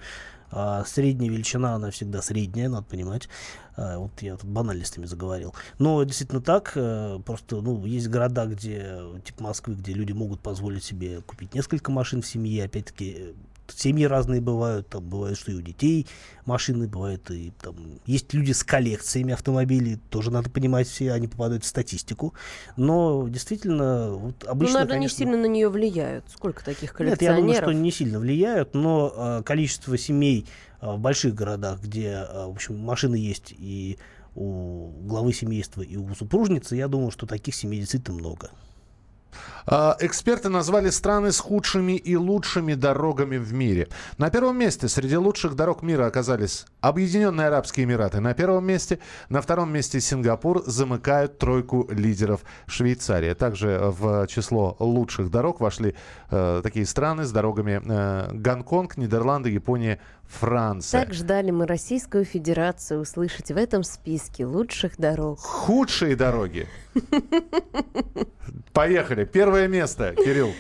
А 0.52 0.84
средняя 0.84 1.32
величина, 1.32 1.76
она 1.76 1.92
всегда 1.92 2.22
средняя, 2.22 2.68
надо 2.68 2.86
понимать. 2.88 3.30
А, 3.78 4.00
вот 4.00 4.12
я 4.22 4.36
тут 4.36 4.50
банальностями 4.50 5.06
заговорил. 5.06 5.54
Но 5.78 6.04
действительно 6.04 6.42
так. 6.42 6.74
А, 6.76 7.20
просто, 7.20 7.62
ну, 7.62 7.86
есть 7.86 8.10
города, 8.10 8.48
где, 8.48 9.00
типа 9.24 9.44
Москвы, 9.44 9.76
где 9.76 9.94
люди 9.94 10.12
могут 10.12 10.42
позволить 10.42 10.84
себе 10.84 11.22
купить 11.22 11.54
несколько 11.54 11.92
машин 11.92 12.22
в 12.22 12.28
семье. 12.28 12.66
Опять-таки, 12.66 13.36
семьи 13.72 14.06
разные 14.06 14.42
бывают, 14.42 14.88
там 14.90 15.04
бывает, 15.04 15.38
что 15.38 15.52
и 15.52 15.56
у 15.56 15.62
детей 15.62 16.08
машины, 16.46 16.88
бывает 16.88 17.30
и 17.32 17.52
там 17.62 17.76
есть 18.06 18.34
люди 18.34 18.52
с 18.52 18.64
коллекциями 18.64 19.34
автомобилей, 19.34 20.00
тоже 20.10 20.32
надо 20.32 20.50
понимать, 20.50 20.88
все 20.88 21.12
они 21.14 21.28
попадают 21.28 21.64
в 21.64 21.68
статистику, 21.68 22.34
но 22.78 23.28
действительно 23.28 24.12
вот 24.12 24.36
ну, 24.44 24.50
обычно, 24.50 24.74
Ну, 24.74 24.80
наверное, 24.80 24.98
конечно, 24.98 25.16
не 25.16 25.18
сильно 25.18 25.38
на 25.38 25.46
нее 25.46 25.70
влияют. 25.70 26.26
Сколько 26.30 26.64
таких 26.64 26.94
коллекционеров? 26.94 27.46
Нет, 27.46 27.56
я 27.56 27.62
думаю, 27.62 27.74
что 27.74 27.84
не 27.84 27.92
сильно 27.92 28.20
влияют, 28.20 28.74
но 28.74 29.14
э, 29.16 29.44
количество 29.44 29.98
семей 29.98 30.46
э, 30.82 30.92
в 30.92 31.00
больших 31.00 31.36
городах, 31.36 31.82
где, 31.82 32.26
э, 32.28 32.46
в 32.46 32.52
общем, 32.52 32.78
машины 32.78 33.16
есть 33.16 33.54
и 33.58 33.98
у 34.36 34.92
главы 35.02 35.34
семейства, 35.34 35.82
и 35.82 35.98
у 35.98 36.14
супружницы, 36.16 36.76
я 36.76 36.88
думаю, 36.88 37.12
что 37.12 37.26
таких 37.26 37.56
семей 37.56 37.80
действительно 37.80 38.18
много. 38.18 38.52
А, 39.66 39.96
эксперты 40.00 40.50
назвали 40.50 40.90
страны 40.90 41.32
с 41.32 41.40
худшими 41.40 41.94
и 41.94 42.16
лучшими 42.16 42.74
дорогами 42.74 43.38
в 43.38 43.54
мире. 43.54 43.88
На 44.18 44.30
первом 44.30 44.58
месте 44.58 44.88
среди 44.88 45.18
лучших 45.18 45.56
дорог 45.56 45.84
мира 45.84 46.06
оказались 46.06 46.66
Объединенные 46.82 47.48
Арабские 47.48 47.86
Эмираты. 47.86 48.20
На 48.20 48.34
первом 48.34 48.66
месте, 48.66 49.00
на 49.30 49.42
втором 49.42 49.72
месте 49.72 50.00
Сингапур 50.00 50.64
замыкают 50.66 51.38
тройку 51.38 51.88
лидеров 51.92 52.42
Швейцария. 52.68 53.36
Также 53.36 53.80
в 53.82 54.28
число 54.28 54.76
лучших 54.80 55.30
дорог 55.30 55.60
вошли 55.60 55.96
э, 56.32 56.62
такие 56.64 56.86
страны 56.86 57.26
с 57.26 57.32
дорогами 57.32 57.82
э, 57.84 58.32
Гонконг, 58.34 58.98
Нидерланды, 58.98 59.50
Япония, 59.50 60.00
Франция. 60.30 61.04
Так 61.04 61.14
ждали 61.14 61.52
мы 61.52 61.66
Российскую 61.66 62.24
Федерацию 62.24 63.02
услышать 63.02 63.50
в 63.52 63.58
этом 63.58 63.84
списке 63.84 64.46
лучших 64.46 64.98
дорог. 64.98 65.40
Худшие 65.40 66.16
дороги. 66.16 66.68
Поехали. 68.74 69.26
Первое 69.26 69.68
место, 69.68 70.14
Кирилл. 70.16 70.54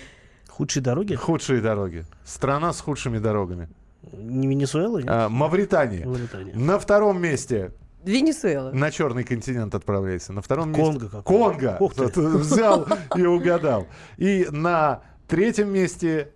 Худшие 0.49 0.84
дороги? 0.84 1.13
Худшие 1.15 1.61
дороги. 1.61 2.05
Страна 2.26 2.74
с 2.74 2.82
худшими 2.82 3.20
дорогами. 3.20 3.70
Не 4.11 4.47
Венесуэла? 4.47 4.97
Нет? 4.99 5.07
А, 5.09 5.30
Мавритания. 5.30 6.05
Мавритания. 6.05 6.55
На 6.55 6.80
втором 6.80 7.22
месте 7.22 7.72
Венесуэла. 8.03 8.72
на 8.72 8.91
черный 8.91 9.24
континент 9.24 9.76
отправляйся. 9.76 10.34
На 10.34 10.41
втором 10.41 10.74
Конго 10.74 11.03
месте... 11.03 11.22
Конго. 11.24 11.78
Ух 11.80 11.93
ты. 11.93 12.03
Вот, 12.03 12.17
Взял 12.17 12.88
и 13.15 13.26
угадал. 13.26 13.88
И 14.17 14.47
на 14.49 15.01
третьем 15.28 15.70
месте 15.70 16.32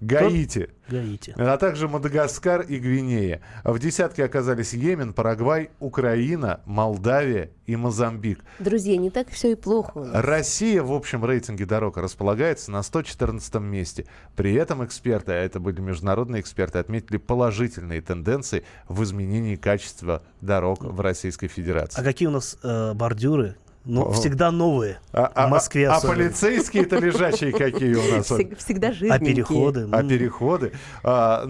Гаити. 0.00 0.68
Гаити. 0.88 1.34
А 1.36 1.56
также 1.56 1.88
Мадагаскар 1.88 2.62
и 2.62 2.78
Гвинея. 2.78 3.40
В 3.64 3.78
десятке 3.78 4.24
оказались 4.24 4.72
Йемен, 4.72 5.12
Парагвай, 5.12 5.70
Украина, 5.78 6.60
Молдавия 6.64 7.50
и 7.66 7.76
Мозамбик. 7.76 8.42
Друзья, 8.58 8.96
не 8.96 9.10
так 9.10 9.28
все 9.28 9.52
и 9.52 9.54
плохо. 9.54 9.92
у 9.94 10.04
нас. 10.04 10.24
Россия 10.24 10.82
в 10.82 10.92
общем 10.92 11.24
рейтинге 11.24 11.66
дорог 11.66 11.98
располагается 11.98 12.70
на 12.70 12.82
114 12.82 13.54
месте. 13.56 14.06
При 14.36 14.54
этом 14.54 14.84
эксперты, 14.84 15.32
а 15.32 15.36
это 15.36 15.60
были 15.60 15.80
международные 15.80 16.40
эксперты, 16.40 16.78
отметили 16.78 17.18
положительные 17.18 18.00
тенденции 18.00 18.64
в 18.88 19.02
изменении 19.02 19.56
качества 19.56 20.22
дорог 20.40 20.82
в 20.82 21.00
Российской 21.00 21.48
Федерации. 21.48 22.00
А 22.00 22.04
какие 22.04 22.28
у 22.28 22.32
нас 22.32 22.58
э, 22.62 22.94
бордюры? 22.94 23.56
Ну, 23.84 24.12
всегда 24.12 24.50
новые. 24.50 25.00
А, 25.12 25.26
а- 25.34 25.46
в 25.46 25.50
Москве 25.50 25.88
а, 25.88 25.96
а 25.96 26.00
полицейские-то 26.00 26.98
лежачие 26.98 27.52
какие 27.52 27.94
у 27.94 28.16
нас? 28.16 28.30
Всег- 28.30 28.56
Всегда 28.56 28.88
А 28.88 28.92
жирненькие. 28.92 29.34
переходы? 29.34 29.88
А 29.90 30.02
переходы. 30.02 30.72
А, 31.02 31.48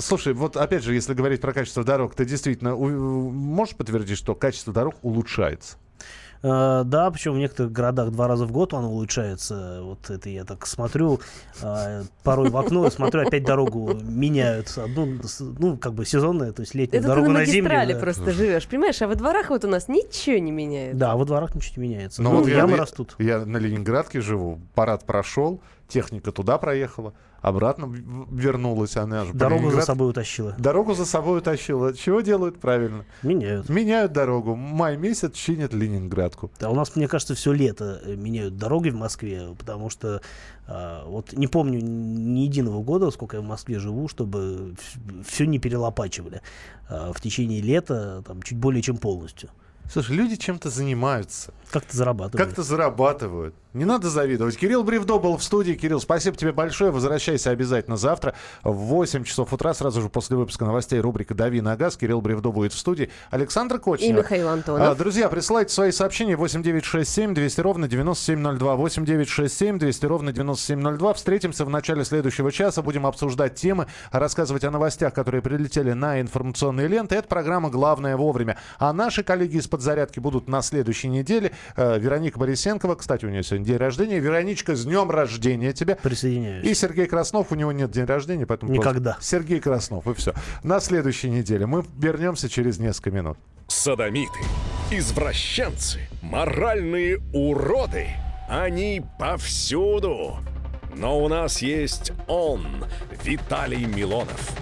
слушай, 0.00 0.34
вот 0.34 0.56
опять 0.56 0.84
же, 0.84 0.94
если 0.94 1.14
говорить 1.14 1.40
про 1.40 1.52
качество 1.52 1.82
дорог, 1.82 2.14
ты 2.14 2.24
действительно 2.24 2.76
можешь 2.76 3.74
подтвердить, 3.74 4.18
что 4.18 4.34
качество 4.34 4.72
дорог 4.72 4.94
улучшается? 5.02 5.76
Э, 6.42 6.82
да, 6.84 7.10
причем 7.10 7.34
в 7.34 7.38
некоторых 7.38 7.72
городах 7.72 8.10
два 8.10 8.26
раза 8.28 8.46
в 8.46 8.52
год 8.52 8.74
оно 8.74 8.90
улучшается. 8.90 9.80
Вот 9.82 10.10
это 10.10 10.28
я 10.28 10.44
так 10.44 10.66
смотрю, 10.66 11.20
э, 11.62 12.02
порой 12.24 12.50
в 12.50 12.56
окно, 12.56 12.90
смотрю, 12.90 13.22
опять 13.26 13.44
дорогу 13.44 13.94
меняют. 13.94 14.76
Одну, 14.76 15.18
ну, 15.58 15.76
как 15.76 15.94
бы 15.94 16.04
сезонная, 16.04 16.52
то 16.52 16.62
есть 16.62 16.74
летняя 16.74 16.98
Это 16.98 17.08
ты 17.08 17.14
дорогу 17.14 17.28
на 17.30 17.38
на 17.40 17.44
зимнюю. 17.44 17.62
магистрали 17.64 17.92
да. 17.94 17.98
просто 18.00 18.30
живешь, 18.32 18.66
понимаешь? 18.66 19.00
А 19.02 19.06
во 19.08 19.14
дворах 19.14 19.50
вот 19.50 19.64
у 19.64 19.68
нас 19.68 19.88
ничего 19.88 20.38
не 20.38 20.50
меняется. 20.50 20.98
Да, 20.98 21.16
во 21.16 21.24
дворах 21.24 21.54
ничего 21.54 21.82
не 21.82 21.88
меняется. 21.90 22.22
Но 22.22 22.32
Ну, 22.32 22.38
вот 22.38 22.48
я- 22.48 22.56
ямы 22.56 22.72
я, 22.72 22.76
растут. 22.78 23.14
Я 23.18 23.44
на 23.46 23.58
Ленинградке 23.58 24.20
живу, 24.20 24.58
парад 24.74 25.04
прошел, 25.04 25.60
техника 25.92 26.32
туда 26.32 26.58
проехала, 26.58 27.12
обратно 27.40 27.84
вернулась 28.30 28.96
она 28.96 29.24
же. 29.24 29.32
Дорогу 29.34 29.64
за 29.64 29.68
Ленинград- 29.68 29.84
собой 29.84 30.10
утащила. 30.10 30.54
Дорогу 30.58 30.94
за 30.94 31.04
собой 31.04 31.38
утащила. 31.38 31.94
Чего 31.94 32.20
делают 32.22 32.58
правильно? 32.58 33.04
Меняют. 33.22 33.68
Меняют 33.68 34.12
дорогу. 34.12 34.56
Май 34.56 34.96
месяц 34.96 35.34
чинят 35.34 35.74
Ленинградку. 35.74 36.50
Да, 36.58 36.70
у 36.70 36.74
нас, 36.74 36.96
мне 36.96 37.08
кажется, 37.08 37.34
все 37.34 37.52
лето 37.52 38.00
э, 38.04 38.16
меняют 38.16 38.56
дороги 38.56 38.88
в 38.88 38.96
Москве, 38.96 39.54
потому 39.58 39.90
что 39.90 40.22
а, 40.66 41.04
вот 41.06 41.32
не 41.32 41.46
помню 41.46 41.80
ни 41.82 42.40
единого 42.40 42.82
года, 42.82 43.10
сколько 43.10 43.36
я 43.36 43.42
в 43.42 43.46
Москве 43.46 43.78
живу, 43.78 44.08
чтобы 44.08 44.74
все 45.26 45.46
не 45.46 45.58
перелопачивали 45.58 46.40
а, 46.88 47.12
в 47.12 47.20
течение 47.20 47.60
лета, 47.60 48.22
там, 48.26 48.42
чуть 48.42 48.58
более 48.58 48.82
чем 48.82 48.96
полностью. 48.96 49.50
Слушай, 49.90 50.16
люди 50.16 50.36
чем-то 50.36 50.70
занимаются. 50.70 51.52
Как-то 51.70 51.96
зарабатывают. 51.96 52.46
Как-то 52.46 52.62
зарабатывают. 52.62 53.54
Не 53.72 53.86
надо 53.86 54.10
завидовать. 54.10 54.58
Кирилл 54.58 54.84
Бревдо 54.84 55.18
был 55.18 55.38
в 55.38 55.42
студии. 55.42 55.72
Кирилл, 55.72 55.98
спасибо 55.98 56.36
тебе 56.36 56.52
большое. 56.52 56.90
Возвращайся 56.90 57.48
обязательно 57.48 57.96
завтра 57.96 58.34
в 58.62 58.72
8 58.72 59.24
часов 59.24 59.50
утра, 59.54 59.72
сразу 59.72 60.02
же 60.02 60.10
после 60.10 60.36
выпуска 60.36 60.66
новостей 60.66 61.00
рубрика 61.00 61.34
«Дави 61.34 61.62
на 61.62 61.74
газ». 61.74 61.96
Кирилл 61.96 62.20
Бревдо 62.20 62.52
будет 62.52 62.74
в 62.74 62.78
студии. 62.78 63.10
Александр 63.30 63.78
Кочнев. 63.78 64.10
И 64.10 64.12
Михаил 64.12 64.48
Антонов. 64.48 64.86
А, 64.86 64.94
друзья, 64.94 65.30
присылайте 65.30 65.72
свои 65.72 65.90
сообщения 65.90 66.36
8967 66.36 67.32
200 67.32 67.60
ровно 67.62 67.88
9702. 67.88 68.76
8967 68.76 69.78
200 69.78 70.04
ровно 70.06 70.32
9702. 70.32 71.14
Встретимся 71.14 71.64
в 71.64 71.70
начале 71.70 72.04
следующего 72.04 72.52
часа. 72.52 72.82
Будем 72.82 73.06
обсуждать 73.06 73.54
темы, 73.54 73.86
рассказывать 74.10 74.64
о 74.64 74.70
новостях, 74.70 75.14
которые 75.14 75.40
прилетели 75.40 75.92
на 75.92 76.20
информационные 76.20 76.88
ленты. 76.88 77.14
Это 77.14 77.26
программа 77.26 77.70
«Главное 77.70 78.18
вовремя». 78.18 78.58
А 78.78 78.92
наши 78.92 79.22
коллеги 79.22 79.56
из 79.56 79.66
подзарядки 79.72 80.20
будут 80.20 80.48
на 80.48 80.60
следующей 80.60 81.08
неделе. 81.08 81.50
Э, 81.76 81.98
Вероника 81.98 82.38
Борисенкова, 82.38 82.94
кстати, 82.94 83.24
у 83.24 83.30
нее 83.30 83.42
сегодня 83.42 83.64
день 83.64 83.78
рождения. 83.78 84.18
Вероничка, 84.18 84.76
с 84.76 84.84
днем 84.84 85.10
рождения 85.10 85.72
тебя. 85.72 85.96
Присоединяюсь. 85.96 86.66
И 86.66 86.74
Сергей 86.74 87.06
Краснов, 87.06 87.52
у 87.52 87.54
него 87.54 87.72
нет 87.72 87.90
день 87.90 88.04
рождения, 88.04 88.44
поэтому... 88.44 88.70
Никогда. 88.70 89.12
просто 89.12 89.26
Сергей 89.26 89.60
Краснов, 89.60 90.06
и 90.06 90.12
все. 90.12 90.34
На 90.62 90.78
следующей 90.78 91.30
неделе. 91.30 91.64
Мы 91.64 91.84
вернемся 91.96 92.50
через 92.50 92.78
несколько 92.78 93.12
минут. 93.12 93.38
Садомиты, 93.66 94.40
извращенцы, 94.90 96.00
моральные 96.20 97.20
уроды. 97.32 98.08
Они 98.50 99.02
повсюду. 99.18 100.36
Но 100.94 101.18
у 101.18 101.28
нас 101.28 101.62
есть 101.62 102.12
он, 102.26 102.66
Виталий 103.24 103.86
Милонов. 103.86 104.52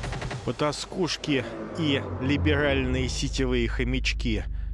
Потаскушки 0.44 1.44
и 1.78 2.00
либеральные 2.20 3.08
сетевые 3.08 3.66
хомячки. 3.66 4.44